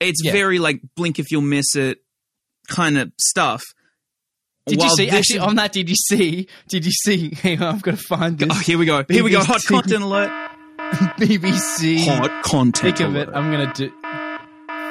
It's 0.00 0.20
Yeah. 0.24 0.32
very 0.32 0.58
like 0.58 0.80
blink 0.96 1.18
if 1.18 1.30
you'll 1.30 1.42
miss 1.42 1.74
it 1.76 1.98
kind 2.68 2.98
of 2.98 3.12
stuff. 3.20 3.62
Did 4.68 4.78
While 4.78 4.88
you 4.88 4.96
see? 4.96 5.10
Actually, 5.10 5.36
is- 5.36 5.42
on 5.42 5.56
that, 5.56 5.72
did 5.72 5.88
you 5.88 5.96
see? 5.96 6.48
Did 6.68 6.84
you 6.84 6.92
see? 6.92 7.34
Hang 7.42 7.62
on, 7.62 7.74
I've 7.76 7.82
got 7.82 7.98
to 7.98 8.02
find 8.02 8.38
this 8.38 8.48
oh, 8.50 8.58
here 8.60 8.78
we 8.78 8.86
go. 8.86 9.04
Here 9.08 9.24
we 9.24 9.30
go. 9.30 9.42
Hot 9.42 9.62
content 9.64 10.02
alert. 10.02 10.30
BBC. 11.18 12.06
Hot 12.06 12.42
content 12.44 12.98
Think 12.98 13.08
of 13.08 13.16
it. 13.16 13.28
I'm 13.28 13.50
gonna 13.50 13.72
do. 13.74 13.92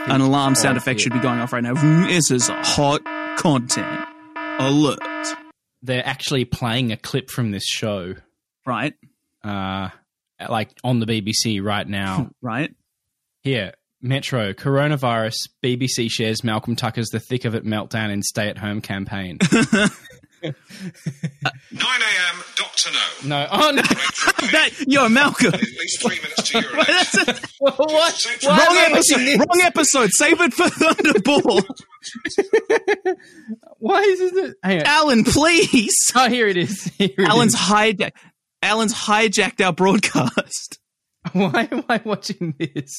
An 0.10 0.22
alarm 0.22 0.56
sound 0.56 0.78
effect 0.78 1.02
should 1.02 1.13
be 1.13 1.20
going 1.20 1.40
off 1.40 1.52
right 1.52 1.63
now. 1.63 1.74
This 1.74 2.32
is 2.32 2.48
hot 2.50 3.02
content 3.38 4.08
alert. 4.60 5.00
They're 5.82 6.06
actually 6.06 6.46
playing 6.46 6.92
a 6.92 6.98
clip 6.98 7.30
from 7.30 7.52
this 7.52 7.66
show, 7.66 8.16
Right, 8.66 8.94
uh, 9.44 9.90
like 10.50 10.72
on 10.84 11.00
the 11.00 11.06
BBC 11.06 11.63
right 11.63 11.88
now. 11.88 12.30
right. 12.42 12.74
Here, 13.44 13.74
Metro 14.02 14.54
coronavirus. 14.54 15.36
BBC 15.64 16.10
shares 16.10 16.44
Malcolm 16.44 16.76
Tucker's 16.76 17.10
"The 17.10 17.20
Thick 17.20 17.46
of 17.46 17.56
It" 17.56 17.66
meltdown 17.66 18.12
in 18.12 18.22
stay-at-home 18.24 18.82
campaign. 18.82 19.38
9 20.44 20.54
a.m. 21.74 22.44
Doctor 22.56 22.92
No. 23.24 23.28
No. 23.28 23.48
Oh 23.52 23.72
no. 23.72 23.82
that, 23.82 24.70
yo, 24.88 25.10
Malcolm. 25.10 25.48
At 25.54 25.62
least 25.62 26.02
three 26.02 26.16
minutes 26.18 26.44
to 26.52 26.62
urinate. 26.62 26.86
That's 26.88 27.16
a- 27.18 27.36
what? 27.60 27.80
Why 28.44 28.66
wrong 28.68 28.78
episode. 28.78 29.18
watching? 29.18 29.40
Wrong 29.40 29.62
episode. 29.64 30.10
Save 30.14 30.42
it 30.42 30.54
for 30.54 30.66
Thunderball. 30.66 31.66
Why 33.80 34.02
is 34.02 34.20
it? 34.22 34.56
Hang 34.64 34.80
on. 34.82 34.86
Alan, 34.86 35.24
please. 35.24 35.96
Oh, 36.16 36.30
here 36.30 36.48
it 36.48 36.58
is. 36.58 36.84
Here 36.98 37.10
it 37.18 37.28
Alan's 37.28 37.56
is. 37.56 37.60
hijacked. 37.60 38.12
Alan's 38.62 38.94
hijacked 38.94 39.66
our 39.66 39.74
broadcast. 39.74 40.78
Why 41.34 41.68
am 41.72 41.84
I 41.90 42.00
watching 42.06 42.54
this? 42.60 42.96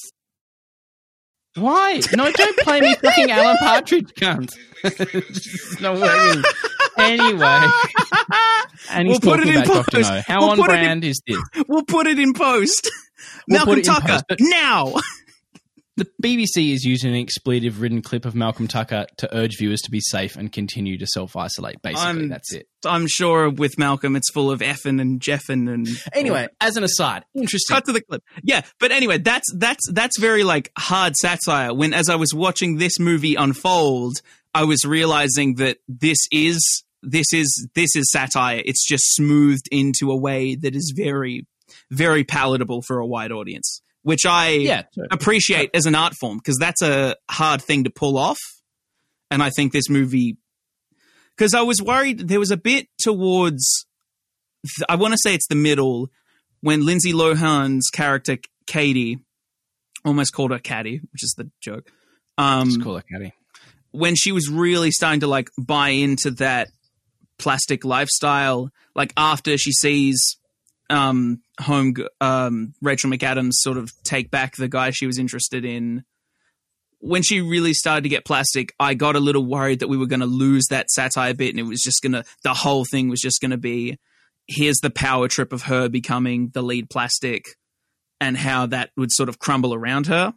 Why? 1.61 2.01
No, 2.15 2.31
don't 2.31 2.59
play 2.59 2.81
me 2.81 2.95
fucking 2.95 3.31
Alan 3.31 3.57
Partridge, 3.61 4.13
cunt. 4.15 4.55
this 4.83 5.47
is 5.47 5.81
not 5.81 5.99
working. 5.99 6.43
Anyway, 6.99 7.67
and 8.91 9.09
he's 9.09 9.21
We'll 9.23 9.37
put 9.37 9.41
it 9.47 9.55
in 9.55 9.63
post. 9.65 10.27
How 10.27 10.41
We'll 10.41 10.51
on 10.51 10.59
it 10.59 10.63
in- 10.63 10.67
brand 10.67 11.05
is 11.05 11.21
this? 11.27 11.39
We'll 11.69 11.85
put 11.85 12.07
it 12.07 12.19
in 12.19 12.33
post. 12.35 12.91
We'll 13.49 13.59
Malcolm 13.59 13.75
put 13.75 13.79
it 13.79 13.87
in 13.89 13.95
Tucker, 13.95 14.23
post, 14.29 14.41
now. 14.41 14.95
The 15.99 16.09
BBC 16.23 16.73
is 16.73 16.85
using 16.85 17.11
an 17.13 17.17
expletive-ridden 17.21 18.03
clip 18.03 18.25
of 18.25 18.35
Malcolm 18.35 18.69
Tucker 18.69 19.07
to 19.17 19.37
urge 19.37 19.59
viewers 19.59 19.81
to 19.83 19.91
be 19.91 20.01
safe 20.01 20.37
and 20.37 20.53
continue 20.53 20.97
to 20.97 21.07
self-isolate. 21.07 21.83
Basically, 21.83 22.07
I'm- 22.07 22.29
that's 22.29 22.53
it. 22.55 22.69
I'm 22.87 23.07
sure 23.09 23.51
with 23.51 23.77
Malcolm, 23.79 24.15
it's 24.15 24.31
full 24.31 24.51
of 24.51 24.61
effing 24.61 25.01
and 25.01 25.21
jeffing 25.21 25.69
and 25.73 25.89
Anyway, 26.13 26.47
as 26.61 26.77
an 26.77 26.85
aside, 26.85 27.25
interesting. 27.35 27.75
cut 27.75 27.85
to 27.87 27.93
the 27.93 28.01
clip. 28.01 28.23
Yeah, 28.45 28.63
but 28.79 28.93
anyway, 28.93 29.19
that's 29.19 29.53
that's 29.57 29.85
that's 29.93 30.19
very 30.21 30.45
like 30.45 30.71
hard 30.79 31.17
satire. 31.17 31.75
When 31.75 31.93
as 31.93 32.09
I 32.09 32.15
was 32.15 32.33
watching 32.33 32.77
this 32.79 33.01
movie 33.01 33.35
unfold, 33.35 34.23
I 34.55 34.63
was 34.65 34.85
realizing 34.85 35.57
that 35.57 35.79
this 35.89 36.19
is 36.31 36.85
this 37.03 37.27
is 37.33 37.67
this 37.75 37.97
is 37.97 38.09
satire. 38.13 38.63
It's 38.65 38.87
just 38.87 39.03
smoothed 39.15 39.69
into 39.73 40.11
a 40.13 40.17
way 40.17 40.55
that 40.55 40.77
is 40.77 40.93
very 40.97 41.47
very 41.91 42.23
palatable 42.23 42.83
for 42.83 42.99
a 43.01 43.07
wide 43.07 43.33
audience, 43.33 43.83
which 44.09 44.25
I 44.25 44.49
Yeah, 44.53 44.83
appreciate 45.11 45.69
as 45.75 45.85
an 45.85 45.95
art 45.95 46.15
form 46.19 46.39
because 46.39 46.57
that's 46.59 46.81
a 46.81 47.15
hard 47.31 47.61
thing 47.61 47.85
to 47.85 47.91
pull 47.91 48.17
off. 48.17 48.39
And 49.31 49.43
I 49.43 49.51
think 49.51 49.75
this 49.75 49.91
movie, 49.91 50.39
because 51.37 51.53
I 51.53 51.61
was 51.61 51.83
worried 51.83 52.27
there 52.27 52.39
was 52.41 52.51
a 52.51 52.57
bit 52.57 52.87
towards, 52.99 53.85
I 54.89 54.97
want 54.97 55.13
to 55.13 55.19
say 55.23 55.35
it's 55.35 55.47
the 55.49 55.57
middle 55.57 56.09
when 56.63 56.87
Lindsay 56.87 57.13
Lohan's 57.13 57.91
character 57.91 58.39
Katie, 58.67 59.19
almost 60.07 60.33
called 60.33 60.53
her 60.53 60.59
Caddy, 60.59 61.01
which 61.13 61.23
is 61.23 61.35
the 61.37 61.51
joke. 61.61 61.91
Um, 62.39 62.69
It's 62.69 62.79
cool, 62.79 62.95
like, 62.95 63.09
Caddy. 63.13 63.35
when 63.91 64.15
she 64.17 64.33
was 64.33 64.49
really 64.49 64.91
starting 64.91 65.21
to 65.21 65.27
like 65.27 65.51
buy 65.61 65.91
into 65.91 66.31
that 66.31 66.69
plastic 67.39 67.85
lifestyle, 67.85 68.71
like 68.95 69.13
after 69.19 69.59
she 69.59 69.73
sees 69.73 70.38
um 70.91 71.41
home 71.61 71.95
um 72.21 72.73
Rachel 72.81 73.11
McAdams 73.11 73.55
sort 73.55 73.77
of 73.77 73.93
take 74.05 74.31
back 74.31 74.57
the 74.57 74.69
guy 74.69 74.91
she 74.91 75.07
was 75.07 75.19
interested 75.19 75.65
in 75.65 76.05
when 77.01 77.23
she 77.23 77.41
really 77.41 77.75
started 77.75 78.03
to 78.03 78.09
get 78.09 78.25
plastic 78.25 78.73
I 78.81 78.95
got 78.95 79.15
a 79.15 79.21
little 79.21 79.45
worried 79.45 79.81
that 79.81 79.89
we 79.89 79.97
were 79.97 80.07
going 80.07 80.21
to 80.21 80.27
lose 80.27 80.67
that 80.71 80.91
satire 80.91 81.35
bit 81.35 81.51
and 81.51 81.61
it 81.61 81.65
was 81.65 81.83
just 81.83 82.03
going 82.03 82.13
to 82.13 82.25
the 82.43 82.55
whole 82.55 82.85
thing 82.85 83.09
was 83.09 83.21
just 83.21 83.41
going 83.41 83.51
to 83.51 83.57
be 83.59 83.99
here's 84.47 84.79
the 84.79 84.91
power 84.91 85.29
trip 85.29 85.53
of 85.53 85.63
her 85.63 85.89
becoming 85.89 86.51
the 86.55 86.63
lead 86.63 86.89
plastic 86.89 87.45
and 88.21 88.37
how 88.37 88.67
that 88.67 88.91
would 88.97 89.13
sort 89.13 89.29
of 89.29 89.39
crumble 89.39 89.75
around 89.75 90.07
her 90.07 90.33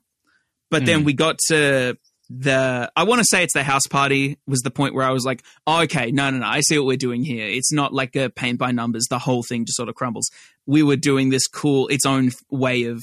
but 0.70 0.86
then 0.86 1.00
Hmm. 1.00 1.06
we 1.06 1.14
got 1.14 1.38
to 1.48 1.98
the 2.40 2.92
I 2.96 3.04
want 3.04 3.20
to 3.20 3.26
say 3.30 3.44
it's 3.44 3.54
the 3.54 3.64
house 3.64 3.86
party 3.90 4.38
was 4.48 4.62
the 4.62 4.72
point 4.72 4.96
where 4.96 5.06
I 5.06 5.12
was 5.12 5.26
like, 5.26 5.44
oh, 5.68 5.82
okay, 5.84 6.12
no, 6.12 6.30
no, 6.30 6.38
no, 6.40 6.46
I 6.46 6.62
see 6.62 6.78
what 6.78 6.88
we're 6.88 6.98
doing 6.98 7.24
here. 7.24 7.48
It's 7.48 7.72
not 7.74 7.94
like 7.94 8.16
a 8.16 8.30
paint 8.30 8.58
by 8.60 8.72
numbers. 8.72 9.06
The 9.10 9.20
whole 9.20 9.44
thing 9.44 9.66
just 9.66 9.76
sort 9.78 9.90
of 9.90 9.96
crumbles. 9.96 10.30
We 10.66 10.84
were 10.84 10.96
doing 10.96 11.30
this 11.30 11.48
cool, 11.48 11.88
its 11.90 12.06
own 12.06 12.32
way 12.50 12.84
of 12.84 13.02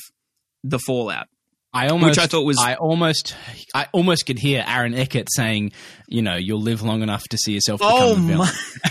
the 0.65 0.79
fallout. 0.79 1.27
I 1.73 1.89
almost, 1.89 2.11
which 2.13 2.19
I 2.19 2.27
thought 2.27 2.45
was- 2.47 2.59
I 2.59 2.75
almost, 2.77 3.37
I 3.75 3.87
almost 3.93 4.25
could 4.25 4.39
hear 4.39 4.65
Aaron 4.67 4.95
Eckhart 4.95 5.29
saying, 5.31 5.73
you 6.09 6.23
know, 6.23 6.37
you'll 6.37 6.63
live 6.63 6.81
long 6.83 7.03
enough 7.03 7.25
to 7.29 7.37
see 7.37 7.53
yourself 7.53 7.81
become 7.81 7.95
Oh 7.95 8.13
a 8.13 8.17
villain. 8.17 8.39
my! 8.39 8.91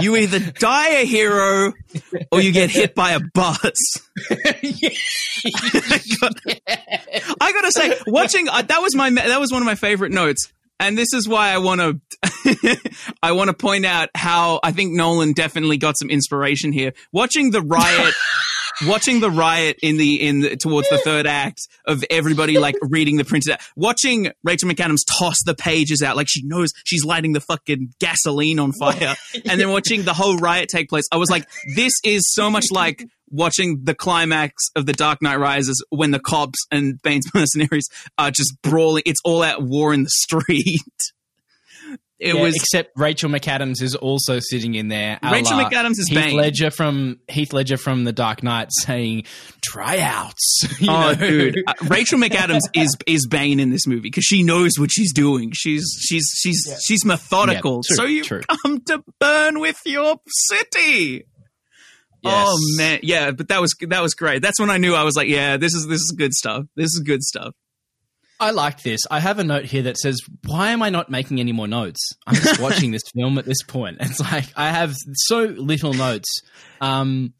you 0.00 0.16
either 0.16 0.38
die 0.38 1.00
a 1.00 1.04
hero 1.04 1.72
or 2.30 2.40
you 2.40 2.52
get 2.52 2.70
hit 2.70 2.94
by 2.94 3.12
a 3.12 3.20
bus. 3.20 3.72
I 7.40 7.52
gotta 7.52 7.72
say, 7.72 7.98
watching 8.06 8.48
uh, 8.48 8.62
that 8.62 8.80
was 8.80 8.94
my 8.94 9.10
that 9.10 9.40
was 9.40 9.52
one 9.52 9.62
of 9.62 9.66
my 9.66 9.74
favorite 9.74 10.12
notes, 10.12 10.52
and 10.80 10.96
this 10.96 11.12
is 11.14 11.28
why 11.28 11.50
I 11.50 11.58
want 11.58 11.80
to 11.80 12.00
I 13.22 13.32
want 13.32 13.48
to 13.48 13.54
point 13.54 13.86
out 13.86 14.10
how 14.14 14.60
I 14.62 14.72
think 14.72 14.92
Nolan 14.92 15.32
definitely 15.32 15.76
got 15.76 15.98
some 15.98 16.10
inspiration 16.10 16.72
here. 16.72 16.92
Watching 17.12 17.50
the 17.50 17.62
riot, 17.62 18.14
watching 18.86 19.20
the 19.20 19.30
riot 19.30 19.78
in 19.82 19.96
the 19.96 20.20
in 20.20 20.40
the, 20.40 20.56
towards 20.56 20.88
the 20.88 20.98
third 20.98 21.26
act 21.26 21.60
of 21.86 22.04
everybody 22.10 22.58
like 22.58 22.74
reading 22.82 23.16
the 23.16 23.24
printed 23.24 23.52
out, 23.52 23.60
watching 23.76 24.30
Rachel 24.44 24.68
McAdams 24.68 25.00
toss 25.18 25.36
the 25.44 25.54
pages 25.54 26.02
out 26.02 26.16
like 26.16 26.28
she 26.28 26.42
knows 26.44 26.72
she's 26.84 27.04
lighting 27.04 27.32
the 27.32 27.40
fucking 27.40 27.94
gasoline 28.00 28.58
on 28.58 28.72
fire, 28.72 29.14
and 29.46 29.60
then 29.60 29.70
watching 29.70 30.02
the 30.02 30.14
whole 30.14 30.36
riot 30.38 30.68
take 30.68 30.88
place. 30.88 31.04
I 31.12 31.16
was 31.16 31.30
like, 31.30 31.48
this 31.74 31.92
is 32.04 32.22
so 32.32 32.50
much 32.50 32.66
like 32.70 33.04
watching 33.30 33.80
the 33.84 33.94
climax 33.94 34.54
of 34.76 34.86
The 34.86 34.92
Dark 34.92 35.22
Knight 35.22 35.38
Rises 35.38 35.82
when 35.88 36.10
the 36.10 36.20
cops 36.20 36.58
and 36.70 37.00
Bane's 37.02 37.26
mercenaries 37.34 37.88
are 38.18 38.30
just 38.30 38.54
brawling. 38.62 39.02
It's 39.06 39.20
all 39.24 39.42
out 39.42 39.62
war 39.62 39.92
in 39.92 40.04
the 40.04 40.10
street. 40.10 40.82
It 42.22 42.36
Yeah, 42.36 42.40
was 42.42 42.54
except 42.54 42.92
Rachel 42.96 43.28
McAdams 43.28 43.82
is 43.82 43.96
also 43.96 44.38
sitting 44.38 44.76
in 44.76 44.86
there. 44.86 45.18
Rachel 45.24 45.56
la 45.56 45.68
McAdams 45.68 45.98
is 45.98 46.06
Heath 46.08 46.16
Bane. 46.18 46.36
Ledger 46.36 46.70
from 46.70 47.18
Heath 47.28 47.52
Ledger 47.52 47.76
from 47.76 48.04
The 48.04 48.12
Dark 48.12 48.44
Knight 48.44 48.68
saying 48.70 49.24
tryouts. 49.60 50.62
you 50.80 50.88
Oh, 50.88 51.12
know? 51.12 51.14
dude! 51.14 51.62
Uh, 51.66 51.72
Rachel 51.88 52.18
McAdams 52.20 52.60
is 52.74 52.96
is 53.06 53.26
Bane 53.26 53.58
in 53.58 53.70
this 53.70 53.86
movie 53.86 54.02
because 54.02 54.24
she 54.24 54.42
knows 54.42 54.72
what 54.78 54.90
she's 54.92 55.12
doing. 55.12 55.50
She's 55.52 55.84
she's 56.00 56.32
she's 56.36 56.64
she's 56.86 57.04
methodical. 57.04 57.82
Yeah, 57.90 57.96
true, 57.96 57.96
so 57.96 58.04
you 58.04 58.22
true. 58.24 58.42
come 58.62 58.80
to 58.82 59.02
burn 59.18 59.58
with 59.58 59.80
your 59.84 60.16
city. 60.28 61.24
Oh 62.24 62.56
man, 62.76 63.00
yeah, 63.02 63.32
but 63.32 63.48
that 63.48 63.60
was 63.60 63.74
that 63.80 64.00
was 64.00 64.14
great. 64.14 64.42
That's 64.42 64.60
when 64.60 64.70
I 64.70 64.76
knew 64.78 64.94
I 64.94 65.02
was 65.02 65.16
like, 65.16 65.26
yeah, 65.28 65.56
this 65.56 65.74
is 65.74 65.88
this 65.88 66.00
is 66.00 66.14
good 66.16 66.32
stuff. 66.32 66.66
This 66.76 66.86
is 66.86 67.02
good 67.04 67.22
stuff. 67.22 67.54
I 68.42 68.50
like 68.50 68.82
this. 68.82 69.00
I 69.10 69.20
have 69.20 69.38
a 69.38 69.44
note 69.44 69.64
here 69.64 69.82
that 69.82 69.96
says, 69.96 70.18
"Why 70.46 70.70
am 70.70 70.82
I 70.82 70.90
not 70.90 71.10
making 71.10 71.40
any 71.40 71.52
more 71.52 71.68
notes? 71.68 72.00
I'm 72.26 72.34
just 72.34 72.60
watching 72.66 72.90
this 72.90 73.02
film 73.14 73.38
at 73.38 73.44
this 73.44 73.62
point." 73.66 73.98
It's 74.00 74.20
like 74.20 74.46
I 74.56 74.70
have 74.70 74.94
so 75.14 75.44
little 75.44 75.94
notes. 75.94 76.28
Um, 76.80 77.34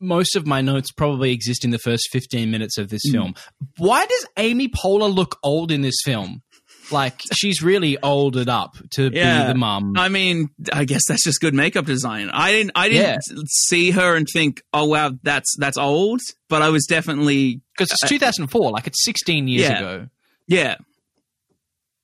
most 0.00 0.36
of 0.36 0.46
my 0.46 0.60
notes 0.60 0.90
probably 0.92 1.32
exist 1.32 1.64
in 1.64 1.70
the 1.70 1.78
first 1.78 2.08
15 2.12 2.50
minutes 2.50 2.76
of 2.78 2.88
this 2.90 3.02
Mm. 3.08 3.12
film. 3.12 3.34
Why 3.78 4.04
does 4.06 4.26
Amy 4.36 4.68
Poehler 4.68 5.12
look 5.14 5.38
old 5.42 5.70
in 5.72 5.80
this 5.82 5.94
film? 6.04 6.42
Like 6.90 7.22
she's 7.32 7.62
really 7.62 7.96
olded 8.02 8.48
up 8.50 8.76
to 8.96 9.10
Yeah. 9.10 9.46
be 9.46 9.52
the 9.52 9.58
mum. 9.58 9.94
I 9.96 10.10
mean, 10.10 10.50
I 10.70 10.84
guess 10.84 11.00
that's 11.08 11.24
just 11.24 11.40
good 11.40 11.54
makeup 11.54 11.86
design. 11.86 12.28
I 12.30 12.52
didn't 12.52 12.72
I 12.74 12.90
didn't 12.90 13.22
see 13.48 13.92
her 13.92 14.14
and 14.16 14.26
think, 14.30 14.60
oh 14.74 14.84
wow, 14.84 15.12
that's 15.22 15.56
that's 15.58 15.78
old. 15.78 16.20
But 16.50 16.60
I 16.60 16.68
was 16.68 16.84
definitely 16.84 17.62
Because 17.74 17.90
it's 17.92 18.06
2004, 18.06 18.70
like 18.72 18.86
it's 18.86 19.02
16 19.04 19.48
years 19.48 19.62
Yeah. 19.62 19.78
ago. 19.78 20.06
Yeah. 20.46 20.76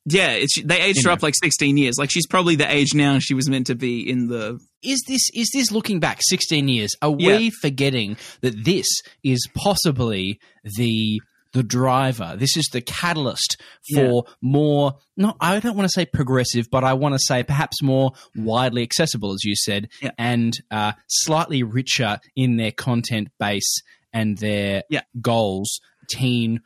Yeah, 0.07 0.31
it's, 0.33 0.61
they 0.62 0.81
aged 0.81 1.05
her 1.05 1.11
up 1.12 1.22
like 1.22 1.35
16 1.40 1.76
years. 1.76 1.96
Like 1.98 2.11
she's 2.11 2.26
probably 2.26 2.57
the 2.57 2.70
age 2.70 2.94
now 2.94 3.18
she 3.18 3.35
was 3.35 3.48
meant 3.50 3.66
to 3.66 3.74
be 3.74 4.09
in 4.09 4.29
the. 4.29 4.59
is 4.83 5.03
this 5.07 5.29
is 5.35 5.50
this 5.53 5.70
looking 5.70 6.00
back 6.00 6.20
16 6.22 6.68
years 6.68 6.90
are 7.03 7.14
Yeah. 7.16 7.37
we 7.37 7.50
forgetting 7.50 8.16
that 8.40 8.64
this 8.64 8.87
is 9.22 9.46
possibly 9.55 10.40
the 10.76 11.20
the 11.53 11.62
driver 11.64 12.37
this 12.38 12.57
is 12.57 12.68
the 12.72 12.81
catalyst 12.81 13.61
for 13.96 14.22
more 14.40 14.94
no 15.16 15.35
i 15.40 15.59
don't 15.59 15.74
want 15.76 15.85
to 15.85 15.92
say 15.92 16.07
progressive 16.07 16.68
but 16.70 16.85
i 16.85 16.92
want 16.92 17.12
to 17.12 17.18
say 17.18 17.42
perhaps 17.42 17.83
more 17.83 18.12
widely 18.37 18.85
accessible 18.85 19.33
as 19.35 19.42
you 19.42 19.57
said 19.57 19.88
Yeah. 20.00 20.12
and 20.16 20.57
uh, 20.70 20.92
slightly 21.09 21.64
richer 21.64 22.20
in 22.37 22.57
their 22.57 22.70
content 22.70 23.29
base 23.40 23.83
and 24.12 24.38
their 24.38 24.85
Yeah. 24.90 25.03
goals 25.20 25.81
teen 26.09 26.61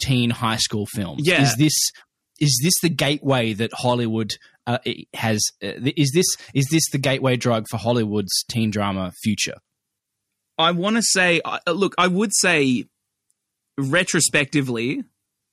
teen 0.00 0.30
high 0.30 0.56
school 0.56 0.86
films 0.86 1.22
Yeah. 1.26 1.42
is 1.42 1.56
this 1.56 1.74
is 2.40 2.58
this 2.62 2.74
the 2.82 2.88
gateway 2.88 3.52
that 3.52 3.70
Hollywood 3.74 4.32
uh, 4.66 4.78
has? 5.14 5.42
Uh, 5.62 5.72
is 5.96 6.10
this 6.14 6.26
is 6.54 6.66
this 6.70 6.88
the 6.90 6.98
gateway 6.98 7.36
drug 7.36 7.66
for 7.68 7.76
Hollywood's 7.76 8.44
teen 8.50 8.70
drama 8.70 9.12
future? 9.22 9.56
I 10.58 10.70
want 10.72 10.96
to 10.96 11.02
say, 11.02 11.40
uh, 11.44 11.58
look, 11.68 11.94
I 11.98 12.06
would 12.06 12.30
say 12.34 12.84
retrospectively, 13.78 15.04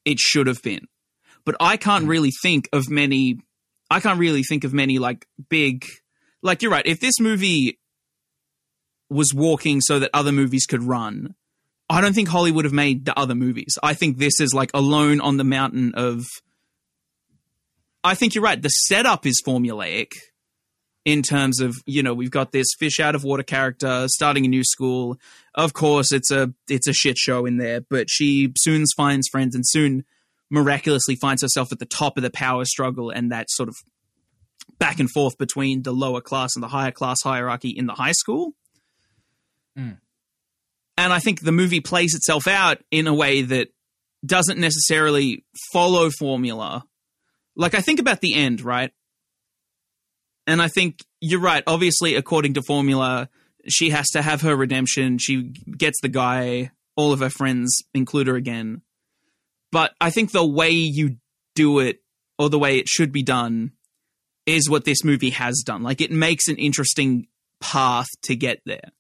it 0.06 0.20
should 0.20 0.48
have 0.48 0.62
been. 0.62 0.88
But 1.46 1.56
I 1.60 1.78
can't 1.78 2.06
really 2.08 2.32
think 2.42 2.68
of 2.74 2.90
many. 2.90 3.40
I 3.90 4.00
can't 4.00 4.20
really 4.20 4.44
think 4.44 4.64
of 4.64 4.74
many 4.74 5.00
like 5.00 5.26
big. 5.50 5.86
Like 6.42 6.62
you're 6.62 6.72
right. 6.72 6.86
If 6.86 7.00
this 7.00 7.20
movie 7.20 7.80
was 9.10 9.34
walking 9.34 9.80
so 9.82 10.00
that 10.00 10.10
other 10.14 10.32
movies 10.32 10.66
could 10.66 10.84
run, 10.84 11.36
I 11.90 12.02
don't 12.02 12.14
think 12.14 12.28
Hollywood 12.28 12.66
have 12.66 12.74
made 12.74 13.06
the 13.06 13.18
other 13.18 13.36
movies. 13.36 13.78
I 13.82 13.94
think 13.94 14.18
this 14.18 14.40
is 14.40 14.54
like 14.54 14.72
alone 14.74 15.22
on 15.22 15.38
the 15.38 15.44
mountain 15.44 15.94
of. 15.96 16.26
I 18.04 18.16
think 18.16 18.36
you're 18.36 18.44
right. 18.44 18.62
The 18.62 18.70
setup 18.70 19.26
is 19.26 19.42
formulaic. 19.46 20.14
in 21.06 21.22
terms 21.22 21.62
of 21.62 21.74
you 21.86 22.04
know 22.04 22.14
we've 22.14 22.32
got 22.32 22.52
this 22.52 22.68
fish 22.78 23.00
out 23.00 23.16
of 23.16 23.24
water 23.24 23.44
character 23.44 24.06
starting 24.10 24.44
a 24.46 24.50
new 24.50 24.64
school. 24.64 25.18
Of 25.56 25.72
course, 25.74 26.12
it's 26.12 26.30
a 26.32 26.54
it's 26.68 26.88
a 26.88 26.94
shit 26.94 27.18
show 27.18 27.46
in 27.46 27.58
there, 27.58 27.80
but 27.80 28.10
she 28.10 28.52
soon 28.58 28.84
finds 28.98 29.30
friends 29.30 29.56
and 29.56 29.64
soon 29.66 30.04
miraculously 30.50 31.16
finds 31.16 31.42
herself 31.42 31.72
at 31.72 31.80
the 31.80 31.86
top 31.86 32.18
of 32.18 32.24
the 32.24 32.30
power 32.30 32.66
struggle 32.66 33.10
and 33.10 33.32
that 33.32 33.50
sort 33.50 33.70
of 33.70 33.76
back 34.80 35.00
and 35.00 35.10
forth 35.10 35.38
between 35.38 35.84
the 35.84 35.92
lower 35.94 36.22
class 36.22 36.52
and 36.56 36.64
the 36.64 36.68
higher 36.68 36.92
class 36.92 37.18
hierarchy 37.24 37.70
in 37.70 37.86
the 37.86 37.94
high 37.94 38.12
school. 38.12 38.54
Mm. 39.78 39.98
And 40.98 41.14
I 41.14 41.20
think 41.20 41.42
the 41.42 41.52
movie 41.52 41.80
plays 41.80 42.16
itself 42.16 42.48
out 42.48 42.80
in 42.90 43.08
a 43.08 43.14
way 43.14 43.44
that 43.44 43.70
doesn't 44.26 44.60
necessarily 44.60 45.46
follow 45.72 46.10
formula. 46.10 46.84
Like 47.56 47.76
I 47.76 47.82
think 47.82 48.00
about 48.00 48.22
the 48.22 48.34
end, 48.34 48.62
right? 48.62 48.92
And 50.48 50.62
I 50.62 50.70
think 50.70 51.04
you're 51.22 51.42
right. 51.42 51.64
Obviously, 51.68 52.16
according 52.16 52.56
to 52.56 52.62
formula, 52.62 53.30
she 53.68 53.90
has 53.92 54.08
to 54.12 54.22
have 54.22 54.42
her 54.42 54.56
redemption. 54.56 55.18
She 55.18 55.52
gets 55.78 56.00
the 56.02 56.10
guy. 56.10 56.72
All 56.96 57.12
of 57.14 57.20
her 57.20 57.30
friends 57.30 57.84
include 57.94 58.28
her 58.28 58.36
again. 58.36 58.82
But 59.72 59.94
I 60.00 60.10
think 60.10 60.32
the 60.32 60.46
way 60.46 60.72
you 60.72 61.18
do 61.54 61.80
it, 61.80 62.02
or 62.40 62.50
the 62.50 62.60
way 62.60 62.78
it 62.78 62.88
should 62.88 63.12
be 63.12 63.24
done, 63.24 63.74
is 64.46 64.70
what 64.70 64.86
this 64.86 65.04
movie 65.04 65.32
has 65.32 65.62
done. 65.66 65.84
Like 65.84 66.02
it 66.02 66.12
makes 66.12 66.48
an 66.48 66.56
interesting 66.56 67.28
path 67.60 68.08
to 68.24 68.36
get 68.36 68.62
there, 68.66 68.92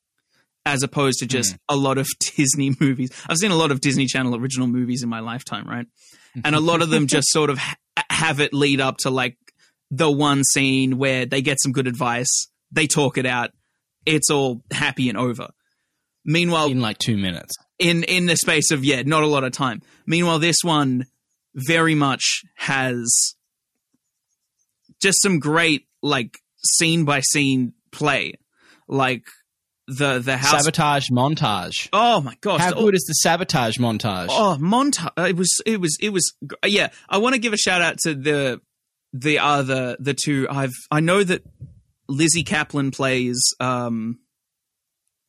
as 0.67 0.83
opposed 0.83 1.19
to 1.19 1.25
just 1.25 1.53
mm. 1.53 1.59
a 1.69 1.75
lot 1.75 1.97
of 1.97 2.07
Disney 2.35 2.75
movies. 2.79 3.09
I've 3.27 3.37
seen 3.37 3.51
a 3.51 3.55
lot 3.55 3.71
of 3.71 3.81
Disney 3.81 4.05
Channel 4.05 4.35
original 4.35 4.67
movies 4.67 5.01
in 5.01 5.09
my 5.09 5.21
lifetime, 5.21 5.67
right? 5.67 5.87
And 6.43 6.55
a 6.55 6.59
lot 6.59 6.81
of 6.81 6.89
them 6.89 7.07
just 7.07 7.29
sort 7.29 7.49
of 7.49 7.57
ha- 7.57 7.77
have 8.11 8.39
it 8.39 8.53
lead 8.53 8.79
up 8.79 8.97
to 8.99 9.09
like 9.09 9.37
the 9.89 10.11
one 10.11 10.43
scene 10.43 10.97
where 10.97 11.25
they 11.25 11.41
get 11.41 11.57
some 11.61 11.71
good 11.71 11.87
advice, 11.87 12.49
they 12.71 12.85
talk 12.85 13.17
it 13.17 13.25
out, 13.25 13.51
it's 14.05 14.29
all 14.29 14.61
happy 14.69 15.09
and 15.09 15.17
over. 15.17 15.47
Meanwhile, 16.25 16.67
in 16.67 16.81
like 16.81 16.97
two 16.97 17.17
minutes, 17.17 17.55
in 17.79 18.03
in 18.03 18.25
the 18.25 18.35
space 18.35 18.69
of 18.71 18.83
yeah, 18.83 19.01
not 19.03 19.23
a 19.23 19.27
lot 19.27 19.45
of 19.45 19.53
time. 19.53 19.81
Meanwhile, 20.05 20.39
this 20.39 20.57
one 20.61 21.05
very 21.55 21.95
much 21.95 22.43
has 22.55 23.09
just 25.01 25.21
some 25.21 25.39
great 25.39 25.87
like 26.03 26.39
scene 26.63 27.05
by 27.05 27.21
scene 27.21 27.73
play, 27.91 28.33
like 28.89 29.23
the 29.87 30.19
the 30.19 30.37
house 30.37 30.63
sabotage 30.63 31.09
montage. 31.09 31.89
Oh 31.93 32.21
my 32.21 32.35
gosh! 32.41 32.59
How 32.59 32.73
good 32.73 32.95
is 32.95 33.05
the 33.05 33.13
sabotage 33.13 33.77
montage? 33.77 34.27
Oh, 34.29 34.57
montage! 34.59 35.29
It 35.29 35.35
was 35.35 35.61
it 35.65 35.79
was 35.79 35.97
it 36.01 36.09
was 36.09 36.33
yeah. 36.65 36.89
I 37.09 37.17
want 37.17 37.35
to 37.35 37.39
give 37.39 37.53
a 37.53 37.57
shout 37.57 37.81
out 37.81 37.97
to 37.99 38.13
the 38.13 38.61
the 39.13 39.39
other 39.39 39.95
the 39.99 40.13
two. 40.13 40.47
I've 40.49 40.73
I 40.91 40.99
know 40.99 41.23
that 41.23 41.43
Lizzy 42.09 42.43
Caplan 42.43 42.93
plays 42.93 43.41
um 43.59 44.19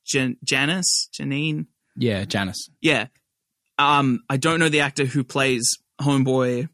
Jan- 0.07 0.39
Janis 0.43 1.09
Janine. 1.19 1.67
Yeah, 1.97 2.25
Janis. 2.25 2.69
Yeah. 2.81 3.07
Um, 3.79 4.21
I 4.29 4.37
don't 4.39 4.59
know 4.59 4.69
the 4.69 4.81
actor 4.81 5.05
who 5.05 5.23
plays 5.23 5.69
Homeboy, 6.01 6.69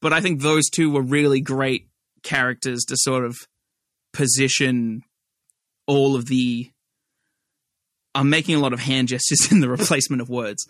but 0.00 0.12
I 0.12 0.20
think 0.20 0.40
those 0.40 0.68
two 0.68 0.90
were 0.90 1.02
really 1.02 1.40
great 1.40 1.88
characters 2.22 2.84
to 2.88 2.96
sort 2.96 3.24
of 3.24 3.36
position 4.12 5.02
all 5.86 6.14
of 6.14 6.26
the 6.26 6.70
I'm 8.18 8.30
making 8.30 8.56
a 8.56 8.58
lot 8.58 8.72
of 8.72 8.80
hand 8.80 9.08
gestures 9.08 9.52
in 9.52 9.60
the 9.60 9.68
replacement 9.78 10.20
of 10.20 10.28
words. 10.28 10.66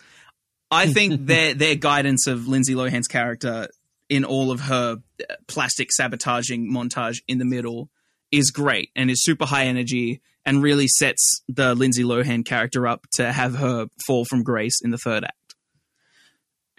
I 0.70 0.86
think 0.86 1.26
their 1.26 1.54
their 1.54 1.74
guidance 1.74 2.26
of 2.26 2.46
Lindsay 2.46 2.74
Lohan's 2.74 3.08
character 3.08 3.68
in 4.08 4.24
all 4.24 4.50
of 4.50 4.60
her 4.60 4.98
plastic 5.46 5.88
sabotaging 5.92 6.70
montage 6.70 7.18
in 7.26 7.38
the 7.38 7.44
middle 7.44 7.88
is 8.30 8.50
great 8.50 8.90
and 8.94 9.10
is 9.10 9.24
super 9.24 9.46
high 9.46 9.64
energy 9.64 10.20
and 10.44 10.62
really 10.62 10.88
sets 10.88 11.42
the 11.48 11.74
Lindsay 11.74 12.04
Lohan 12.04 12.44
character 12.44 12.86
up 12.86 13.06
to 13.14 13.32
have 13.32 13.56
her 13.56 13.86
fall 14.06 14.24
from 14.26 14.42
grace 14.42 14.80
in 14.82 14.90
the 14.90 14.98
third 14.98 15.24
act. 15.24 15.54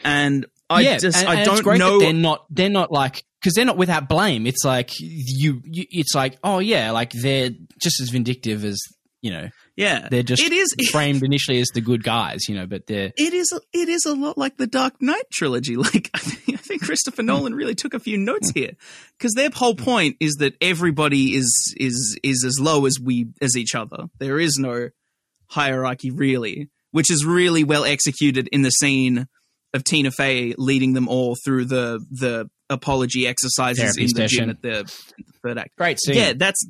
And 0.03 0.45
I 0.69 0.81
yeah, 0.81 0.97
just 0.97 1.17
and, 1.17 1.27
I 1.27 1.35
and 1.41 1.45
don't 1.45 1.77
know 1.79 1.99
they're 1.99 2.13
not 2.13 2.45
they're 2.51 2.69
not 2.69 2.91
like 2.91 3.23
because 3.41 3.55
they're 3.55 3.65
not 3.65 3.77
without 3.77 4.07
blame. 4.07 4.45
It's 4.45 4.63
like 4.63 4.91
you, 4.99 5.61
you, 5.65 5.85
it's 5.89 6.13
like 6.13 6.37
oh 6.43 6.59
yeah, 6.59 6.91
like 6.91 7.11
they're 7.11 7.49
just 7.81 7.99
as 8.01 8.09
vindictive 8.09 8.63
as 8.63 8.79
you 9.21 9.31
know. 9.31 9.49
Yeah, 9.79 10.09
they're 10.11 10.23
just 10.23 10.43
it 10.43 10.51
is 10.51 10.75
framed 10.91 11.23
initially 11.23 11.61
as 11.61 11.69
the 11.73 11.79
good 11.79 12.03
guys, 12.03 12.49
you 12.49 12.55
know, 12.55 12.65
but 12.65 12.85
they're 12.87 13.13
it 13.15 13.33
is 13.33 13.47
it 13.71 13.87
is 13.87 14.03
a 14.05 14.13
lot 14.13 14.37
like 14.37 14.57
the 14.57 14.67
Dark 14.67 15.01
Knight 15.01 15.23
trilogy. 15.31 15.77
Like 15.79 16.09
I 16.13 16.19
think, 16.19 16.59
I 16.59 16.61
think 16.61 16.81
Christopher 16.83 17.21
hmm. 17.21 17.27
Nolan 17.27 17.55
really 17.55 17.75
took 17.75 17.93
a 17.93 17.99
few 17.99 18.17
notes 18.17 18.51
hmm. 18.51 18.59
here 18.59 18.71
because 19.17 19.33
their 19.33 19.49
whole 19.49 19.75
hmm. 19.75 19.83
point 19.83 20.17
is 20.19 20.35
that 20.39 20.55
everybody 20.59 21.33
is 21.33 21.73
is 21.77 22.19
is 22.21 22.43
as 22.45 22.59
low 22.59 22.85
as 22.85 22.99
we 23.01 23.27
as 23.41 23.55
each 23.55 23.73
other. 23.73 24.09
There 24.17 24.37
is 24.37 24.57
no 24.59 24.89
hierarchy 25.47 26.11
really, 26.11 26.69
which 26.91 27.09
is 27.09 27.25
really 27.25 27.63
well 27.63 27.85
executed 27.85 28.49
in 28.51 28.63
the 28.63 28.71
scene 28.71 29.29
of 29.73 29.85
Tina 29.85 30.11
Fey 30.11 30.55
leading 30.57 30.93
them 30.93 31.07
all 31.07 31.37
through 31.45 31.65
the 31.65 32.05
the 32.11 32.49
apology 32.69 33.27
exercises 33.27 33.81
Therapy 33.81 34.01
in 34.01 34.07
the 34.07 34.27
session. 34.27 34.39
gym 34.39 34.49
at 34.49 34.61
the, 34.61 34.93
the 35.17 35.33
third 35.41 35.57
act. 35.57 35.75
great 35.77 35.99
scene. 36.01 36.15
Yeah, 36.15 36.33
that's 36.35 36.67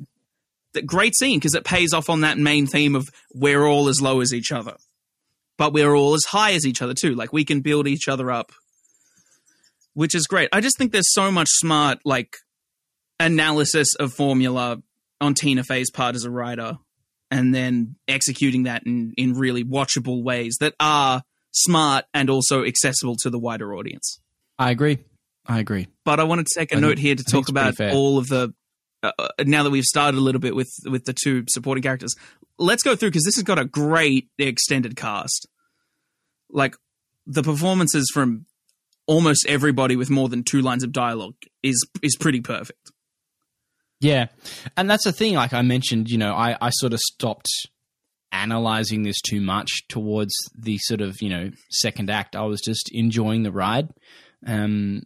the 0.74 0.82
great 0.82 1.14
scene 1.16 1.38
because 1.38 1.54
it 1.54 1.64
pays 1.64 1.92
off 1.92 2.08
on 2.08 2.20
that 2.20 2.38
main 2.38 2.66
theme 2.66 2.94
of 2.94 3.08
we're 3.34 3.64
all 3.66 3.88
as 3.88 4.00
low 4.00 4.20
as 4.20 4.32
each 4.32 4.52
other, 4.52 4.76
but 5.58 5.72
we're 5.72 5.94
all 5.94 6.14
as 6.14 6.24
high 6.28 6.52
as 6.52 6.66
each 6.66 6.80
other 6.82 6.94
too. 6.94 7.14
Like 7.14 7.32
we 7.32 7.44
can 7.44 7.60
build 7.60 7.86
each 7.88 8.08
other 8.08 8.30
up, 8.30 8.52
which 9.94 10.14
is 10.14 10.26
great. 10.26 10.48
I 10.52 10.60
just 10.60 10.78
think 10.78 10.92
there's 10.92 11.12
so 11.12 11.30
much 11.30 11.48
smart 11.50 11.98
like 12.04 12.36
analysis 13.18 13.88
of 13.98 14.12
formula 14.12 14.78
on 15.20 15.34
Tina 15.34 15.62
Fey's 15.64 15.90
part 15.90 16.14
as 16.14 16.24
a 16.24 16.30
writer, 16.30 16.78
and 17.30 17.54
then 17.54 17.96
executing 18.08 18.64
that 18.64 18.82
in 18.86 19.12
in 19.16 19.34
really 19.34 19.64
watchable 19.64 20.22
ways 20.22 20.56
that 20.60 20.74
are 20.80 21.22
smart 21.52 22.04
and 22.14 22.30
also 22.30 22.64
accessible 22.64 23.16
to 23.16 23.30
the 23.30 23.38
wider 23.38 23.74
audience. 23.74 24.20
I 24.58 24.70
agree. 24.70 24.98
I 25.46 25.58
agree. 25.58 25.88
But 26.04 26.20
I 26.20 26.24
wanted 26.24 26.46
to 26.46 26.58
take 26.60 26.72
a 26.72 26.76
I 26.76 26.80
note 26.80 26.88
think- 26.90 27.00
here 27.00 27.14
to 27.16 27.24
talk 27.24 27.48
about 27.48 27.80
all 27.80 28.18
of 28.18 28.28
the. 28.28 28.54
Uh, 29.02 29.12
now 29.46 29.62
that 29.62 29.70
we've 29.70 29.84
started 29.84 30.18
a 30.18 30.20
little 30.20 30.40
bit 30.40 30.54
with 30.54 30.70
with 30.84 31.04
the 31.04 31.14
two 31.14 31.44
supporting 31.48 31.82
characters, 31.82 32.14
let's 32.58 32.82
go 32.82 32.94
through 32.94 33.08
because 33.08 33.24
this 33.24 33.36
has 33.36 33.44
got 33.44 33.58
a 33.58 33.64
great 33.64 34.28
extended 34.38 34.96
cast. 34.96 35.48
Like 36.50 36.76
the 37.26 37.42
performances 37.42 38.10
from 38.12 38.46
almost 39.06 39.46
everybody 39.48 39.96
with 39.96 40.10
more 40.10 40.28
than 40.28 40.44
two 40.44 40.60
lines 40.60 40.84
of 40.84 40.92
dialogue 40.92 41.36
is 41.62 41.84
is 42.02 42.16
pretty 42.16 42.40
perfect. 42.40 42.92
Yeah. 44.00 44.26
And 44.76 44.88
that's 44.88 45.04
the 45.04 45.12
thing, 45.12 45.34
like 45.34 45.52
I 45.52 45.62
mentioned, 45.62 46.08
you 46.08 46.16
know, 46.16 46.32
I, 46.34 46.56
I 46.60 46.70
sort 46.70 46.94
of 46.94 47.00
stopped 47.00 47.48
analyzing 48.32 49.02
this 49.02 49.20
too 49.20 49.40
much 49.40 49.86
towards 49.88 50.32
the 50.56 50.78
sort 50.78 51.02
of, 51.02 51.20
you 51.20 51.28
know, 51.28 51.50
second 51.70 52.08
act. 52.08 52.34
I 52.34 52.42
was 52.42 52.60
just 52.60 52.88
enjoying 52.92 53.42
the 53.42 53.52
ride. 53.52 53.88
Um 54.46 55.02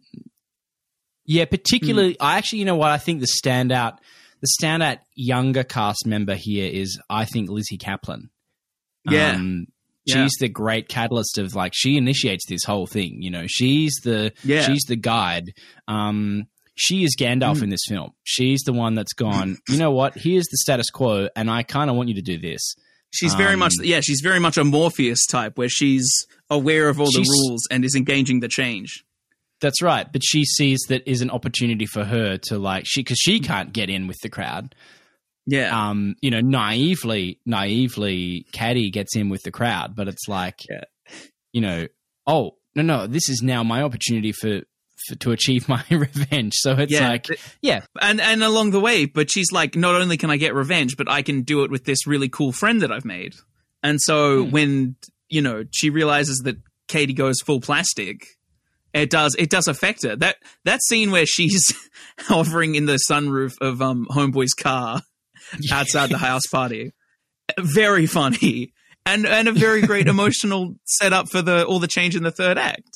yeah, 1.25 1.45
particularly 1.45 2.17
I 2.19 2.37
actually 2.37 2.59
you 2.59 2.65
know 2.65 2.75
what 2.75 2.91
I 2.91 2.97
think 2.97 3.19
the 3.21 3.27
standout 3.43 3.97
the 4.41 4.47
standout 4.61 4.97
younger 5.15 5.63
cast 5.63 6.05
member 6.05 6.35
here 6.35 6.69
is 6.71 6.99
I 7.09 7.25
think 7.25 7.49
Lizzy 7.49 7.77
Caplan. 7.77 8.29
Yeah. 9.09 9.31
Um, 9.35 9.67
Yeah. 10.05 10.23
She's 10.23 10.33
the 10.39 10.49
great 10.49 10.87
catalyst 10.87 11.37
of 11.39 11.55
like 11.55 11.73
she 11.75 11.97
initiates 11.97 12.45
this 12.47 12.63
whole 12.63 12.85
thing. 12.85 13.21
You 13.23 13.31
know, 13.31 13.45
she's 13.47 13.95
the 14.03 14.33
Yeah. 14.43 14.61
she's 14.67 14.83
the 14.83 14.95
guide. 14.95 15.53
Um, 15.87 16.43
she 16.77 17.03
is 17.05 17.15
Gandalf 17.15 17.63
in 17.63 17.69
this 17.69 17.85
film. 17.87 18.11
She's 18.23 18.61
the 18.63 18.73
one 18.73 18.95
that's 18.95 19.13
gone. 19.13 19.57
You 19.69 19.77
know 19.77 19.91
what? 19.91 20.13
Here's 20.17 20.43
the 20.51 20.57
status 20.57 20.89
quo, 20.91 21.29
and 21.35 21.49
I 21.49 21.63
kind 21.63 21.89
of 21.89 21.95
want 21.95 22.09
you 22.09 22.15
to 22.15 22.21
do 22.21 22.37
this. 22.37 22.75
She's 23.11 23.33
very 23.33 23.53
Um, 23.53 23.59
much 23.59 23.71
yeah, 23.81 24.01
she's 24.03 24.19
very 24.21 24.39
much 24.39 24.57
a 24.57 24.63
Morpheus 24.65 25.25
type 25.25 25.57
where 25.57 25.69
she's 25.69 26.05
aware 26.49 26.89
of 26.89 26.99
all 26.99 27.09
the 27.09 27.19
rules 27.47 27.65
and 27.71 27.85
is 27.85 27.95
engaging 27.95 28.41
the 28.41 28.49
change. 28.49 29.05
That's 29.61 29.81
right. 29.81 30.11
But 30.11 30.21
she 30.23 30.43
sees 30.45 30.79
that 30.89 31.09
is 31.09 31.21
an 31.21 31.29
opportunity 31.29 31.85
for 31.85 32.03
her 32.03 32.37
to 32.49 32.57
like 32.57 32.83
she 32.85 33.01
because 33.01 33.17
she 33.19 33.39
can't 33.39 33.71
get 33.73 33.89
in 33.89 34.07
with 34.07 34.17
the 34.21 34.29
crowd. 34.29 34.75
Yeah. 35.47 35.89
Um, 35.89 36.15
you 36.21 36.31
know, 36.31 36.41
naively, 36.41 37.39
naively, 37.45 38.45
Caddy 38.51 38.89
gets 38.89 39.15
in 39.15 39.29
with 39.29 39.43
the 39.43 39.51
crowd, 39.51 39.95
but 39.95 40.07
it's 40.07 40.27
like, 40.27 40.59
Yeah. 40.69 40.83
you 41.53 41.61
know, 41.61 41.87
oh 42.27 42.57
no, 42.75 42.81
no, 42.83 43.07
this 43.07 43.29
is 43.29 43.41
now 43.41 43.63
my 43.63 43.81
opportunity 43.83 44.31
for, 44.33 44.61
to 45.19 45.31
achieve 45.31 45.69
my 45.69 45.83
revenge. 45.89 46.53
So 46.55 46.73
it's 46.73 46.91
Yeah. 46.91 47.09
like, 47.09 47.27
yeah, 47.61 47.81
and 48.01 48.19
and 48.19 48.43
along 48.43 48.71
the 48.71 48.79
way, 48.79 49.05
but 49.05 49.29
she's 49.31 49.51
like, 49.51 49.75
not 49.75 49.95
only 49.95 50.17
can 50.17 50.29
I 50.31 50.37
get 50.37 50.53
revenge, 50.55 50.97
but 50.97 51.09
I 51.09 51.21
can 51.21 51.43
do 51.43 51.63
it 51.63 51.71
with 51.71 51.85
this 51.85 52.05
really 52.07 52.27
cool 52.29 52.51
friend 52.51 52.81
that 52.81 52.91
I've 52.91 53.05
made. 53.05 53.35
And 53.83 54.01
so 54.01 54.43
Hmm. 54.45 54.51
when 54.51 54.95
you 55.29 55.41
know 55.41 55.63
she 55.71 55.89
realizes 55.89 56.39
that 56.39 56.57
Katie 56.87 57.13
goes 57.13 57.39
full 57.45 57.61
plastic, 57.61 58.25
it 58.95 59.09
does 59.09 59.35
it 59.37 59.49
does 59.49 59.67
affect 59.67 60.03
her. 60.03 60.15
That 60.15 60.37
that 60.63 60.81
scene 60.83 61.11
where 61.11 61.25
she's 61.25 61.63
hovering 62.19 62.75
in 62.75 62.85
the 62.85 62.99
sunroof 63.09 63.53
of 63.61 63.81
um 63.81 64.07
Homeboy's 64.09 64.53
car 64.53 65.01
outside 65.71 66.09
the 66.09 66.17
house 66.17 66.47
party, 66.51 66.93
very 67.59 68.05
funny. 68.07 68.71
And, 69.07 69.27
and 69.27 69.47
a 69.47 69.51
very 69.51 69.83
great 69.83 70.07
emotional 70.15 70.77
setup 70.85 71.29
for 71.29 71.43
the 71.43 71.63
all 71.63 71.77
the 71.79 71.87
change 71.87 72.15
in 72.15 72.23
the 72.23 72.31
third 72.31 72.57
act. 72.57 72.89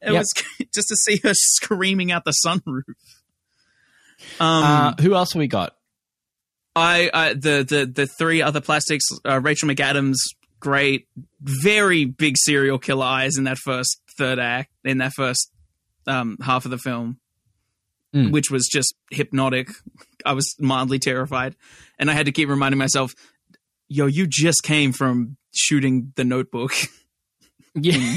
It 0.00 0.12
Yep. 0.12 0.20
was 0.20 0.32
just 0.72 0.86
to 0.88 0.96
see 0.96 1.20
her 1.24 1.32
screaming 1.34 2.12
out 2.12 2.24
the 2.24 2.32
sunroof. 2.46 2.84
Um, 4.38 4.64
Uh, 4.64 4.94
who 5.02 5.14
else 5.14 5.32
have 5.32 5.40
we 5.40 5.48
got? 5.48 5.74
I, 6.76 7.10
I 7.12 7.32
the 7.34 7.64
the 7.68 7.90
the 7.92 8.06
three 8.06 8.40
other 8.40 8.60
plastics. 8.60 9.04
Uh, 9.28 9.40
Rachel 9.40 9.68
McAdams, 9.68 10.14
great, 10.60 11.08
very 11.40 12.04
big 12.04 12.36
serial 12.38 12.78
killer 12.78 13.04
eyes 13.04 13.36
in 13.36 13.44
that 13.44 13.58
first 13.58 14.00
third 14.20 14.38
act, 14.38 14.70
in 14.84 14.98
that 14.98 15.12
first 15.14 15.50
um, 16.06 16.36
half 16.42 16.64
of 16.64 16.70
the 16.70 16.78
film, 16.78 17.18
Mm. 18.14 18.32
which 18.32 18.50
was 18.50 18.66
just 18.66 18.94
hypnotic. 19.12 19.68
I 20.26 20.32
was 20.32 20.56
mildly 20.58 20.98
terrified, 20.98 21.54
and 21.98 22.10
I 22.10 22.14
had 22.14 22.26
to 22.26 22.32
keep 22.32 22.48
reminding 22.48 22.78
myself, 22.78 23.12
"Yo, 23.88 24.06
you 24.06 24.26
just 24.28 24.62
came 24.64 24.92
from 24.92 25.36
shooting 25.54 26.12
The 26.16 26.24
Notebook." 26.24 26.72
Yeah. 27.74 28.16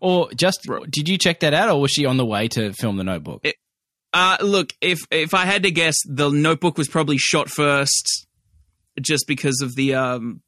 or 0.00 0.28
just 0.36 0.68
did 0.90 1.08
you 1.08 1.16
check 1.16 1.40
that 1.40 1.54
out, 1.54 1.70
or 1.70 1.80
was 1.80 1.92
she 1.92 2.04
on 2.04 2.18
the 2.18 2.26
way 2.26 2.46
to 2.48 2.72
film 2.74 2.96
the 2.98 3.04
Notebook? 3.04 3.42
Uh, 4.12 4.36
look, 4.42 4.74
if 4.82 5.00
if 5.10 5.32
I 5.32 5.46
had 5.46 5.62
to 5.62 5.70
guess, 5.70 5.94
The 6.06 6.28
Notebook 6.28 6.76
was 6.76 6.88
probably 6.88 7.16
shot 7.18 7.48
first, 7.48 8.26
just 9.00 9.26
because 9.26 9.60
of 9.62 9.74
the 9.76 9.94
um, 9.94 10.42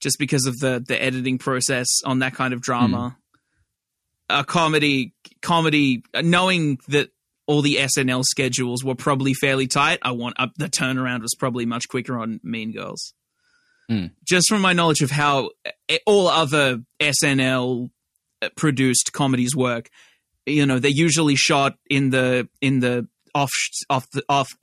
just 0.00 0.18
because 0.18 0.46
of 0.46 0.58
the 0.58 0.82
the 0.86 1.00
editing 1.00 1.38
process 1.38 1.86
on 2.04 2.20
that 2.20 2.34
kind 2.34 2.54
of 2.54 2.60
drama. 2.60 3.16
A 4.28 4.44
comedy, 4.44 5.14
comedy, 5.40 6.02
knowing 6.20 6.78
that 6.88 7.10
all 7.46 7.62
the 7.62 7.76
SNL 7.76 8.24
schedules 8.24 8.84
were 8.84 8.96
probably 8.96 9.34
fairly 9.34 9.68
tight. 9.68 10.00
I 10.02 10.10
want 10.10 10.34
up 10.38 10.52
the 10.56 10.68
turnaround 10.68 11.22
was 11.22 11.34
probably 11.38 11.64
much 11.64 11.88
quicker 11.88 12.18
on 12.18 12.40
Mean 12.42 12.72
Girls. 12.72 13.14
Hmm. 13.88 14.06
Just 14.24 14.48
from 14.48 14.62
my 14.62 14.72
knowledge 14.72 15.00
of 15.00 15.12
how 15.12 15.50
eh, 15.88 15.98
all 16.06 16.26
other 16.26 16.80
SNL 17.00 17.90
produced 18.56 19.12
comedies 19.12 19.54
work, 19.54 19.90
you 20.44 20.66
know, 20.66 20.78
they're 20.80 20.90
usually 20.90 21.36
shot 21.36 21.74
in 21.88 22.10
the 22.10 22.48
in 22.60 22.80
the 22.80 23.06
off 23.34 23.52
off 23.88 24.10
the 24.10 24.24
off. 24.28 24.56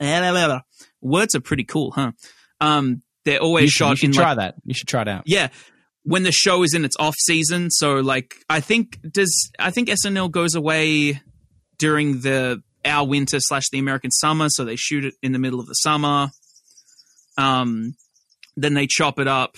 Words 1.00 1.34
are 1.34 1.40
pretty 1.40 1.64
cool, 1.64 1.92
huh? 1.92 2.12
Um, 2.60 3.02
they're 3.24 3.40
always 3.40 3.64
you 3.64 3.68
should, 3.70 3.78
shot 3.78 3.90
you 3.90 3.96
should 3.96 4.12
try 4.14 4.28
like, 4.30 4.36
that. 4.38 4.54
You 4.64 4.74
should 4.74 4.88
try 4.88 5.02
it 5.02 5.08
out. 5.08 5.22
yeah, 5.26 5.48
when 6.02 6.22
the 6.22 6.32
show 6.32 6.62
is 6.62 6.74
in 6.74 6.84
its 6.84 6.96
off 6.98 7.14
season. 7.18 7.70
So 7.70 7.96
like, 7.96 8.34
I 8.50 8.60
think 8.60 8.98
does 9.10 9.50
I 9.58 9.70
think 9.70 9.88
SNL 9.88 10.30
goes 10.30 10.54
away 10.54 11.20
during 11.78 12.20
the 12.20 12.62
our 12.84 13.06
winter 13.06 13.38
slash 13.40 13.64
the 13.72 13.78
American 13.78 14.10
summer, 14.10 14.48
so 14.50 14.64
they 14.64 14.76
shoot 14.76 15.04
it 15.06 15.14
in 15.22 15.32
the 15.32 15.38
middle 15.38 15.58
of 15.60 15.66
the 15.66 15.72
summer. 15.74 16.28
Um, 17.38 17.94
then 18.56 18.74
they 18.74 18.86
chop 18.86 19.18
it 19.18 19.26
up, 19.26 19.56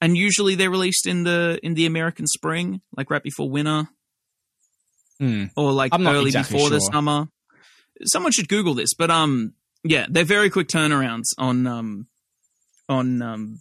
and 0.00 0.16
usually 0.16 0.54
they're 0.54 0.70
released 0.70 1.06
in 1.06 1.24
the 1.24 1.58
in 1.62 1.74
the 1.74 1.86
American 1.86 2.26
spring, 2.26 2.80
like 2.96 3.10
right 3.10 3.22
before 3.22 3.50
winter, 3.50 3.88
Hmm. 5.18 5.46
or 5.56 5.72
like 5.72 5.92
early 5.92 6.26
exactly 6.28 6.56
before 6.56 6.70
the 6.70 6.78
summer. 6.78 7.26
Someone 8.04 8.30
should 8.30 8.48
Google 8.48 8.74
this, 8.74 8.94
but 8.96 9.10
um, 9.10 9.54
yeah, 9.82 10.06
they're 10.08 10.24
very 10.24 10.48
quick 10.50 10.68
turnarounds 10.68 11.24
on 11.36 11.66
um, 11.66 12.06
on 12.88 13.22
um, 13.22 13.58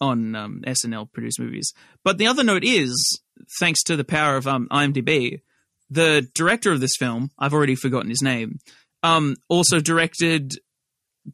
on 0.00 0.34
um, 0.34 0.62
SNL 0.66 1.10
produced 1.12 1.40
movies. 1.40 1.72
But 2.02 2.18
the 2.18 2.26
other 2.26 2.44
note 2.44 2.64
is, 2.64 3.20
thanks 3.58 3.82
to 3.84 3.96
the 3.96 4.04
power 4.04 4.36
of 4.36 4.46
um, 4.46 4.68
IMDb, 4.70 5.40
the 5.90 6.28
director 6.34 6.72
of 6.72 6.80
this 6.80 6.96
film, 6.98 7.30
I've 7.38 7.54
already 7.54 7.74
forgotten 7.74 8.10
his 8.10 8.22
name, 8.22 8.58
um, 9.02 9.36
also 9.48 9.80
directed 9.80 10.52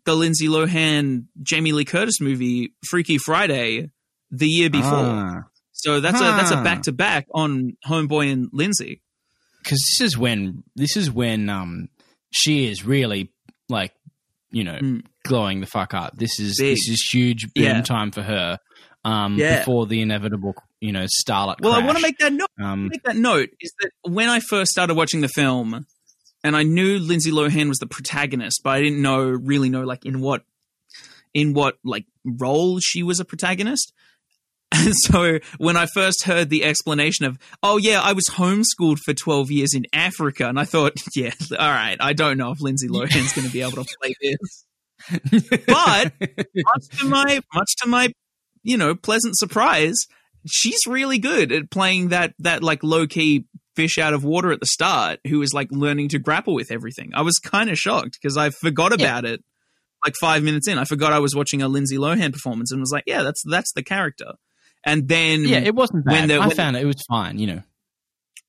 the 0.05 0.15
Lindsay 0.15 0.47
Lohan 0.47 1.27
Jamie 1.43 1.73
Lee 1.73 1.85
Curtis 1.85 2.21
movie 2.21 2.75
Freaky 2.89 3.19
Friday 3.19 3.91
the 4.31 4.47
year 4.47 4.71
before. 4.71 4.91
Ah. 4.93 5.43
So 5.73 6.01
that's 6.01 6.21
a 6.21 6.25
that's 6.25 6.51
a 6.51 6.63
back 6.63 6.83
to 6.83 6.93
back 6.93 7.27
on 7.33 7.77
Homeboy 7.87 8.31
and 8.31 8.49
Lindsay. 8.53 9.01
because 9.63 9.79
this 9.79 10.07
is 10.07 10.19
when 10.19 10.63
this 10.77 10.97
is 10.97 11.11
when 11.11 11.49
um 11.49 11.89
she 12.31 12.67
is 12.71 12.85
really 12.85 13.33
like 13.69 13.93
you 14.51 14.65
know 14.65 14.79
Mm. 14.81 15.03
glowing 15.25 15.61
the 15.61 15.67
fuck 15.67 15.95
up. 15.95 16.17
This 16.17 16.39
is 16.41 16.59
Big. 16.59 16.77
this 16.77 16.89
is 16.89 17.09
huge 17.13 17.53
boom 17.55 17.65
Yeah. 17.65 17.81
time 17.83 18.11
for 18.11 18.23
her. 18.23 18.59
Um, 19.05 19.39
Yeah. 19.39 19.61
before 19.61 19.87
the 19.87 20.01
inevitable 20.03 20.55
you 20.81 20.93
know 20.93 21.07
starlet. 21.25 21.61
Well, 21.61 21.73
I 21.73 21.85
want 21.85 21.97
to 21.99 22.03
make 22.03 22.19
that 22.19 22.33
note. 22.33 22.49
um 22.61 22.89
make 22.89 23.03
that 23.05 23.17
note 23.17 23.51
is 23.61 23.73
that 23.81 23.91
when 24.03 24.29
I 24.29 24.41
first 24.41 24.71
started 24.73 24.95
watching 24.95 25.21
the 25.21 25.29
film, 25.29 25.87
and 26.45 26.57
I 26.57 26.63
knew 26.63 26.99
Lindsay 26.99 27.31
Lohan 27.31 27.69
was 27.69 27.79
the 27.79 27.87
protagonist, 27.87 28.61
but 28.65 28.71
I 28.71 28.81
didn't 28.83 29.01
know 29.03 29.21
really 29.25 29.69
know 29.71 29.85
like 29.85 30.05
in 30.05 30.21
what 30.21 30.43
in 31.35 31.55
what 31.55 31.79
like 31.85 32.07
role 32.25 32.79
she 32.81 33.03
was 33.03 33.21
a 33.21 33.25
protagonist. 33.25 33.93
And 34.73 34.95
so 34.95 35.39
when 35.59 35.77
I 35.77 35.87
first 35.87 36.23
heard 36.25 36.49
the 36.49 36.65
explanation 36.65 37.25
of, 37.27 37.39
oh 37.63 37.77
yeah, 37.77 38.01
I 38.01 38.13
was 38.13 38.27
homeschooled 38.29 38.99
for 39.05 39.13
twelve 39.15 39.51
years 39.51 39.75
in 39.75 39.85
Africa, 39.93 40.49
and 40.49 40.61
I 40.61 40.65
thought, 40.65 40.93
yeah, 41.17 41.33
all 41.59 41.69
right, 41.71 41.97
I 42.01 42.13
don't 42.13 42.39
know 42.39 42.53
if 42.53 42.61
Lindsay 42.61 42.87
Lohan's 42.89 43.33
going 43.33 43.47
to 43.47 43.53
be 43.53 43.63
able 43.63 43.85
to 43.85 43.87
play 44.01 44.15
this, 44.23 44.65
but 45.67 46.13
much 46.55 46.89
to 47.01 47.07
my 47.07 47.41
much 47.55 47.71
to 47.83 47.89
my 47.89 48.13
you 48.63 48.77
know 48.77 48.95
pleasant 48.95 49.37
surprise 49.37 49.97
she's 50.47 50.87
really 50.87 51.19
good 51.19 51.53
at 51.53 51.71
playing 51.71 52.09
that 52.09 52.35
that 52.39 52.63
like 52.63 52.83
low 52.83 53.07
key 53.07 53.45
fish 53.77 53.99
out 53.99 54.15
of 54.15 54.25
water 54.25 54.53
at 54.53 54.61
the 54.61 54.67
start 54.67 55.19
who 55.29 55.41
is 55.43 55.53
like 55.55 55.69
learning 55.71 56.09
to 56.09 56.19
grapple 56.19 56.55
with 56.55 56.71
everything. 56.71 57.11
I 57.15 57.23
was 57.23 57.39
kind 57.39 57.71
of 57.71 57.79
shocked 57.79 58.19
because 58.21 58.37
i 58.37 58.51
forgot 58.51 58.99
Yeah. 58.99 59.07
about 59.07 59.25
it 59.25 59.43
like 60.05 60.15
five 60.21 60.43
minutes 60.43 60.67
in. 60.69 60.79
I 60.79 60.85
forgot 60.85 61.13
i 61.13 61.19
was 61.19 61.35
watching 61.35 61.61
a 61.63 61.69
lindsay 61.69 61.97
lohan 61.97 62.33
performance 62.33 62.71
and 62.73 62.81
was 62.81 62.93
like 62.93 63.05
yeah 63.07 63.23
that's 63.23 63.43
that's 63.49 63.73
the 63.73 63.83
character 63.83 64.33
and 64.85 65.09
then 65.09 65.45
yeah, 65.45 65.59
it 65.59 65.75
wasn't 65.75 66.05
when 66.07 66.29
bad. 66.29 66.31
the- 66.31 66.35
I 66.43 66.47
when- 66.47 66.57
found 66.57 66.77
it. 66.77 66.83
It 66.83 66.87
was 66.87 67.03
fine. 67.09 67.39
You 67.39 67.47
know. 67.47 67.63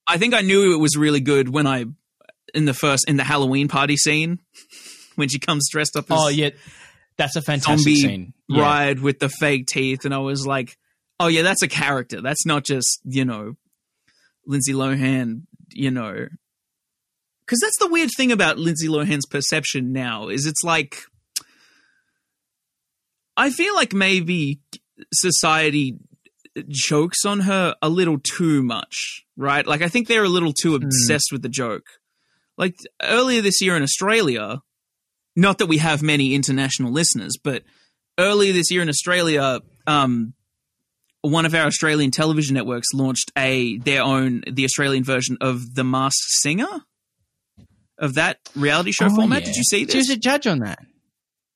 i 0.07 0.17
think 0.17 0.33
i 0.33 0.41
knew 0.41 0.73
it 0.73 0.79
was 0.79 0.95
really 0.97 1.19
good 1.21 1.49
when 1.49 1.67
i 1.67 1.85
in 2.53 2.65
the 2.65 2.73
first 2.73 3.07
in 3.07 3.17
the 3.17 3.23
halloween 3.23 3.67
party 3.67 3.95
scene 3.97 4.39
when 5.15 5.29
she 5.29 5.39
comes 5.39 5.69
dressed 5.71 5.95
up 5.95 6.05
as 6.11 6.17
Oh 6.19 6.27
yeah, 6.29 6.49
that's 7.17 7.35
a 7.35 7.41
fantastic 7.41 7.77
zombie 7.79 7.95
scene. 7.95 8.33
Yeah. 8.47 8.61
ride 8.61 8.99
with 8.99 9.19
the 9.19 9.29
fake 9.29 9.67
teeth, 9.67 10.05
and 10.05 10.13
I 10.13 10.17
was 10.17 10.45
like, 10.47 10.77
"Oh 11.19 11.27
yeah, 11.27 11.41
that's 11.43 11.61
a 11.61 11.67
character. 11.67 12.21
That's 12.21 12.45
not 12.45 12.65
just 12.65 12.99
you 13.05 13.23
know, 13.25 13.55
Lindsay 14.45 14.73
Lohan. 14.73 15.43
You 15.73 15.91
know, 15.91 16.27
because 17.45 17.59
that's 17.61 17.77
the 17.79 17.87
weird 17.87 18.09
thing 18.17 18.31
about 18.31 18.57
Lindsay 18.57 18.87
Lohan's 18.87 19.25
perception 19.25 19.91
now 19.93 20.27
is 20.29 20.45
it's 20.45 20.63
like, 20.63 21.03
I 23.37 23.49
feel 23.49 23.75
like 23.75 23.93
maybe 23.93 24.59
society 25.13 25.97
jokes 26.67 27.25
on 27.25 27.41
her 27.41 27.75
a 27.81 27.89
little 27.89 28.19
too 28.19 28.61
much, 28.63 29.23
right? 29.37 29.65
Like 29.65 29.81
I 29.81 29.87
think 29.87 30.07
they're 30.07 30.23
a 30.23 30.29
little 30.29 30.53
too 30.53 30.75
obsessed 30.75 31.29
with 31.31 31.41
the 31.41 31.49
joke. 31.49 31.83
Like 32.57 32.75
earlier 33.01 33.41
this 33.41 33.61
year 33.61 33.75
in 33.75 33.83
Australia, 33.83 34.61
not 35.35 35.57
that 35.59 35.67
we 35.67 35.77
have 35.77 36.01
many 36.01 36.35
international 36.35 36.91
listeners, 36.91 37.37
but 37.41 37.63
earlier 38.19 38.53
this 38.53 38.69
year 38.69 38.81
in 38.81 38.89
Australia, 38.89 39.59
um, 39.87 40.33
one 41.21 41.45
of 41.45 41.55
our 41.55 41.65
Australian 41.67 42.11
television 42.11 42.53
networks 42.55 42.87
launched 42.93 43.31
a 43.37 43.77
their 43.77 44.01
own 44.03 44.43
the 44.49 44.65
Australian 44.65 45.03
version 45.03 45.37
of 45.39 45.75
The 45.75 45.83
Masked 45.83 46.17
Singer 46.41 46.81
of 47.97 48.15
that 48.15 48.39
reality 48.55 48.91
show 48.91 49.05
Oh, 49.05 49.15
format. 49.15 49.41
yeah. 49.41 49.45
Did 49.47 49.55
you 49.55 49.63
see 49.63 49.87
She 49.87 49.97
was 49.97 50.09
a 50.09 50.17
judge 50.17 50.47
on 50.47 50.59
that. 50.59 50.79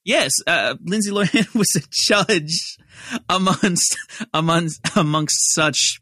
Yes, 0.05 0.31
uh, 0.45 0.75
Lindsay 0.83 1.11
Lohan 1.11 1.53
was 1.55 1.67
a 1.75 1.81
judge 1.91 2.77
amongst 3.27 3.97
amongst 4.33 4.79
amongst 4.95 5.53
such 5.53 5.99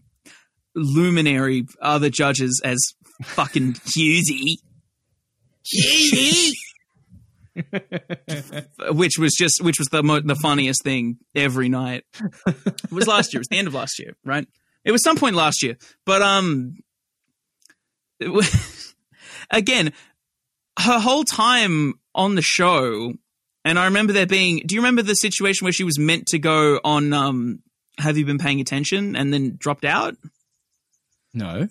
luminary 0.75 1.65
other 1.81 2.09
judges 2.09 2.61
as 2.63 2.79
fucking 3.23 3.73
Hughesy. 3.73 4.57
Hughesy. 5.65 6.51
which 8.89 9.17
was 9.19 9.33
just 9.37 9.61
which 9.61 9.77
was 9.79 9.87
the 9.89 10.01
mo- 10.03 10.19
the 10.19 10.35
funniest 10.35 10.83
thing 10.83 11.17
every 11.35 11.69
night. 11.69 12.03
It 12.47 12.91
was 12.91 13.07
last 13.07 13.33
year. 13.33 13.39
It 13.39 13.41
was 13.41 13.47
the 13.49 13.57
end 13.57 13.67
of 13.67 13.73
last 13.73 13.99
year, 13.99 14.15
right? 14.25 14.47
It 14.83 14.91
was 14.91 15.03
some 15.03 15.17
point 15.17 15.35
last 15.35 15.63
year, 15.63 15.77
but 16.05 16.21
um, 16.21 16.77
was, 18.19 18.95
again, 19.51 19.93
her 20.79 20.99
whole 20.99 21.23
time 21.23 21.93
on 22.15 22.35
the 22.35 22.41
show, 22.41 23.13
and 23.65 23.77
I 23.79 23.85
remember 23.85 24.13
there 24.13 24.25
being. 24.27 24.61
Do 24.65 24.75
you 24.75 24.81
remember 24.81 25.01
the 25.01 25.13
situation 25.15 25.65
where 25.65 25.71
she 25.73 25.83
was 25.83 25.97
meant 25.99 26.27
to 26.27 26.39
go 26.39 26.79
on? 26.83 27.13
Um, 27.13 27.59
Have 27.99 28.17
you 28.17 28.25
been 28.25 28.37
paying 28.39 28.59
attention? 28.61 29.15
And 29.15 29.31
then 29.33 29.55
dropped 29.57 29.85
out. 29.85 30.15
No, 31.33 31.67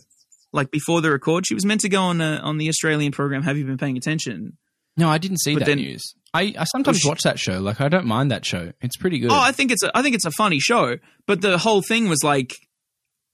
Like 0.53 0.71
before 0.71 1.01
the 1.01 1.11
record, 1.11 1.47
she 1.47 1.55
was 1.55 1.65
meant 1.65 1.83
to 1.83 1.89
go 1.89 2.03
on 2.03 2.21
a, 2.21 2.37
on 2.43 2.59
the 2.59 2.69
Australian 2.69 3.13
program. 3.13 3.43
Have 3.43 3.57
you 3.57 3.65
been 3.65 3.79
paying 3.79 3.97
attention? 3.97 4.57
no, 4.97 5.09
I 5.09 5.17
didn't 5.19 5.39
see 5.41 5.55
But 5.55 5.61
that 5.61 5.67
then- 5.67 5.79
news. 5.79 6.15
I, 6.35 6.55
I 6.59 6.65
sometimes 6.65 6.99
she- 6.99 7.09
watch 7.09 7.23
that 7.23 7.39
show. 7.39 7.61
Like 7.61 7.81
I 7.83 7.89
don't 7.89 8.07
mind 8.07 8.31
that 8.31 8.45
show. 8.47 8.73
It's 8.81 8.97
pretty 8.97 9.19
good. 9.19 9.31
Oh, 9.31 9.39
I 9.39 9.53
think 9.53 9.71
it's 9.71 9.83
a, 9.83 9.91
I 9.97 10.01
think 10.03 10.15
it's 10.15 10.25
a 10.25 10.31
funny 10.31 10.59
show, 10.61 10.97
but 11.27 11.43
the 11.43 11.59
whole 11.59 11.83
thing 11.83 12.09
was 12.09 12.23
like 12.25 12.55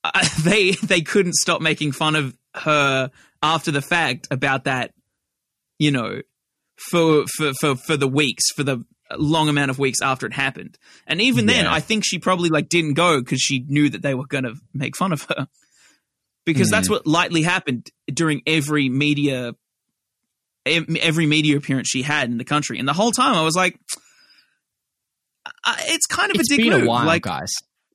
uh, 0.05 0.27
they 0.43 0.73
they 0.73 1.01
couldn't 1.01 1.35
stop 1.35 1.61
making 1.61 1.93
fun 1.93 2.17
of 2.17 2.37
her 2.57 3.11
after 3.41 3.71
the 3.71 3.81
fact 3.83 4.27
about 4.33 4.65
that, 4.65 4.93
you 5.79 5.93
know, 5.93 6.23
for 6.91 7.25
for 7.37 7.53
for 7.61 7.75
for 7.77 7.97
the 7.97 8.09
weeks 8.09 8.45
for 8.57 8.63
the 8.65 8.85
long 9.17 9.49
amount 9.49 9.71
of 9.71 9.79
weeks 9.79 10.01
after 10.03 10.27
it 10.27 10.33
happened, 10.35 10.77
and 11.07 11.21
even 11.21 11.47
then, 11.47 11.65
Yeah. 11.65 11.73
I 11.73 11.81
think 11.81 12.05
she 12.05 12.19
probably 12.19 12.49
like 12.51 12.69
didn't 12.69 12.95
go 12.95 13.21
because 13.21 13.41
she 13.41 13.65
knew 13.67 13.89
that 13.91 14.03
they 14.03 14.15
were 14.15 14.27
going 14.27 14.45
to 14.45 14.55
make 14.75 14.97
fun 14.97 15.13
of 15.13 15.23
her, 15.31 15.49
because 16.45 16.69
Hmm. 16.69 16.73
that's 16.73 16.91
what 16.91 17.07
lightly 17.07 17.43
happened 17.43 17.89
during 18.13 18.43
every 18.47 18.89
media 18.89 19.53
every 20.67 21.25
media 21.27 21.57
appearance 21.57 21.89
she 21.89 22.03
had 22.03 22.29
in 22.29 22.37
the 22.37 22.45
country. 22.45 22.79
And 22.79 22.87
the 22.87 22.93
whole 22.93 23.11
time 23.13 23.35
I 23.35 23.41
was 23.43 23.55
like, 23.57 23.79
it's 25.87 26.07
kind 26.07 26.31
of 26.31 26.37
It's 26.39 26.53
a 26.53 26.57
dick 26.57 26.65
been 26.71 26.83
a 26.83 26.87
while, 26.87 27.07
like, 27.07 27.23
guys. 27.23 27.51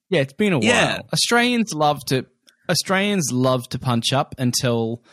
Yeah, 0.09 0.21
it's 0.21 0.33
been 0.33 0.53
a 0.53 0.57
while. 0.57 0.67
Yeah. 0.67 0.99
Australians 1.11 1.73
love 1.73 2.03
to 2.07 2.25
Australians 2.69 3.29
love 3.31 3.67
to 3.69 3.79
punch 3.79 4.13
up 4.13 4.33
until 4.39 5.03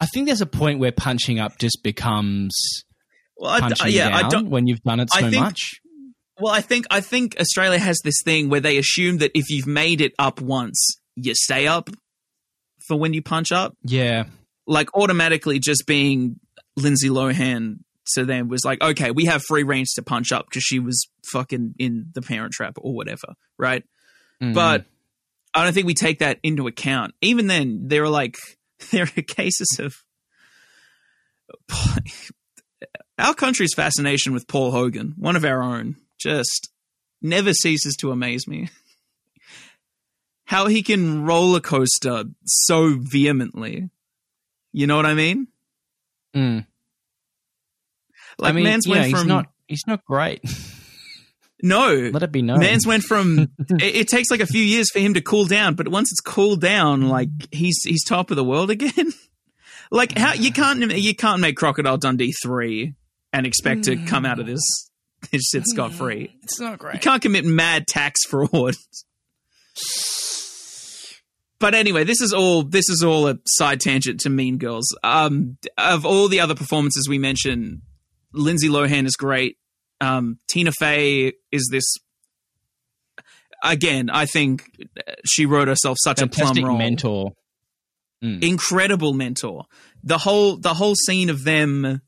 I 0.00 0.06
think 0.06 0.26
there's 0.26 0.40
a 0.40 0.46
point 0.46 0.78
where 0.80 0.92
punching 0.92 1.38
up 1.38 1.58
just 1.58 1.82
becomes 1.82 2.54
well, 3.36 3.50
I, 3.50 3.60
punching 3.60 3.92
yeah, 3.92 4.10
down 4.10 4.24
I 4.24 4.28
don't. 4.28 4.50
when 4.50 4.66
you've 4.66 4.82
done 4.82 5.00
it 5.00 5.08
I 5.14 5.20
so 5.20 5.30
think- 5.30 5.42
much. 5.42 5.60
Well, 6.40 6.52
I 6.52 6.62
think 6.62 6.86
I 6.90 7.00
think 7.00 7.36
Australia 7.38 7.78
has 7.78 8.00
this 8.02 8.20
thing 8.24 8.48
where 8.48 8.58
they 8.60 8.76
assume 8.76 9.18
that 9.18 9.30
if 9.34 9.50
you've 9.50 9.68
made 9.68 10.00
it 10.00 10.12
up 10.18 10.40
once, 10.40 10.96
you 11.14 11.32
stay 11.32 11.68
up 11.68 11.90
for 12.88 12.98
when 12.98 13.14
you 13.14 13.22
punch 13.22 13.52
up. 13.52 13.76
Yeah. 13.84 14.24
Like 14.66 14.88
automatically, 14.96 15.60
just 15.60 15.86
being 15.86 16.40
Lindsay 16.76 17.08
Lohan 17.08 17.76
to 18.14 18.24
them 18.24 18.48
was 18.48 18.64
like, 18.64 18.82
okay, 18.82 19.12
we 19.12 19.26
have 19.26 19.42
free 19.44 19.62
range 19.62 19.92
to 19.94 20.02
punch 20.02 20.32
up 20.32 20.46
because 20.50 20.64
she 20.64 20.80
was 20.80 21.06
fucking 21.32 21.74
in 21.78 22.06
the 22.14 22.20
Parent 22.22 22.52
Trap 22.52 22.74
or 22.78 22.94
whatever, 22.94 23.34
right? 23.56 23.84
Mm. 24.42 24.54
But 24.54 24.86
I 25.54 25.62
don't 25.62 25.72
think 25.72 25.86
we 25.86 25.94
take 25.94 26.18
that 26.18 26.40
into 26.42 26.66
account. 26.66 27.14
Even 27.20 27.46
then, 27.46 27.84
there 27.86 28.02
are 28.02 28.08
like 28.08 28.36
there 28.90 29.04
are 29.16 29.22
cases 29.22 29.78
of 29.78 30.04
our 33.18 33.34
country's 33.34 33.74
fascination 33.74 34.32
with 34.32 34.48
Paul 34.48 34.70
Hogan, 34.70 35.14
one 35.16 35.36
of 35.36 35.44
our 35.44 35.62
own, 35.62 35.96
just 36.18 36.70
never 37.22 37.52
ceases 37.52 37.96
to 37.96 38.10
amaze 38.10 38.46
me. 38.46 38.68
How 40.46 40.66
he 40.66 40.82
can 40.82 41.24
roller 41.24 41.60
coaster 41.60 42.24
so 42.44 42.96
vehemently. 42.98 43.90
You 44.72 44.86
know 44.86 44.96
what 44.96 45.06
I 45.06 45.14
mean? 45.14 45.48
Mm. 46.34 46.66
Like 48.38 48.50
I 48.50 48.52
mean, 48.52 48.64
man's 48.64 48.86
know, 48.86 48.94
went 48.94 49.06
he's 49.06 49.18
from 49.18 49.28
not 49.28 49.46
he's 49.66 49.86
not 49.86 50.04
great. 50.04 50.42
no, 51.64 52.10
Let 52.12 52.22
it 52.22 52.30
be 52.30 52.42
known. 52.42 52.60
Man's 52.60 52.86
went 52.86 53.04
from 53.04 53.38
it, 53.58 53.96
it 53.96 54.08
takes 54.08 54.30
like 54.30 54.40
a 54.40 54.46
few 54.46 54.62
years 54.62 54.90
for 54.90 54.98
him 54.98 55.14
to 55.14 55.22
cool 55.22 55.46
down, 55.46 55.74
but 55.74 55.88
once 55.88 56.12
it's 56.12 56.20
cooled 56.20 56.60
down, 56.60 57.08
like 57.08 57.30
he's 57.50 57.80
he's 57.84 58.04
top 58.04 58.30
of 58.30 58.36
the 58.36 58.44
world 58.44 58.70
again. 58.70 59.12
like 59.90 60.16
how 60.16 60.34
you 60.34 60.52
can't 60.52 60.92
you 60.92 61.14
can't 61.16 61.40
make 61.40 61.56
Crocodile 61.56 61.96
Dundee 61.96 62.32
three 62.42 62.94
and 63.32 63.46
expect 63.46 63.84
to 63.84 63.96
come 63.96 64.26
out 64.26 64.38
of 64.38 64.46
this 64.46 64.60
this 65.32 65.48
shit 65.50 65.66
scot 65.66 65.92
free. 65.92 66.36
it's 66.42 66.60
not 66.60 66.78
great. 66.78 66.94
You 66.94 67.00
can't 67.00 67.22
commit 67.22 67.46
mad 67.46 67.86
tax 67.86 68.24
fraud. 68.26 68.74
But 71.60 71.74
anyway, 71.74 72.04
this 72.04 72.20
is 72.20 72.34
all 72.34 72.62
this 72.62 72.90
is 72.90 73.02
all 73.02 73.26
a 73.26 73.38
side 73.46 73.80
tangent 73.80 74.20
to 74.20 74.28
Mean 74.28 74.58
Girls. 74.58 74.94
Um, 75.02 75.56
of 75.78 76.04
all 76.04 76.28
the 76.28 76.40
other 76.40 76.54
performances 76.54 77.08
we 77.08 77.16
mentioned, 77.16 77.80
Lindsay 78.34 78.68
Lohan 78.68 79.06
is 79.06 79.16
great. 79.16 79.56
Um, 80.00 80.38
Tina 80.48 80.72
Fey 80.78 81.32
is 81.52 81.68
this. 81.70 81.84
Again, 83.62 84.10
I 84.10 84.26
think 84.26 84.70
she 85.24 85.46
wrote 85.46 85.68
herself 85.68 85.96
such 86.02 86.18
a 86.18 86.22
Fantastic 86.22 86.62
plum 86.62 86.64
role 86.70 86.78
mentor. 86.78 87.32
incredible 88.20 89.12
mentor. 89.14 89.64
The 90.02 90.18
whole 90.18 90.56
the 90.58 90.74
whole 90.74 90.94
scene 90.94 91.30
of 91.30 91.44
them, 91.44 92.02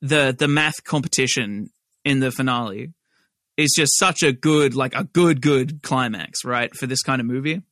the 0.00 0.34
the 0.38 0.48
math 0.48 0.82
competition 0.84 1.68
in 2.04 2.20
the 2.20 2.30
finale, 2.30 2.92
is 3.56 3.74
just 3.76 3.98
such 3.98 4.22
a 4.22 4.32
good 4.32 4.74
like 4.74 4.94
a 4.94 5.04
good 5.04 5.42
good 5.42 5.82
climax, 5.82 6.44
right, 6.44 6.74
for 6.74 6.86
this 6.86 7.02
kind 7.02 7.20
of 7.20 7.26
movie. 7.26 7.62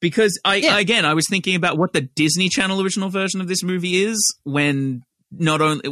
Because 0.00 0.40
I 0.44 0.56
Yeah. 0.56 0.78
again 0.78 1.04
I 1.04 1.14
was 1.14 1.26
thinking 1.30 1.54
about 1.54 1.78
what 1.78 1.92
the 1.92 2.00
Disney 2.00 2.48
Channel 2.48 2.82
original 2.82 3.10
version 3.10 3.40
of 3.40 3.46
this 3.46 3.62
movie 3.62 4.02
is 4.02 4.18
when 4.42 5.04
not 5.30 5.60
only 5.60 5.88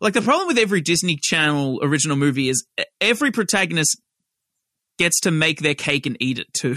like 0.00 0.14
the 0.14 0.22
problem 0.22 0.46
with 0.48 0.58
every 0.58 0.80
Disney 0.80 1.16
Channel 1.16 1.80
original 1.82 2.16
movie 2.16 2.48
is 2.48 2.66
every 3.00 3.30
protagonist 3.30 4.00
gets 4.98 5.20
to 5.20 5.30
make 5.30 5.60
their 5.60 5.74
cake 5.74 6.06
and 6.06 6.16
eat 6.20 6.38
it 6.38 6.52
too. 6.52 6.76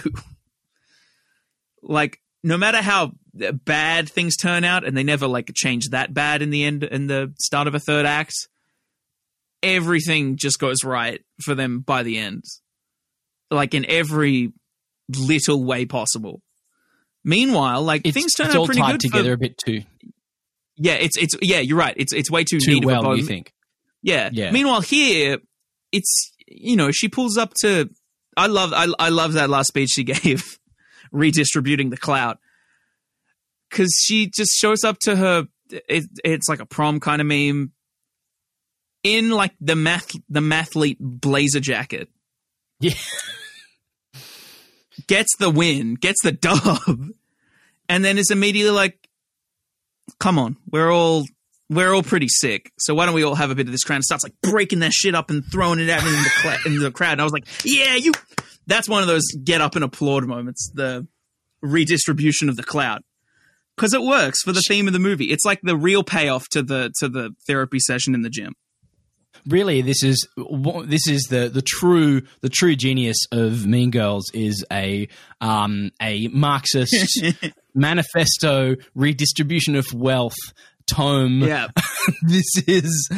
like 1.83 2.19
no 2.43 2.57
matter 2.57 2.81
how 2.81 3.11
uh, 3.43 3.51
bad 3.51 4.09
things 4.09 4.35
turn 4.35 4.63
out 4.63 4.85
and 4.85 4.95
they 4.95 5.03
never 5.03 5.27
like 5.27 5.51
change 5.55 5.89
that 5.89 6.13
bad 6.13 6.41
in 6.41 6.49
the 6.49 6.63
end 6.63 6.83
in 6.83 7.07
the 7.07 7.33
start 7.39 7.67
of 7.67 7.75
a 7.75 7.79
third 7.79 8.05
act 8.05 8.33
everything 9.63 10.37
just 10.37 10.59
goes 10.59 10.83
right 10.83 11.21
for 11.43 11.55
them 11.55 11.81
by 11.81 12.03
the 12.03 12.17
end. 12.17 12.43
Like 13.49 13.73
in 13.73 13.85
every 13.87 14.53
little 15.09 15.63
way 15.63 15.85
possible. 15.85 16.41
Meanwhile 17.23 17.83
like 17.83 18.01
It's, 18.05 18.13
things 18.13 18.33
turn 18.33 18.47
it's 18.47 18.55
out 18.55 18.59
all 18.59 18.65
pretty 18.65 18.81
tied 18.81 18.93
good 18.93 19.01
together 19.01 19.29
for, 19.29 19.33
a 19.33 19.37
bit 19.37 19.57
too 19.57 19.81
yeah 20.83 20.93
it's 20.93 21.17
it's 21.17 21.35
yeah 21.41 21.59
you're 21.59 21.77
right 21.77 21.93
it's 21.97 22.11
it's 22.13 22.29
way 22.31 22.43
too, 22.43 22.59
too 22.59 22.71
neat 22.73 22.83
of 22.83 22.89
a 22.89 23.01
well. 23.01 23.15
You 23.17 23.23
think? 23.25 23.53
Yeah. 24.01 24.29
Yeah. 24.33 24.49
Meanwhile, 24.51 24.81
here 24.81 25.37
it's 25.91 26.31
you 26.47 26.75
know 26.75 26.91
she 26.91 27.07
pulls 27.07 27.37
up 27.37 27.53
to. 27.61 27.89
I 28.35 28.47
love 28.47 28.73
I 28.73 28.87
I 28.97 29.09
love 29.09 29.33
that 29.33 29.49
last 29.49 29.67
speech 29.67 29.89
she 29.93 30.03
gave, 30.15 30.57
redistributing 31.11 31.89
the 31.91 31.97
clout, 31.97 32.39
because 33.69 33.93
she 34.01 34.29
just 34.35 34.51
shows 34.57 34.83
up 34.83 34.97
to 35.01 35.15
her. 35.15 35.47
It, 35.69 36.05
it's 36.25 36.49
like 36.49 36.59
a 36.59 36.65
prom 36.65 36.99
kind 36.99 37.21
of 37.21 37.27
meme. 37.27 37.71
In 39.03 39.29
like 39.31 39.53
the 39.59 39.75
math 39.75 40.11
the 40.29 40.39
mathlete 40.41 40.97
blazer 40.99 41.59
jacket, 41.59 42.07
Yeah. 42.79 42.93
gets 45.07 45.35
the 45.37 45.49
win, 45.49 45.95
gets 45.95 46.21
the 46.23 46.31
dub, 46.47 47.09
and 47.89 48.05
then 48.05 48.17
is 48.17 48.31
immediately 48.31 48.71
like, 48.71 49.00
"Come 50.21 50.39
on, 50.39 50.55
we're 50.71 50.91
all 50.91 51.25
we're 51.69 51.93
all 51.93 52.03
pretty 52.03 52.27
sick, 52.29 52.71
so 52.79 52.93
why 52.93 53.05
don't 53.05 53.15
we 53.15 53.23
all 53.23 53.35
have 53.35 53.49
a 53.49 53.55
bit 53.55 53.65
of 53.65 53.71
this 53.71 53.83
crowd?" 53.83 53.97
And 53.97 54.03
starts 54.05 54.23
like 54.23 54.35
breaking 54.41 54.79
that 54.79 54.93
shit 54.93 55.15
up 55.15 55.29
and 55.29 55.43
throwing 55.51 55.79
it 55.79 55.89
out 55.89 56.03
in 56.03 56.11
the 56.11 56.31
cla- 56.41 56.59
in 56.65 56.79
the 56.79 56.91
crowd. 56.91 57.13
And 57.13 57.21
I 57.21 57.23
was 57.23 57.33
like, 57.33 57.47
"Yeah, 57.65 57.95
you." 57.95 58.13
That's 58.67 58.87
one 58.87 59.01
of 59.01 59.07
those 59.07 59.23
get 59.43 59.59
up 59.59 59.75
and 59.75 59.83
applaud 59.83 60.25
moments. 60.25 60.71
The 60.73 61.07
redistribution 61.61 62.49
of 62.49 62.55
the 62.55 62.63
clout 62.63 63.03
because 63.75 63.93
it 63.93 64.01
works 64.01 64.41
for 64.43 64.51
the 64.51 64.61
theme 64.61 64.87
of 64.87 64.93
the 64.93 64.99
movie. 64.99 65.25
It's 65.25 65.45
like 65.45 65.59
the 65.63 65.77
real 65.77 66.03
payoff 66.03 66.47
to 66.49 66.61
the 66.61 66.91
to 66.99 67.09
the 67.09 67.31
therapy 67.47 67.79
session 67.79 68.13
in 68.13 68.21
the 68.21 68.29
gym. 68.29 68.53
Really 69.47 69.81
this 69.81 70.03
is 70.03 70.27
this 70.85 71.07
is 71.07 71.23
the 71.29 71.49
the 71.49 71.61
true 71.61 72.21
the 72.41 72.49
true 72.49 72.75
genius 72.75 73.17
of 73.31 73.65
Mean 73.65 73.91
Girls 73.91 74.25
is 74.33 74.65
a 74.71 75.07
um 75.39 75.91
a 76.01 76.27
Marxist 76.29 77.23
manifesto 77.73 78.75
redistribution 78.95 79.75
of 79.75 79.85
wealth 79.93 80.35
tome. 80.87 81.41
Yeah, 81.41 81.67
this 82.23 82.45
is 82.67 83.09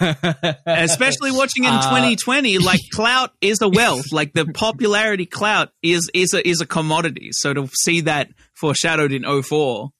especially 0.66 1.32
watching 1.32 1.64
in 1.64 1.72
Uh, 1.72 1.82
2020 1.82 2.58
like 2.58 2.80
clout 2.92 3.32
is 3.40 3.60
a 3.62 3.68
wealth. 3.68 4.12
Like 4.12 4.32
the 4.32 4.46
popularity 4.46 5.26
clout 5.26 5.70
is 5.82 6.10
is 6.14 6.34
a 6.34 6.46
is 6.46 6.60
a 6.60 6.66
commodity. 6.66 7.30
So 7.32 7.52
to 7.54 7.68
see 7.82 8.02
that 8.02 8.28
foreshadowed 8.54 9.12
in 9.12 9.24
04 9.42 9.90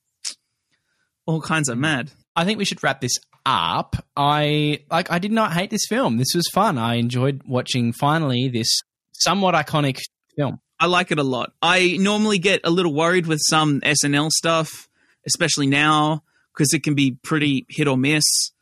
all 1.27 1.41
kinds 1.41 1.69
of 1.69 1.77
mad. 1.77 2.13
I 2.37 2.45
think 2.45 2.59
we 2.59 2.65
should 2.65 2.83
wrap 2.85 3.01
this 3.01 3.19
up. 3.47 3.97
I 4.17 4.81
like 4.91 5.11
I 5.11 5.19
did 5.19 5.33
not 5.33 5.53
hate 5.55 5.71
this 5.71 5.87
film. 5.89 6.19
This 6.19 6.35
was 6.35 6.47
fun. 6.53 6.77
I 6.77 6.97
enjoyed 6.97 7.41
watching 7.47 7.93
finally 7.95 8.49
this 8.49 8.81
somewhat 9.13 9.55
iconic 9.55 9.99
film. 10.37 10.61
i 10.79 10.85
like 10.85 11.11
it 11.11 11.19
a 11.19 11.23
lot 11.23 11.51
i 11.63 11.97
normally 11.99 12.39
get 12.39 12.61
a 12.65 12.71
little 12.71 12.93
worried 12.93 13.27
with 13.27 13.41
some 13.49 13.81
snl 13.81 14.31
stuff 14.31 14.91
especially 15.27 15.67
now 15.67 16.23
because 16.53 16.75
it 16.75 16.83
can 16.83 16.95
be 16.95 17.13
pretty 17.23 17.65
hit 17.71 17.89
or 17.89 17.97
miss 17.97 18.23
it 18.23 18.53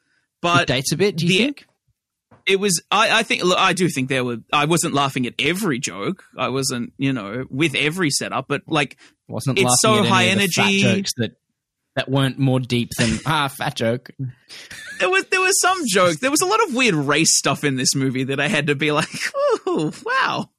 but 0.41 0.69
dates 0.69 0.93
a 0.93 0.97
bit, 0.97 1.17
do 1.17 1.27
you 1.27 1.33
the- 1.33 1.39
think? 1.39 1.67
it 2.47 2.61
was 2.61 2.81
I, 2.93 3.19
I 3.21 3.23
think 3.25 3.43
look, 3.43 3.59
I 3.59 3.73
do 3.73 3.89
think 3.89 4.09
there 4.11 4.23
were 4.23 4.37
I 4.53 4.67
wasn't 4.67 4.95
laughing 4.95 5.27
at 5.27 5.35
every 5.41 5.79
joke. 5.81 6.23
I 6.39 6.51
wasn't, 6.51 6.93
you 6.99 7.13
know, 7.13 7.47
with 7.51 7.75
every 7.75 8.11
setup, 8.11 8.47
but 8.47 8.63
like 8.69 8.97
Wasn't 9.27 9.59
it's 9.59 9.81
so 9.81 10.05
high 10.05 10.25
of 10.25 10.39
the 10.39 10.47
fat 10.49 10.63
energy. 10.67 10.83
jokes 10.83 11.13
that 11.17 11.33
that 11.97 12.09
weren't 12.09 12.39
more 12.39 12.61
deep 12.61 12.91
than 12.99 13.19
ah 13.27 13.49
fat 13.49 13.77
joke. 13.77 14.11
there 15.01 15.11
was 15.11 15.25
there 15.27 15.41
was 15.41 15.61
some 15.61 15.79
joke. 15.87 16.19
There 16.19 16.31
was 16.31 16.41
a 16.41 16.47
lot 16.47 16.63
of 16.67 16.75
weird 16.75 16.95
race 16.95 17.37
stuff 17.37 17.65
in 17.65 17.77
this 17.77 17.95
movie 17.95 18.25
that 18.25 18.41
I 18.41 18.49
had 18.49 18.67
to 18.69 18.75
be 18.75 18.93
like, 18.93 19.09
oh 19.67 19.93
wow. 20.05 20.51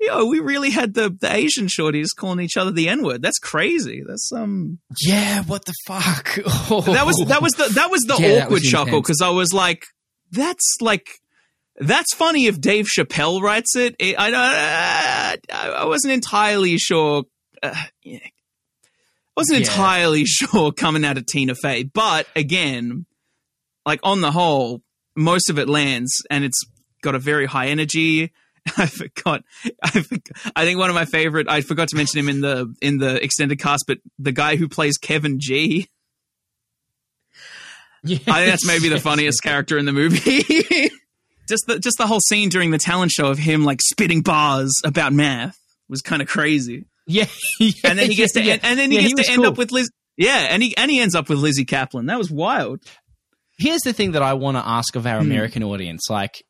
Yo, 0.00 0.24
we 0.26 0.40
really 0.40 0.70
had 0.70 0.94
the, 0.94 1.16
the 1.20 1.32
Asian 1.32 1.66
shorties 1.66 2.08
calling 2.16 2.40
each 2.40 2.56
other 2.56 2.72
the 2.72 2.88
N 2.88 3.04
word. 3.04 3.22
That's 3.22 3.38
crazy. 3.38 4.02
That's 4.04 4.32
um 4.32 4.78
Yeah, 5.00 5.42
what 5.44 5.64
the 5.64 5.74
fuck? 5.86 6.34
that 6.34 7.04
was 7.06 7.24
that 7.28 7.40
was 7.40 7.52
the 7.52 7.70
that 7.74 7.90
was 7.90 8.02
the 8.02 8.16
Yeah, 8.18 8.44
awkward 8.44 8.50
was 8.50 8.62
chuckle 8.62 9.00
because 9.00 9.20
I 9.22 9.30
was 9.30 9.52
like, 9.52 9.84
that's 10.32 10.78
like 10.80 11.06
that's 11.76 12.14
funny 12.14 12.46
if 12.46 12.60
Dave 12.60 12.86
Chappelle 12.86 13.40
writes 13.40 13.76
it. 13.76 13.94
it 13.98 14.16
I, 14.18 15.36
I 15.50 15.68
I 15.70 15.84
wasn't 15.84 16.14
entirely 16.14 16.78
sure. 16.78 17.24
Uh, 17.62 17.74
yeah. 18.02 18.18
Wasn't 19.36 19.60
Yeah. 19.60 19.66
entirely 19.66 20.24
sure 20.26 20.72
coming 20.72 21.04
out 21.04 21.18
of 21.18 21.26
Tina 21.26 21.54
Fey, 21.54 21.84
but 21.84 22.26
again, 22.36 23.06
like 23.86 24.00
on 24.02 24.20
the 24.20 24.30
whole, 24.30 24.82
most 25.16 25.50
of 25.50 25.58
it 25.58 25.68
lands 25.68 26.12
and 26.30 26.44
it's 26.44 26.60
got 27.02 27.14
a 27.14 27.18
very 27.18 27.46
high 27.46 27.68
energy. 27.68 28.32
I 28.76 28.86
forgot. 28.86 29.42
I 29.82 29.90
forgot, 29.90 30.52
I 30.54 30.64
think 30.64 30.78
one 30.78 30.88
of 30.88 30.94
my 30.94 31.04
favorite. 31.04 31.48
I 31.48 31.62
forgot 31.62 31.88
to 31.88 31.96
mention 31.96 32.20
him 32.20 32.28
in 32.28 32.40
the 32.42 32.72
in 32.80 32.98
the 32.98 33.22
extended 33.22 33.58
cast, 33.58 33.84
but 33.88 33.98
the 34.20 34.30
guy 34.32 34.54
who 34.56 34.68
plays 34.68 34.96
Kevin 34.98 35.38
G. 35.40 35.88
Yeah. 38.04 38.18
I 38.26 38.40
think 38.40 38.50
that's 38.50 38.66
maybe 38.66 38.88
the 38.88 38.98
funniest 38.98 39.44
character 39.44 39.78
in 39.78 39.84
the 39.84 39.92
movie. 39.92 40.42
just 41.48 41.64
the 41.68 41.78
just 41.78 41.98
the 41.98 42.06
whole 42.08 42.18
scene 42.18 42.48
during 42.48 42.72
the 42.72 42.78
talent 42.78 43.12
show 43.12 43.26
of 43.26 43.38
him 43.38 43.64
like 43.64 43.80
spitting 43.80 44.22
bars 44.22 44.72
about 44.84 45.12
math 45.12 45.56
was 45.88 46.00
kind 46.02 46.20
of 46.20 46.26
crazy. 46.26 46.86
Yeah, 47.08 47.24
And 47.84 47.98
then 47.98 48.08
he 48.10 48.14
gets 48.14 48.32
to 48.34 48.42
yeah, 48.42 48.54
and, 48.54 48.64
and 48.64 48.78
then 48.78 48.90
he 48.90 48.96
yeah, 48.96 49.02
gets 49.02 49.14
was 49.18 49.26
to 49.26 49.32
end 49.32 49.42
cool. 49.42 49.50
up 49.52 49.58
with 49.58 49.72
Liz. 49.72 49.90
Yeah, 50.16 50.36
and 50.50 50.62
he 50.62 50.76
and 50.76 50.90
he 50.90 51.00
ends 51.00 51.14
up 51.14 51.28
with 51.28 51.38
Lizzy 51.38 51.64
Caplan. 51.64 52.06
That 52.06 52.18
was 52.18 52.30
wild. 52.30 52.80
Here's 53.58 53.80
the 53.82 53.92
thing 53.92 54.12
that 54.12 54.22
I 54.22 54.34
want 54.34 54.56
to 54.56 54.66
ask 54.66 54.94
of 54.96 55.06
our 55.06 55.18
American 55.18 55.62
audience, 55.62 56.08
like, 56.10 56.42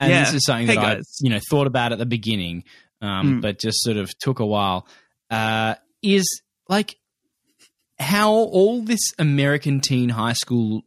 and. 0.00 0.10
Yeah. 0.10 0.24
this 0.24 0.34
is 0.34 0.44
something 0.46 0.66
Hey, 0.68 0.74
that 0.76 0.98
I, 0.98 1.00
you 1.20 1.30
know, 1.30 1.40
thought 1.50 1.66
about 1.66 1.92
at 1.92 1.98
the 1.98 2.06
beginning, 2.06 2.64
um, 3.02 3.34
Hmm. 3.36 3.40
but 3.40 3.58
just 3.58 3.82
sort 3.82 3.96
of 3.96 4.10
took 4.18 4.38
a 4.40 4.46
while. 4.46 4.86
Uh, 5.30 5.74
is 6.02 6.40
like 6.68 6.96
how 7.98 8.30
all 8.32 8.82
this 8.82 9.12
American 9.18 9.80
teen 9.80 10.08
high 10.10 10.34
school 10.34 10.82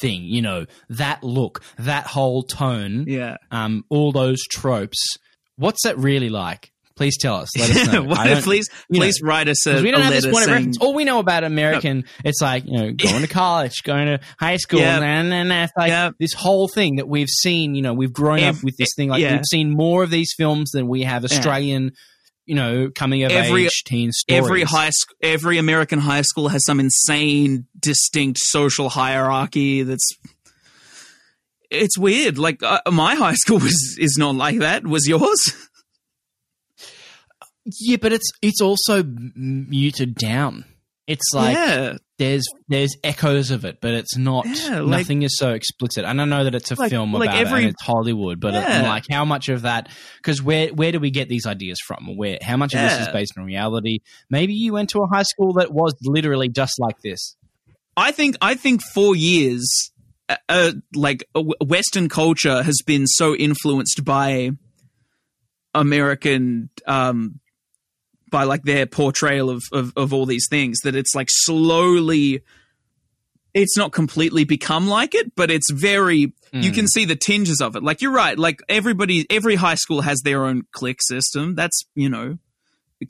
thing, 0.00 0.24
you 0.24 0.42
know, 0.42 0.66
that 0.90 1.22
look, 1.22 1.62
that 1.78 2.06
whole 2.06 2.42
tone, 2.42 3.04
Yeah. 3.06 3.36
um, 3.50 3.84
all 3.88 4.12
those 4.12 4.42
tropes. 4.50 4.98
What's 5.56 5.82
that 5.84 5.96
really 5.98 6.28
like? 6.28 6.72
Please 6.96 7.18
tell 7.18 7.36
us. 7.36 7.54
Let 7.58 7.70
us 7.76 7.86
know. 7.92 8.02
What- 8.04 8.18
I 8.18 8.40
please, 8.40 8.70
know, 8.88 8.98
please 9.00 9.20
write 9.22 9.48
us 9.48 9.66
a, 9.66 9.82
we 9.82 9.90
don't 9.90 10.00
a 10.00 10.04
have 10.04 10.14
this 10.14 10.24
point 10.24 10.44
of 10.44 10.48
reference. 10.48 10.78
All 10.78 10.94
we 10.94 11.04
know 11.04 11.18
about 11.18 11.44
American, 11.44 12.04
it's 12.24 12.40
like 12.40 12.64
you 12.66 12.72
know, 12.72 12.92
going 12.92 13.20
to 13.20 13.28
college, 13.28 13.82
going 13.84 14.06
to 14.06 14.20
high 14.40 14.56
school, 14.56 14.80
Yeah. 14.80 15.00
and 15.02 15.30
then 15.30 15.50
it's 15.52 15.72
like 15.76 15.90
Yeah. 15.90 16.10
this 16.18 16.32
whole 16.32 16.68
thing 16.68 16.96
that 16.96 17.06
we've 17.06 17.28
seen. 17.28 17.74
You 17.74 17.82
know, 17.82 17.92
we've 17.92 18.12
grown 18.14 18.38
Ev- 18.40 18.56
up 18.58 18.64
with 18.64 18.76
this 18.78 18.88
thing. 18.96 19.10
Like 19.10 19.20
yeah. 19.20 19.32
we've 19.36 19.44
seen 19.50 19.70
more 19.70 20.02
of 20.02 20.10
these 20.10 20.32
films 20.36 20.70
than 20.70 20.88
we 20.88 21.02
have 21.02 21.22
Australian, 21.24 21.92
you 22.46 22.54
know, 22.54 22.88
coming 22.94 23.24
of 23.24 23.30
Every- 23.32 23.66
age 23.66 23.82
teen 23.84 24.10
stories. 24.12 24.44
every 24.44 24.62
high 24.62 24.88
sc- 24.90 25.12
every 25.22 25.58
American 25.58 25.98
high 25.98 26.22
school 26.22 26.48
has 26.48 26.64
some 26.64 26.80
insane, 26.80 27.66
distinct 27.78 28.38
social 28.40 28.88
hierarchy. 28.88 29.82
That's 29.82 30.08
it's 31.70 31.98
weird. 31.98 32.38
Like 32.38 32.62
uh, 32.62 32.80
my 32.90 33.16
high 33.16 33.34
school 33.34 33.58
was 33.58 33.96
is 34.00 34.16
not 34.18 34.34
like 34.34 34.60
that. 34.60 34.86
Was 34.86 35.06
yours? 35.06 35.40
yeah, 37.80 37.96
but 38.00 38.12
it's 38.12 38.30
it's 38.42 38.60
also 38.60 39.02
muted 39.04 40.14
down. 40.14 40.64
It's 41.06 41.32
like 41.34 41.54
yeah, 41.54 41.96
there's 42.18 42.44
there's 42.66 42.96
echoes 43.04 43.52
of 43.52 43.64
it, 43.64 43.78
but 43.80 43.94
it's 43.94 44.16
not. 44.16 44.44
Yeah, 44.46 44.80
like- 44.80 45.00
nothing 45.02 45.22
is 45.22 45.36
so 45.38 45.52
explicit. 45.52 46.04
And 46.04 46.20
I 46.20 46.24
know 46.24 46.42
that 46.44 46.54
it's 46.56 46.72
a 46.72 46.74
Like- 46.74 46.90
film 46.90 47.12
like 47.12 47.28
about 47.28 47.38
it 47.40 47.46
every- 47.46 47.60
and 47.62 47.70
it's 47.70 47.82
Hollywood, 47.82 48.40
but 48.40 48.54
Yeah. 48.54 48.80
uh, 48.80 48.88
like 48.88 49.04
how 49.08 49.24
much 49.24 49.48
of 49.48 49.62
that? 49.62 49.88
Because 50.16 50.42
where 50.42 50.68
where 50.74 50.90
do 50.90 50.98
we 50.98 51.10
get 51.10 51.28
these 51.28 51.46
ideas 51.46 51.78
from? 51.86 52.16
Where 52.16 52.38
how 52.42 52.56
much 52.56 52.74
of 52.74 52.80
this 52.80 53.02
is 53.02 53.08
based 53.12 53.34
on 53.38 53.44
reality? 53.44 53.98
Maybe 54.30 54.54
you 54.54 54.72
went 54.72 54.90
to 54.90 54.98
a 55.00 55.06
high 55.06 55.22
school 55.22 55.52
that 55.54 55.72
was 55.72 55.94
literally 56.02 56.48
just 56.48 56.72
like 56.80 56.96
this. 57.04 57.36
I 57.96 58.10
think 58.10 58.36
I 58.42 58.56
think 58.56 58.82
for 58.92 59.14
years, 59.14 59.64
uh, 60.28 60.36
uh, 60.48 60.72
like 60.94 61.24
uh, 61.36 61.42
Western 61.64 62.08
culture 62.08 62.64
has 62.64 62.78
been 62.84 63.06
so 63.06 63.36
influenced 63.36 64.04
by 64.04 64.50
American, 65.74 66.70
um, 66.86 67.38
by 68.30 68.44
like 68.44 68.62
their 68.64 68.86
portrayal 68.86 69.50
of, 69.50 69.62
of 69.72 69.92
of 69.96 70.12
all 70.12 70.26
these 70.26 70.46
things 70.48 70.78
that 70.84 70.94
it's 70.96 71.14
like 71.14 71.28
slowly. 71.30 72.42
It's 73.54 73.76
not 73.76 73.90
completely 73.92 74.44
become 74.44 74.86
like 74.86 75.14
it, 75.14 75.34
but 75.34 75.50
it's 75.50 75.70
very. 75.72 76.32
You 76.52 76.70
Mm. 76.70 76.74
can 76.74 76.88
see 76.88 77.04
the 77.06 77.16
tinges 77.16 77.60
of 77.60 77.74
it. 77.74 77.82
Like 77.82 78.00
you're 78.02 78.12
right. 78.12 78.38
Like 78.38 78.60
everybody, 78.68 79.26
every 79.30 79.56
high 79.56 79.74
school 79.74 80.02
has 80.02 80.20
their 80.24 80.44
own 80.44 80.62
clique 80.72 81.00
system. 81.02 81.54
That's 81.54 81.84
you 81.94 82.08
know, 82.10 82.38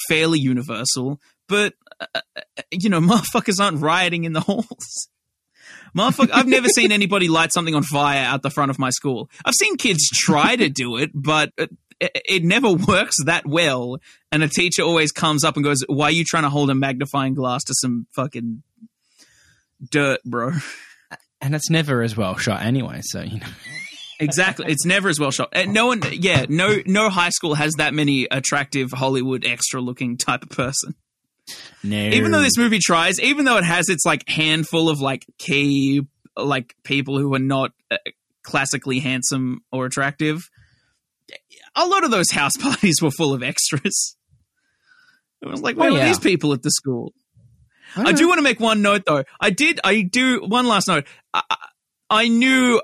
fairly 0.09 0.39
universal. 0.39 1.21
But 1.49 1.75
uh, 2.01 2.21
you 2.71 2.89
know, 2.89 3.01
motherfuckers 3.13 3.61
aren't 3.61 3.81
rioting 3.81 4.25
in 4.25 4.33
the 4.35 4.41
halls. 4.41 5.09
Motherfucker, 5.97 6.31
I've 6.33 6.47
never 6.47 6.69
seen 6.69 6.93
anybody 6.93 7.27
light 7.29 7.53
something 7.53 7.75
on 7.75 7.83
fire 7.83 8.25
out 8.25 8.43
the 8.43 8.51
front 8.51 8.71
of 8.71 8.79
my 8.79 8.91
school. 8.91 9.29
I've 9.45 9.55
seen 9.55 9.77
kids 9.77 10.09
try 10.13 10.55
to 10.57 10.69
do 10.69 10.97
it, 10.99 11.11
but 11.15 11.51
it, 12.01 12.11
it 12.15 12.45
never 12.45 12.73
works 12.89 13.17
that 13.25 13.47
well. 13.47 13.99
And 14.33 14.43
a 14.43 14.49
teacher 14.49 14.83
always 14.83 15.13
comes 15.13 15.45
up 15.45 15.57
and 15.57 15.65
goes, 15.65 15.83
"Why 15.89 16.07
are 16.07 16.11
you 16.11 16.25
trying 16.25 16.45
to 16.45 16.51
hold 16.51 16.71
a 16.71 16.75
magnifying 16.75 17.35
glass 17.35 17.65
to 17.65 17.75
some 17.81 18.07
fucking 18.15 18.63
dirt, 19.91 20.21
bro?" 20.25 20.53
And 21.39 21.55
it's 21.55 21.69
never 21.69 22.03
as 22.03 22.17
well 22.17 22.39
shot 22.39 22.63
anyway. 22.63 23.01
So 23.03 23.21
you 23.21 23.39
know, 23.39 23.47
Exactly. 24.21 24.67
It's 24.69 24.87
never 24.87 25.11
as 25.11 25.21
well 25.21 25.31
shot. 25.31 25.51
And 25.53 25.75
no 25.75 25.87
one, 25.87 26.01
yeah, 26.13 26.47
no, 26.49 26.79
no 26.87 27.11
high 27.11 27.29
school 27.29 27.55
has 27.55 27.75
that 27.75 27.93
many 27.93 28.27
attractive 28.31 28.91
Hollywood 28.91 29.45
extra 29.45 29.81
looking 29.81 30.17
type 30.17 30.43
of 30.43 30.49
person. 30.49 30.95
no. 31.85 31.97
even 31.97 32.33
though 32.33 32.41
this 32.41 32.57
movie 32.57 32.79
tries, 32.79 33.21
even 33.21 33.45
though 33.45 33.59
it 33.59 33.65
has 33.65 33.89
its 33.91 34.07
like 34.07 34.27
handful 34.29 34.89
of 34.89 35.01
like 35.01 35.27
key 35.39 36.03
like 36.37 36.75
people 36.85 37.19
who 37.19 37.35
are 37.35 37.39
not 37.39 37.73
uh, 37.91 37.99
classically 38.43 38.99
handsome 39.01 39.61
or 39.71 39.85
attractive, 39.87 40.49
a 41.77 41.87
lot 41.87 42.05
of 42.05 42.11
those 42.11 42.31
house 42.33 42.57
parties 42.61 42.97
were 43.03 43.11
full 43.11 43.33
of 43.35 43.43
extras. 43.43 44.17
It 45.43 45.49
was 45.49 45.61
like, 45.61 45.77
oh, 45.77 45.81
where 45.81 45.91
Oh, 45.91 45.93
were 45.93 45.99
yeah. 45.99 46.07
these 46.07 46.19
people 46.19 46.53
at 46.53 46.63
the 46.63 46.71
school? 46.71 47.13
I 47.95 48.13
do 48.13 48.27
want 48.29 48.39
to 48.39 48.43
make 48.43 48.61
one 48.61 48.83
note 48.83 49.05
though. 49.07 49.25
I 49.41 49.51
did. 49.51 49.81
I 49.85 50.03
do 50.03 50.41
one 50.45 50.67
last 50.67 50.89
note. 50.89 51.07
I, 51.33 51.43
I- 51.51 51.57
I 52.09 52.29
knew. 52.29 52.81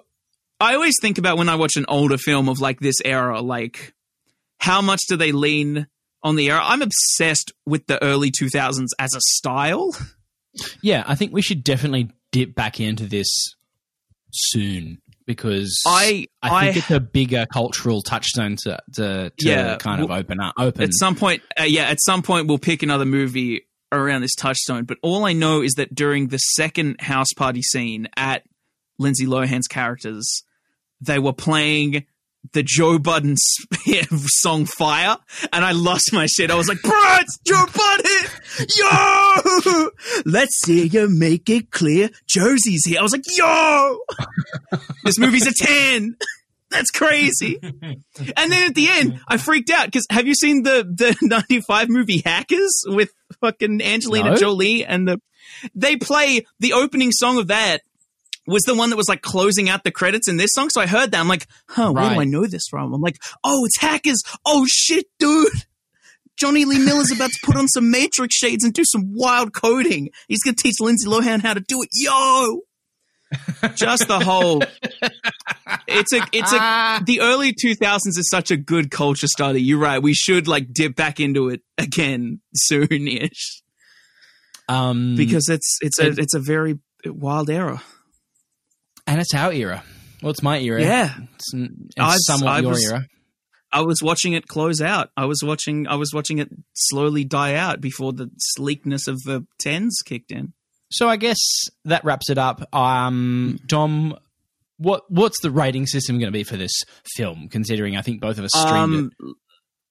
I 0.58 0.74
always 0.74 0.94
think 1.00 1.16
about 1.18 1.38
when 1.38 1.48
I 1.48 1.54
watch 1.54 1.76
an 1.76 1.84
older 1.88 2.18
film 2.18 2.48
of 2.48 2.58
like 2.60 2.80
this 2.80 2.96
era, 3.04 3.40
like 3.40 3.94
how 4.58 4.80
much 4.82 5.00
do 5.08 5.16
they 5.16 5.30
lean 5.32 5.86
on 6.24 6.34
the 6.36 6.46
era? 6.50 6.60
I'm 6.62 6.82
obsessed 6.82 7.52
with 7.64 7.86
the 7.86 8.02
early 8.02 8.30
2000s 8.32 8.86
as 8.98 9.14
a 9.14 9.20
style. 9.20 9.94
Yeah, 10.82 11.04
I 11.06 11.14
think 11.14 11.32
we 11.32 11.40
should 11.42 11.62
definitely 11.62 12.10
dip 12.32 12.54
back 12.56 12.80
into 12.80 13.06
this 13.06 13.28
soon 14.32 15.00
because 15.26 15.80
I- 15.86 16.26
I 16.42 16.64
think 16.64 16.76
I- 16.76 16.78
it's 16.78 16.90
a 16.90 17.00
bigger 17.00 17.46
cultural 17.52 18.02
touchstone 18.02 18.56
to 18.64 18.78
to, 18.94 19.30
to 19.38 19.48
Yeah, 19.48 19.76
kind 19.76 20.02
of 20.02 20.08
well, 20.08 20.18
open 20.18 20.40
up. 20.40 20.54
Open. 20.58 20.82
At 20.82 20.90
some 20.94 21.14
point, 21.14 21.42
uh, 21.58 21.64
yeah, 21.64 21.84
at 21.84 22.00
some 22.00 22.22
point 22.22 22.48
we'll 22.48 22.58
pick 22.58 22.82
another 22.82 23.04
movie 23.04 23.62
around 23.92 24.22
this 24.22 24.34
touchstone. 24.34 24.84
But 24.84 24.98
all 25.02 25.24
I 25.24 25.32
know 25.32 25.62
is 25.62 25.72
that 25.74 25.94
during 25.94 26.28
the 26.28 26.38
second 26.38 27.00
house 27.00 27.32
party 27.36 27.62
scene 27.62 28.08
at 28.16 28.42
Lindsay 28.98 29.26
Lohan's 29.26 29.66
characters, 29.68 30.44
they 31.00 31.18
were 31.18 31.32
playing 31.32 32.04
the 32.52 32.62
Joe 32.62 32.98
Budden 32.98 33.36
song 34.26 34.66
"Fire," 34.66 35.16
and 35.52 35.64
I 35.64 35.72
lost 35.72 36.12
my 36.12 36.26
shit. 36.26 36.50
I 36.50 36.54
was 36.54 36.68
like, 36.68 36.82
"Bro, 36.82 36.92
it's 37.20 37.38
Joe 37.46 37.64
Budden! 37.72 38.30
Yo, 38.76 39.90
let's 40.26 40.60
see 40.64 40.86
you 40.86 41.08
make 41.08 41.48
it 41.48 41.70
clear. 41.70 42.10
Josie's 42.28 42.84
here." 42.84 42.98
I 42.98 43.02
was 43.02 43.12
like, 43.12 43.24
"Yo, 43.36 43.98
this 45.04 45.18
movie's 45.18 45.46
a 45.46 45.54
ten. 45.54 46.16
That's 46.70 46.90
crazy." 46.90 47.58
And 47.62 48.52
then 48.52 48.68
at 48.68 48.74
the 48.74 48.88
end, 48.88 49.20
I 49.28 49.36
freaked 49.36 49.70
out 49.70 49.86
because 49.86 50.06
have 50.10 50.26
you 50.26 50.34
seen 50.34 50.62
the 50.62 50.84
the 50.84 51.16
'95 51.22 51.88
movie 51.90 52.22
Hackers 52.24 52.84
with 52.86 53.10
fucking 53.40 53.80
Angelina 53.82 54.30
No. 54.30 54.36
Jolie 54.36 54.84
and 54.84 55.06
the 55.06 55.20
they 55.74 55.96
play 55.96 56.44
the 56.60 56.72
opening 56.72 57.12
song 57.12 57.38
of 57.38 57.48
that 57.48 57.82
was 58.46 58.62
the 58.62 58.74
one 58.74 58.90
that 58.90 58.96
was 58.96 59.08
like 59.08 59.22
closing 59.22 59.68
out 59.68 59.84
the 59.84 59.90
credits 59.90 60.28
in 60.28 60.36
this 60.36 60.50
song. 60.52 60.68
So 60.70 60.80
I 60.80 60.86
heard 60.86 61.12
that 61.12 61.20
I'm 61.20 61.28
like, 61.28 61.46
huh, 61.68 61.92
where 61.92 62.02
do 62.14 62.20
I 62.20 62.24
know 62.24 62.46
this 62.46 62.66
from? 62.68 62.92
I'm 62.92 63.00
like, 63.00 63.16
oh, 63.44 63.64
it's 63.64 63.80
Hackers. 63.80 64.22
Oh 64.44 64.66
shit, 64.68 65.06
dude. 65.18 65.48
Jonny 66.38 66.64
Lee 66.64 66.78
Miller's 66.78 67.12
about 67.12 67.30
to 67.30 67.38
put 67.44 67.56
on 67.56 67.68
some 67.68 67.90
Matrix 67.90 68.34
shades 68.36 68.64
and 68.64 68.72
do 68.72 68.84
some 68.84 69.12
wild 69.14 69.52
coding. 69.54 70.08
He's 70.28 70.42
gonna 70.42 70.56
teach 70.56 70.80
Lindsay 70.80 71.06
Lohan 71.08 71.40
how 71.42 71.54
to 71.54 71.60
do 71.60 71.82
it. 71.82 71.88
Yo. 71.92 72.60
Just 73.76 74.08
the 74.08 74.18
whole 74.20 74.62
it's 75.86 76.12
a 76.12 76.20
it's 76.32 76.52
a 76.52 77.00
the 77.06 77.20
early 77.20 77.52
2000s 77.54 78.00
is 78.18 78.28
such 78.28 78.50
a 78.50 78.56
good 78.58 78.90
culture 78.90 79.26
study. 79.26 79.62
You're 79.62 79.78
right. 79.78 80.02
We 80.02 80.12
should 80.14 80.48
like 80.48 80.72
dip 80.72 80.96
back 80.96 81.18
into 81.20 81.48
it 81.48 81.62
again 81.78 82.40
soon-ish 82.54 83.62
um, 84.68 85.14
because 85.16 85.48
it's 85.48 85.78
it's 85.80 85.98
a 85.98 86.08
it- 86.08 86.18
it's 86.18 86.34
a 86.34 86.40
very 86.40 86.78
wild 87.06 87.48
era. 87.50 87.82
And 89.06 89.20
it's 89.20 89.34
our 89.34 89.52
era. 89.52 89.82
Well, 90.22 90.30
it's 90.30 90.42
my 90.42 90.58
era. 90.60 90.80
Yeah. 90.80 91.14
it's, 91.34 91.52
it's 91.54 91.74
I- 91.98 92.16
somewhat 92.18 92.50
I 92.52 92.58
your 92.60 92.70
was- 92.70 92.90
era. 92.90 93.06
I 93.74 93.80
was 93.80 94.02
watching 94.02 94.34
it 94.34 94.46
close 94.48 94.82
out. 94.82 95.08
I 95.16 95.24
was 95.24 95.42
watching 95.42 95.86
I 95.88 95.94
was 95.94 96.12
watching 96.12 96.36
it 96.36 96.50
slowly 96.74 97.24
die 97.24 97.54
out 97.54 97.80
before 97.80 98.12
the 98.12 98.28
sleekness 98.36 99.08
of 99.08 99.22
the 99.22 99.46
10s 99.64 99.88
kicked 100.04 100.30
in. 100.30 100.52
So 100.90 101.08
I 101.08 101.16
guess 101.16 101.38
that 101.86 102.04
wraps 102.04 102.28
it 102.28 102.36
up. 102.36 102.62
Um, 102.74 103.58
Dom, 103.64 104.18
what 104.76 105.10
what's 105.10 105.40
the 105.40 105.50
rating 105.50 105.86
system 105.86 106.18
going 106.18 106.30
to 106.30 106.36
be 106.38 106.44
for 106.44 106.58
this 106.58 106.82
film? 107.16 107.48
Considering 107.48 107.96
I 107.96 108.02
think 108.02 108.20
both 108.20 108.36
of 108.36 108.44
us 108.44 108.50
streamed 108.54 108.94
it. 108.94 109.24
Um, 109.24 109.34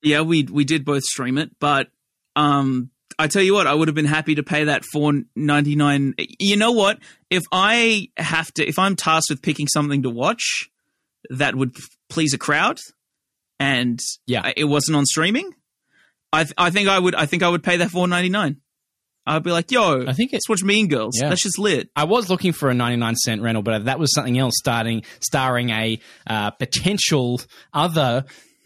yeah, 0.04 0.22
we 0.22 0.44
we 0.44 0.64
did 0.64 0.86
both 0.86 1.02
stream 1.02 1.40
it, 1.40 1.50
but 1.60 1.88
um, 2.36 2.91
I 3.22 3.28
tell 3.28 3.42
you 3.44 3.54
what, 3.54 3.68
I 3.68 3.74
would 3.74 3.88
have 3.88 3.96
been 3.96 4.06
happy 4.06 4.36
to 4.36 4.44
pay 4.44 4.66
that 4.66 4.84
four 4.86 5.14
ninety 5.36 5.76
nine. 5.76 6.14
You 6.40 6.58
know 6.58 6.72
what? 6.72 7.00
If 7.30 7.44
I 7.52 8.10
have 8.18 8.52
to, 8.56 8.68
if 8.68 8.78
I'm 8.80 8.96
tasked 8.96 9.30
with 9.30 9.42
picking 9.42 9.68
something 9.68 10.04
to 10.04 10.10
watch 10.10 10.70
that 11.30 11.56
would 11.56 11.76
please 12.10 12.34
a 12.34 12.38
crowd, 12.38 12.80
and 13.60 14.00
Yeah. 14.28 14.52
it 14.58 14.66
wasn't 14.66 14.96
on 14.98 15.06
streaming, 15.06 15.52
I 16.34 16.44
th- 16.46 16.54
I 16.58 16.70
think 16.72 16.90
I 16.90 16.98
would 16.98 17.16
I 17.16 17.26
think 17.26 17.44
I 17.44 17.50
would 17.50 17.64
pay 17.64 17.78
that 17.78 17.92
four 17.92 18.08
ninety 18.08 18.30
nine. 18.30 18.58
I'd 19.28 19.44
be 19.44 19.52
like, 19.52 19.72
"Yo, 19.72 20.04
I 20.08 20.14
think 20.14 20.32
it- 20.34 20.38
let's 20.38 20.50
watch 20.50 20.64
Mean 20.64 20.88
Girls. 20.88 21.14
Yeah. 21.22 21.30
That's 21.30 21.44
just 21.44 21.60
lit." 21.60 21.90
I 21.96 22.06
was 22.06 22.28
looking 22.32 22.54
for 22.54 22.70
a 22.72 22.74
99 22.74 23.16
cent 23.18 23.42
rental, 23.44 23.62
but 23.62 23.86
that 23.86 24.00
was 24.00 24.12
something 24.16 24.40
else 24.40 24.56
starting 24.58 25.04
starring 25.20 25.70
a 25.70 26.00
uh, 26.26 26.50
potential 26.52 27.40
other 27.72 28.26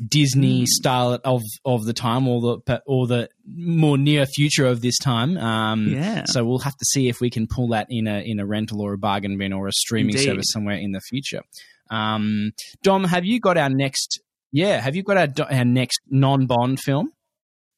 Disney 0.09 0.65
starlet 0.65 1.21
of 1.23 1.41
of 1.63 1.85
the 1.85 1.93
time 1.93 2.27
or 2.27 2.59
the 2.65 2.81
or 2.85 3.07
the 3.07 3.29
more 3.47 3.97
near 3.97 4.25
future 4.25 4.65
of 4.65 4.81
this 4.81 4.97
time. 4.99 5.37
Um, 5.37 5.87
Yeah. 5.87 6.25
So 6.25 6.43
we'll 6.43 6.59
have 6.59 6.75
to 6.75 6.85
see 6.85 7.07
if 7.07 7.21
we 7.21 7.29
can 7.29 7.47
pull 7.47 7.69
that 7.69 7.87
in 7.89 8.07
a 8.07 8.19
in 8.19 8.39
a 8.39 8.45
rental 8.45 8.81
or 8.81 8.93
a 8.93 8.97
bargain 8.97 9.37
bin 9.37 9.53
or 9.53 9.67
a 9.67 9.71
streaming 9.71 10.15
Indeed. 10.15 10.25
service 10.25 10.45
somewhere 10.51 10.75
in 10.77 10.91
the 10.91 10.99
future. 10.99 11.41
Um, 11.89 12.51
Dom, 12.83 13.03
have 13.05 13.23
you 13.25 13.39
got 13.39 13.57
our 13.57 13.69
next? 13.69 14.19
Yeah, 14.51 14.79
have 14.81 14.95
you 14.95 15.03
got 15.03 15.17
our 15.39 15.45
our 15.49 15.65
next 15.65 15.99
non 16.09 16.45
Bond 16.45 16.79
film? 16.79 17.11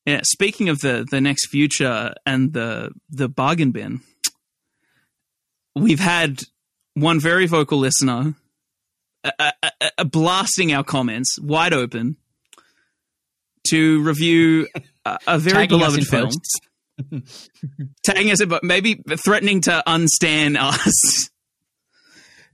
Yeah. 0.05 0.21
Speaking 0.23 0.69
of 0.69 0.79
the 0.79 1.05
the 1.09 1.21
next 1.21 1.49
future 1.49 2.13
and 2.25 2.53
the 2.53 2.91
the 3.09 3.29
bargain 3.29 3.71
bin, 3.71 4.01
we've 5.75 5.99
had 5.99 6.39
one 6.93 7.19
very 7.19 7.45
vocal 7.45 7.77
listener 7.77 8.33
uh, 9.23 9.31
uh, 9.39 9.51
uh, 9.63 9.89
uh, 9.97 10.03
blasting 10.03 10.73
our 10.73 10.83
comments 10.83 11.37
wide 11.41 11.73
open 11.73 12.17
to 13.69 14.01
review 14.03 14.67
a, 15.05 15.17
a 15.27 15.39
very 15.39 15.67
Tagging 15.67 15.79
beloved 15.79 16.03
film. 16.05 16.29
tagging 18.03 18.31
us, 18.31 18.43
but 18.45 18.63
maybe 18.63 19.01
threatening 19.23 19.61
to 19.61 19.83
unstan 19.85 20.57
us. 20.57 21.29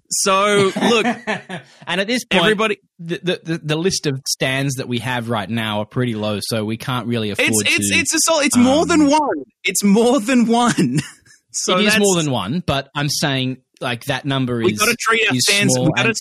So 0.10 0.72
look, 0.76 1.06
and 1.88 2.02
at 2.02 2.08
this 2.08 2.24
point, 2.26 2.44
everybody, 2.44 2.78
the, 3.00 3.40
the, 3.44 3.62
the, 3.64 3.76
list 3.76 4.06
of 4.06 4.22
stands 4.28 4.76
that 4.76 4.88
we 4.88 5.00
have 5.00 5.30
right 5.30 5.50
now 5.50 5.80
are 5.80 5.86
pretty 5.86 6.14
low, 6.14 6.40
so 6.42 6.66
we 6.66 6.78
can't 6.78 7.08
really 7.08 7.32
afford 7.32 7.50
it's 7.50 7.64
to. 7.64 7.70
it's 7.70 7.92
it's 7.92 8.14
a 8.14 8.20
sol- 8.20 8.42
It's 8.42 8.58
more 8.58 8.84
um, 8.84 8.88
than 8.88 9.08
one. 9.08 9.44
It's 9.64 9.84
more 9.84 10.20
than 10.20 10.46
one. 10.46 11.00
so 11.52 11.78
it 11.80 11.86
is 11.86 12.00
more 12.00 12.16
than 12.16 12.32
one, 12.32 12.62
but 12.66 12.90
I'm 12.96 13.10
saying 13.10 13.64
like 13.82 14.06
that 14.06 14.26
number 14.26 14.62
is. 14.62 14.66
We 14.66 14.74
got 14.74 14.90
to 14.90 14.98
treat 15.00 15.28
our 15.28 15.36
stands. 15.36 15.74
We, 15.80 15.90
gotta, 15.96 16.10
and- 16.10 16.18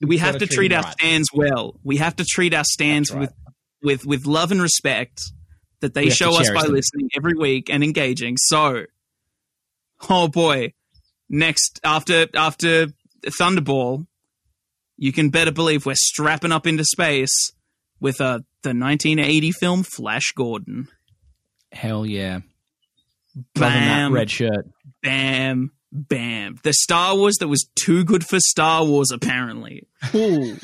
we 0.00 0.18
have 0.18 0.34
gotta 0.34 0.46
treat 0.46 0.72
our 0.72 0.82
right. 0.82 0.92
stands 0.92 1.28
well. 1.32 1.78
We 1.82 1.96
have 1.96 2.16
to 2.16 2.24
treat 2.24 2.54
our 2.54 2.64
stands 2.64 3.10
right. 3.10 3.20
with 3.20 3.32
with 3.82 4.06
with 4.06 4.26
love 4.26 4.52
and 4.52 4.62
respect 4.62 5.20
that 5.80 5.94
they 5.94 6.04
We 6.04 6.10
show 6.10 6.38
us 6.38 6.50
by 6.50 6.62
them. 6.62 6.72
listening 6.72 7.10
every 7.16 7.34
week 7.34 7.70
and 7.70 7.82
engaging. 7.84 8.36
So, 8.36 8.84
oh 10.08 10.28
boy, 10.28 10.72
next 11.28 11.80
after 11.84 12.26
after 12.34 12.88
Thunderball, 13.24 14.06
you 14.96 15.12
can 15.12 15.30
better 15.30 15.52
believe 15.52 15.86
we're 15.86 15.94
strapping 15.94 16.52
up 16.52 16.66
into 16.66 16.84
space 16.84 17.52
with 18.00 18.20
uh, 18.20 18.40
the 18.62 18.70
1980 18.70 19.52
film 19.52 19.82
Flash 19.82 20.32
Gordon. 20.36 20.88
Hell 21.72 22.06
yeah, 22.06 22.40
loving 23.56 23.80
that 23.80 23.96
Bam, 23.98 24.12
red 24.12 24.30
shirt. 24.30 24.66
bam, 25.02 25.72
bam. 25.92 26.56
The 26.62 26.72
Star 26.72 27.16
Wars 27.16 27.36
that 27.38 27.48
was 27.48 27.68
too 27.74 28.04
good 28.04 28.24
for 28.24 28.38
Star 28.40 28.84
Wars, 28.84 29.10
apparently. 29.10 29.86
Ooh. 30.14 30.56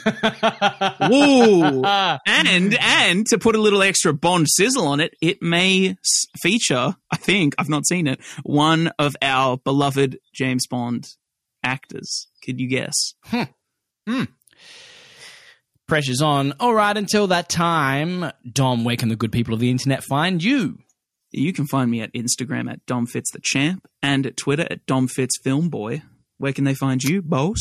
Ooh. 1.13 1.83
And 1.85 2.77
and 2.81 3.27
to 3.27 3.39
put 3.39 3.57
a 3.57 3.61
little 3.61 3.83
extra 3.83 4.13
Bond 4.13 4.49
sizzle 4.49 4.87
on 4.87 5.01
it, 5.01 5.15
it 5.21 5.43
may 5.43 5.97
feature, 6.41 6.97
I 7.11 7.17
think, 7.17 7.55
I've 7.59 7.69
not 7.69 7.87
seen 7.87 8.07
it, 8.07 8.21
one 8.43 8.93
of 8.99 9.17
our 9.23 9.57
beloved 9.57 10.19
James 10.35 10.67
Bond 10.67 11.07
actors. 11.63 12.29
Could 12.45 12.61
you 12.61 12.69
guess? 12.69 13.15
Hmm. 13.25 13.43
Hmm. 14.07 14.25
Pressure's 15.87 16.23
on. 16.23 16.55
All 16.61 16.75
right, 16.75 16.97
until 16.97 17.27
that 17.27 17.49
time, 17.49 18.31
Dom, 18.51 18.85
where 18.85 18.97
can 18.97 19.11
the 19.11 19.17
good 19.17 19.33
people 19.33 19.53
of 19.53 19.61
the 19.61 19.71
internet 19.71 20.03
find 20.03 20.43
you? 20.43 20.79
You 21.37 21.53
can 21.53 21.67
find 21.67 21.91
me 21.91 22.01
at 22.01 22.13
Instagram 22.13 22.71
at 22.71 22.85
DomFitsTheChamp 22.87 23.81
and 24.03 24.27
at 24.27 24.37
Twitter 24.37 24.67
at 24.71 24.87
DomFitsFilmBoy. 24.87 26.03
Where 26.39 26.53
can 26.53 26.65
they 26.65 26.75
find 26.75 27.03
you, 27.03 27.23
boss? 27.23 27.59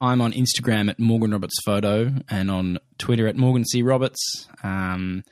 I'm 0.00 0.20
on 0.20 0.32
Instagram 0.32 0.88
at 0.90 0.98
Morgan 1.00 1.32
Roberts 1.32 1.60
Photo 1.64 2.12
and 2.28 2.50
on 2.50 2.78
Twitter 2.98 3.26
at 3.26 3.36
Morgan 3.36 3.64
C 3.64 3.82
Roberts. 3.82 4.46
Um, 4.62 5.24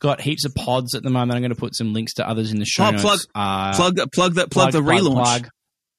got 0.00 0.20
heaps 0.20 0.44
of 0.44 0.54
pods 0.54 0.94
at 0.94 1.02
the 1.02 1.10
moment. 1.10 1.32
I'm 1.36 1.42
going 1.42 1.50
to 1.54 1.56
put 1.56 1.74
some 1.74 1.92
links 1.92 2.14
to 2.14 2.28
others 2.28 2.52
in 2.52 2.58
the 2.60 2.64
show 2.64 2.84
Oh, 2.86 2.90
notes. 2.90 3.02
plug- 3.02 3.20
Uh, 3.34 3.74
plug 3.74 3.96
the 3.96 4.06
plug 4.06 4.34
the 4.34 4.46
plug, 4.48 4.72
the 4.72 4.80
relaunch. 4.82 5.12
plug. 5.14 5.48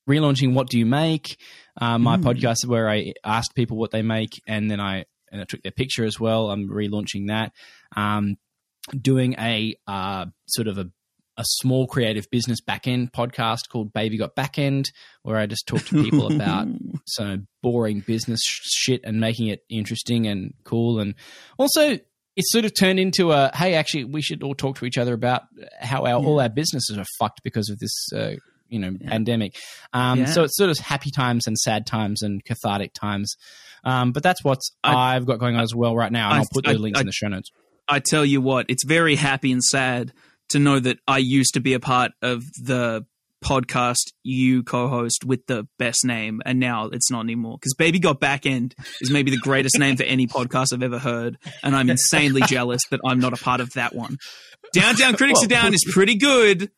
Relaunching 0.10 0.54
What 0.54 0.70
Do 0.70 0.80
You 0.80 0.86
Make? 0.86 1.38
Uh, 1.80 1.98
my 1.98 2.18
Mm. 2.18 2.24
podcast 2.24 2.66
where 2.66 2.90
I 2.90 3.14
asked 3.24 3.54
people 3.56 3.78
what 3.78 3.92
they 3.92 4.02
make 4.02 4.42
and 4.48 4.72
then 4.72 4.80
I, 4.80 5.06
and 5.32 5.42
I 5.42 5.44
took 5.44 5.62
their 5.62 5.72
picture 5.72 6.04
as 6.06 6.20
well. 6.20 6.50
I'm 6.50 6.68
relaunching 6.70 7.28
that. 7.28 7.52
Um, 7.96 8.38
doing 9.00 9.36
a 9.40 9.76
uh, 9.88 10.26
sort 10.48 10.68
of 10.68 10.78
a, 10.78 10.90
a 11.38 11.44
small 11.46 11.88
creative 11.88 12.30
business 12.32 12.60
backend 12.62 13.12
podcast 13.12 13.70
called 13.72 13.94
Baby 13.94 14.18
Got 14.18 14.36
Backend, 14.36 14.88
where 15.24 15.38
I 15.38 15.46
just 15.46 15.68
talk 15.68 15.84
to 15.86 16.04
people 16.04 16.34
about 16.36 16.68
some 17.08 17.48
boring 17.64 18.02
business 18.02 18.42
sh- 18.44 18.68
shit 18.72 19.02
and 19.04 19.20
making 19.20 19.48
it 19.48 19.64
interesting 19.70 20.28
and 20.28 20.54
cool. 20.64 21.00
And 21.00 21.16
also, 21.58 22.00
it's 22.36 22.52
sort 22.52 22.66
of 22.66 22.74
turned 22.78 23.00
into 23.00 23.32
a 23.32 23.52
hey, 23.54 23.76
actually, 23.76 24.06
we 24.06 24.22
should 24.22 24.44
all 24.44 24.56
talk 24.56 24.78
to 24.80 24.86
each 24.86 24.98
other 24.98 25.14
about 25.14 25.44
how 25.80 26.06
our 26.06 26.16
all 26.16 26.40
our 26.40 26.50
businesses 26.50 26.98
are 26.98 27.06
fucked 27.20 27.42
because 27.44 27.70
of 27.70 27.80
this. 27.80 27.94
Uh, 28.16 28.32
you 28.72 28.78
know, 28.78 28.92
Yeah. 29.02 29.10
pandemic. 29.10 29.56
Um, 29.94 30.20
Yeah. 30.20 30.26
So 30.26 30.44
it's 30.44 30.56
sort 30.56 30.70
of 30.70 30.78
happy 30.78 31.10
times 31.10 31.48
and 31.48 31.58
sad 31.58 31.88
times 31.88 32.22
and 32.22 32.46
cathartic 32.46 32.94
times. 32.94 33.36
Um, 33.84 34.12
but 34.12 34.22
that's 34.22 34.44
what 34.44 34.60
I- 34.84 35.16
I've 35.16 35.26
got 35.26 35.40
going 35.40 35.56
on 35.56 35.64
as 35.64 35.74
well 35.74 35.96
right 35.96 36.12
now. 36.12 36.28
And 36.30 36.36
I, 36.36 36.40
will 36.42 36.46
put 36.54 36.66
the 36.66 36.72
I- 36.72 36.74
links 36.76 37.00
I- 37.00 37.02
in 37.02 37.08
the 37.08 37.12
show 37.12 37.30
notes. 37.30 37.50
I 37.90 38.00
tell 38.00 38.24
you 38.24 38.40
what, 38.40 38.68
it's 38.70 38.86
very 38.86 39.16
happy 39.16 39.52
and 39.52 39.64
sad 39.64 40.14
to 40.50 40.60
know 40.60 40.80
that 40.80 41.00
I 41.08 41.18
used 41.18 41.56
to 41.56 41.60
be 41.60 41.74
a 41.74 41.80
part 41.80 42.12
of 42.22 42.44
the 42.64 43.06
podcast 43.44 44.12
you 44.24 44.64
co-host 44.64 45.24
with 45.26 45.46
the 45.48 45.68
best 45.78 46.06
name, 46.06 46.42
and 46.46 46.60
now 46.60 46.88
it's 46.88 47.10
not 47.10 47.22
anymore. 47.22 47.58
Because 47.58 47.74
Baby 47.74 48.00
Got 48.00 48.20
Backend 48.20 48.74
is 49.02 49.10
maybe 49.10 49.32
the 49.32 49.38
greatest 49.38 49.80
name 49.80 49.96
for 49.96 50.04
any 50.04 50.28
podcast 50.28 50.74
I've 50.74 50.84
ever 50.84 51.00
heard, 51.00 51.38
and 51.64 51.76
I'm 51.76 51.90
insanely 51.90 52.42
jealous 52.42 52.82
that 52.92 53.00
I'm 53.06 53.20
not 53.20 53.34
a 53.34 53.38
part 53.38 53.62
of 53.62 53.72
that 53.74 53.96
one. 53.96 54.18
Downtown 54.74 55.16
Critics 55.16 55.40
Well, 55.40 55.46
Are 55.46 55.48
Down 55.48 55.74
is 55.74 55.86
pretty 55.90 56.16
good, 56.16 56.70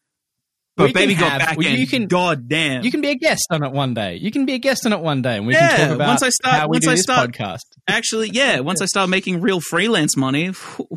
but 0.87 0.93
Baby 0.93 1.15
Got 1.15 1.41
have- 1.41 1.57
Backend, 1.57 1.77
you 1.77 1.87
can- 1.87 2.07
god 2.07 2.47
damn. 2.47 2.83
You 2.83 2.91
can 2.91 3.01
be 3.01 3.09
a 3.09 3.15
guest 3.15 3.47
on 3.49 3.63
it 3.63 3.71
one 3.71 3.93
day. 3.93 4.15
You 4.17 4.31
can 4.31 4.45
be 4.45 4.53
a 4.53 4.57
guest 4.57 4.85
on 4.85 4.93
it 4.93 4.99
one 4.99 5.21
day, 5.21 5.37
and 5.37 5.47
we 5.47 5.53
Yeah, 5.53 5.75
can 5.75 5.87
talk 5.87 5.95
about 5.95 6.07
once 6.07 6.23
I 6.23 6.29
start- 6.29 6.55
how 6.61 6.67
we 6.67 6.75
once 6.75 6.85
do 6.85 6.91
I 6.91 6.93
this 6.95 7.03
start- 7.03 7.31
podcast. 7.31 7.59
Actually, 7.87 8.29
yeah, 8.31 8.59
once 8.59 8.81
I 8.81 8.85
start 8.85 9.09
making 9.09 9.41
real 9.41 9.59
freelance 9.61 10.15
money 10.17 10.51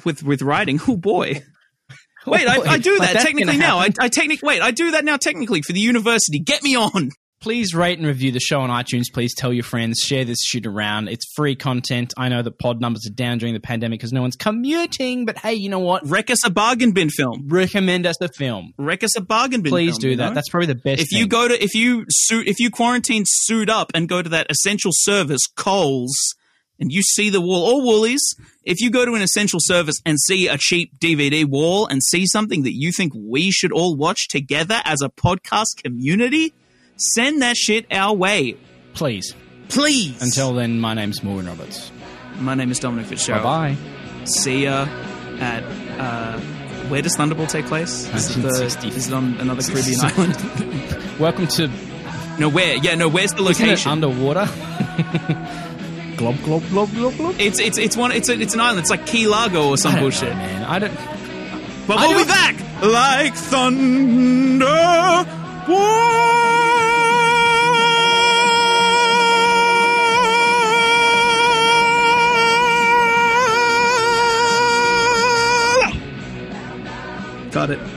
with 0.04 0.22
with 0.22 0.42
writing, 0.42 0.80
oh 0.88 0.96
boy. 0.96 1.42
Oh 2.26 2.32
wait, 2.32 2.48
I, 2.48 2.54
I 2.56 2.78
do 2.78 2.98
that 3.00 3.12
that's 3.12 3.24
technically 3.26 3.58
now. 3.58 3.76
I. 3.80 3.90
I 4.00 4.08
technic 4.08 4.40
wait, 4.42 4.62
I 4.62 4.70
do 4.70 4.92
that 4.92 5.04
now 5.04 5.18
technically 5.18 5.60
for 5.60 5.74
the 5.74 5.80
university. 5.80 6.38
Get 6.38 6.62
me 6.62 6.74
on. 6.74 7.10
Please 7.40 7.74
rate 7.74 7.98
and 7.98 8.06
review 8.06 8.32
the 8.32 8.40
show 8.40 8.60
on 8.60 8.70
iTunes. 8.70 9.04
Please 9.12 9.34
tell 9.34 9.52
your 9.52 9.64
friends. 9.64 9.98
Share 9.98 10.24
this 10.24 10.38
shit 10.42 10.64
around. 10.64 11.08
It's 11.08 11.26
free 11.36 11.54
content. 11.54 12.14
I 12.16 12.30
know 12.30 12.40
that 12.40 12.58
pod 12.58 12.80
numbers 12.80 13.06
are 13.06 13.12
down 13.12 13.36
during 13.36 13.52
the 13.52 13.60
pandemic 13.60 14.00
because 14.00 14.14
no 14.14 14.22
one's 14.22 14.36
commuting, 14.36 15.26
but 15.26 15.36
hey, 15.38 15.52
you 15.52 15.68
know 15.68 15.78
what? 15.80 16.08
Wreck 16.08 16.30
us 16.30 16.46
a 16.46 16.50
bargain 16.50 16.92
bin 16.92 17.10
film. 17.10 17.46
Recommend 17.48 18.06
us 18.06 18.18
a 18.22 18.28
film. 18.28 18.72
Wreck 18.78 19.04
us 19.04 19.14
a 19.16 19.20
bargain 19.20 19.60
bin. 19.60 19.70
Please 19.72 19.98
film, 19.98 20.00
do 20.00 20.16
that. 20.16 20.28
know? 20.30 20.34
That's 20.34 20.48
probably 20.48 20.68
the 20.68 20.76
best. 20.76 21.02
if 21.02 21.12
you 21.12 21.24
thing. 21.24 21.28
go 21.28 21.48
to 21.48 21.62
if 21.62 21.74
you 21.74 22.06
suit 22.08 22.48
if 22.48 22.60
you 22.60 22.70
quarantine 22.70 23.24
suit 23.26 23.68
up 23.68 23.90
and 23.94 24.08
go 24.08 24.22
to 24.22 24.30
that 24.30 24.46
essential 24.50 24.92
service 24.94 25.42
Coles 25.54 26.14
and 26.80 26.90
you 26.90 27.02
see 27.02 27.28
the 27.28 27.42
wall 27.42 27.74
or 27.74 27.82
Woolies, 27.82 28.22
if 28.62 28.80
you 28.80 28.90
go 28.90 29.04
to 29.04 29.12
an 29.12 29.20
essential 29.22 29.60
service 29.60 29.96
and 30.06 30.18
see 30.18 30.48
a 30.48 30.56
cheap 30.56 30.98
DVD 30.98 31.44
wall 31.44 31.86
and 31.86 32.02
see 32.02 32.24
something 32.26 32.62
that 32.62 32.72
you 32.72 32.90
think 32.90 33.12
we 33.14 33.50
should 33.50 33.70
all 33.70 33.96
watch 33.96 34.28
together 34.28 34.80
as 34.86 35.02
a 35.02 35.10
podcast 35.10 35.82
community, 35.84 36.54
send 36.96 37.42
that 37.42 37.56
shit 37.56 37.86
our 37.90 38.14
way, 38.14 38.56
please. 38.94 39.34
please. 39.68 40.20
Until 40.22 40.54
then, 40.54 40.80
my 40.80 40.94
name's 40.94 41.22
Morgan 41.22 41.46
Roberts. 41.46 41.90
my 42.38 42.54
name 42.54 42.70
is 42.70 42.78
Dominic 42.78 43.06
Fitzgerald. 43.06 43.42
bye. 43.44 43.74
bye. 43.74 44.24
See 44.24 44.64
ya 44.64 44.86
at 45.40 45.62
uh, 45.98 46.38
where 46.88 47.02
does 47.02 47.16
Thunderball 47.16 47.48
take 47.48 47.66
place? 47.66 48.08
Is 48.14 48.36
it, 48.36 48.40
the, 48.40 48.64
is 48.88 49.08
it 49.08 49.12
on 49.14 49.34
another 49.40 49.62
Caribbean 49.62 50.00
island? 50.00 50.36
Welcome 51.20 51.46
to 51.48 51.68
No, 52.38 52.48
where? 52.48 52.76
Yeah, 52.76 52.94
no. 52.94 53.08
Where's 53.08 53.32
the 53.32 53.42
location? 53.42 53.90
underwater. 53.90 54.46
glob 56.16 56.36
glob 56.44 56.62
glob 56.68 56.90
glob 56.92 57.16
glob. 57.16 57.34
It's 57.38 57.58
it's 57.58 57.78
it's 57.78 57.96
one 57.96 58.12
it's 58.12 58.28
a, 58.28 58.40
it's 58.40 58.54
an 58.54 58.60
island. 58.60 58.80
It's 58.80 58.90
like 58.90 59.06
Key 59.06 59.26
Largo 59.26 59.68
or 59.70 59.76
some 59.76 59.98
bullshit. 59.98 60.30
know, 60.30 60.36
man. 60.36 60.64
I 60.64 60.78
don't. 60.78 60.94
But 61.86 61.98
I 61.98 62.08
we'll 62.08 62.18
be 62.18 62.28
back 62.28 62.82
like 62.82 63.34
thunder. 63.34 65.24
Got 77.54 77.70
it. 77.70 77.93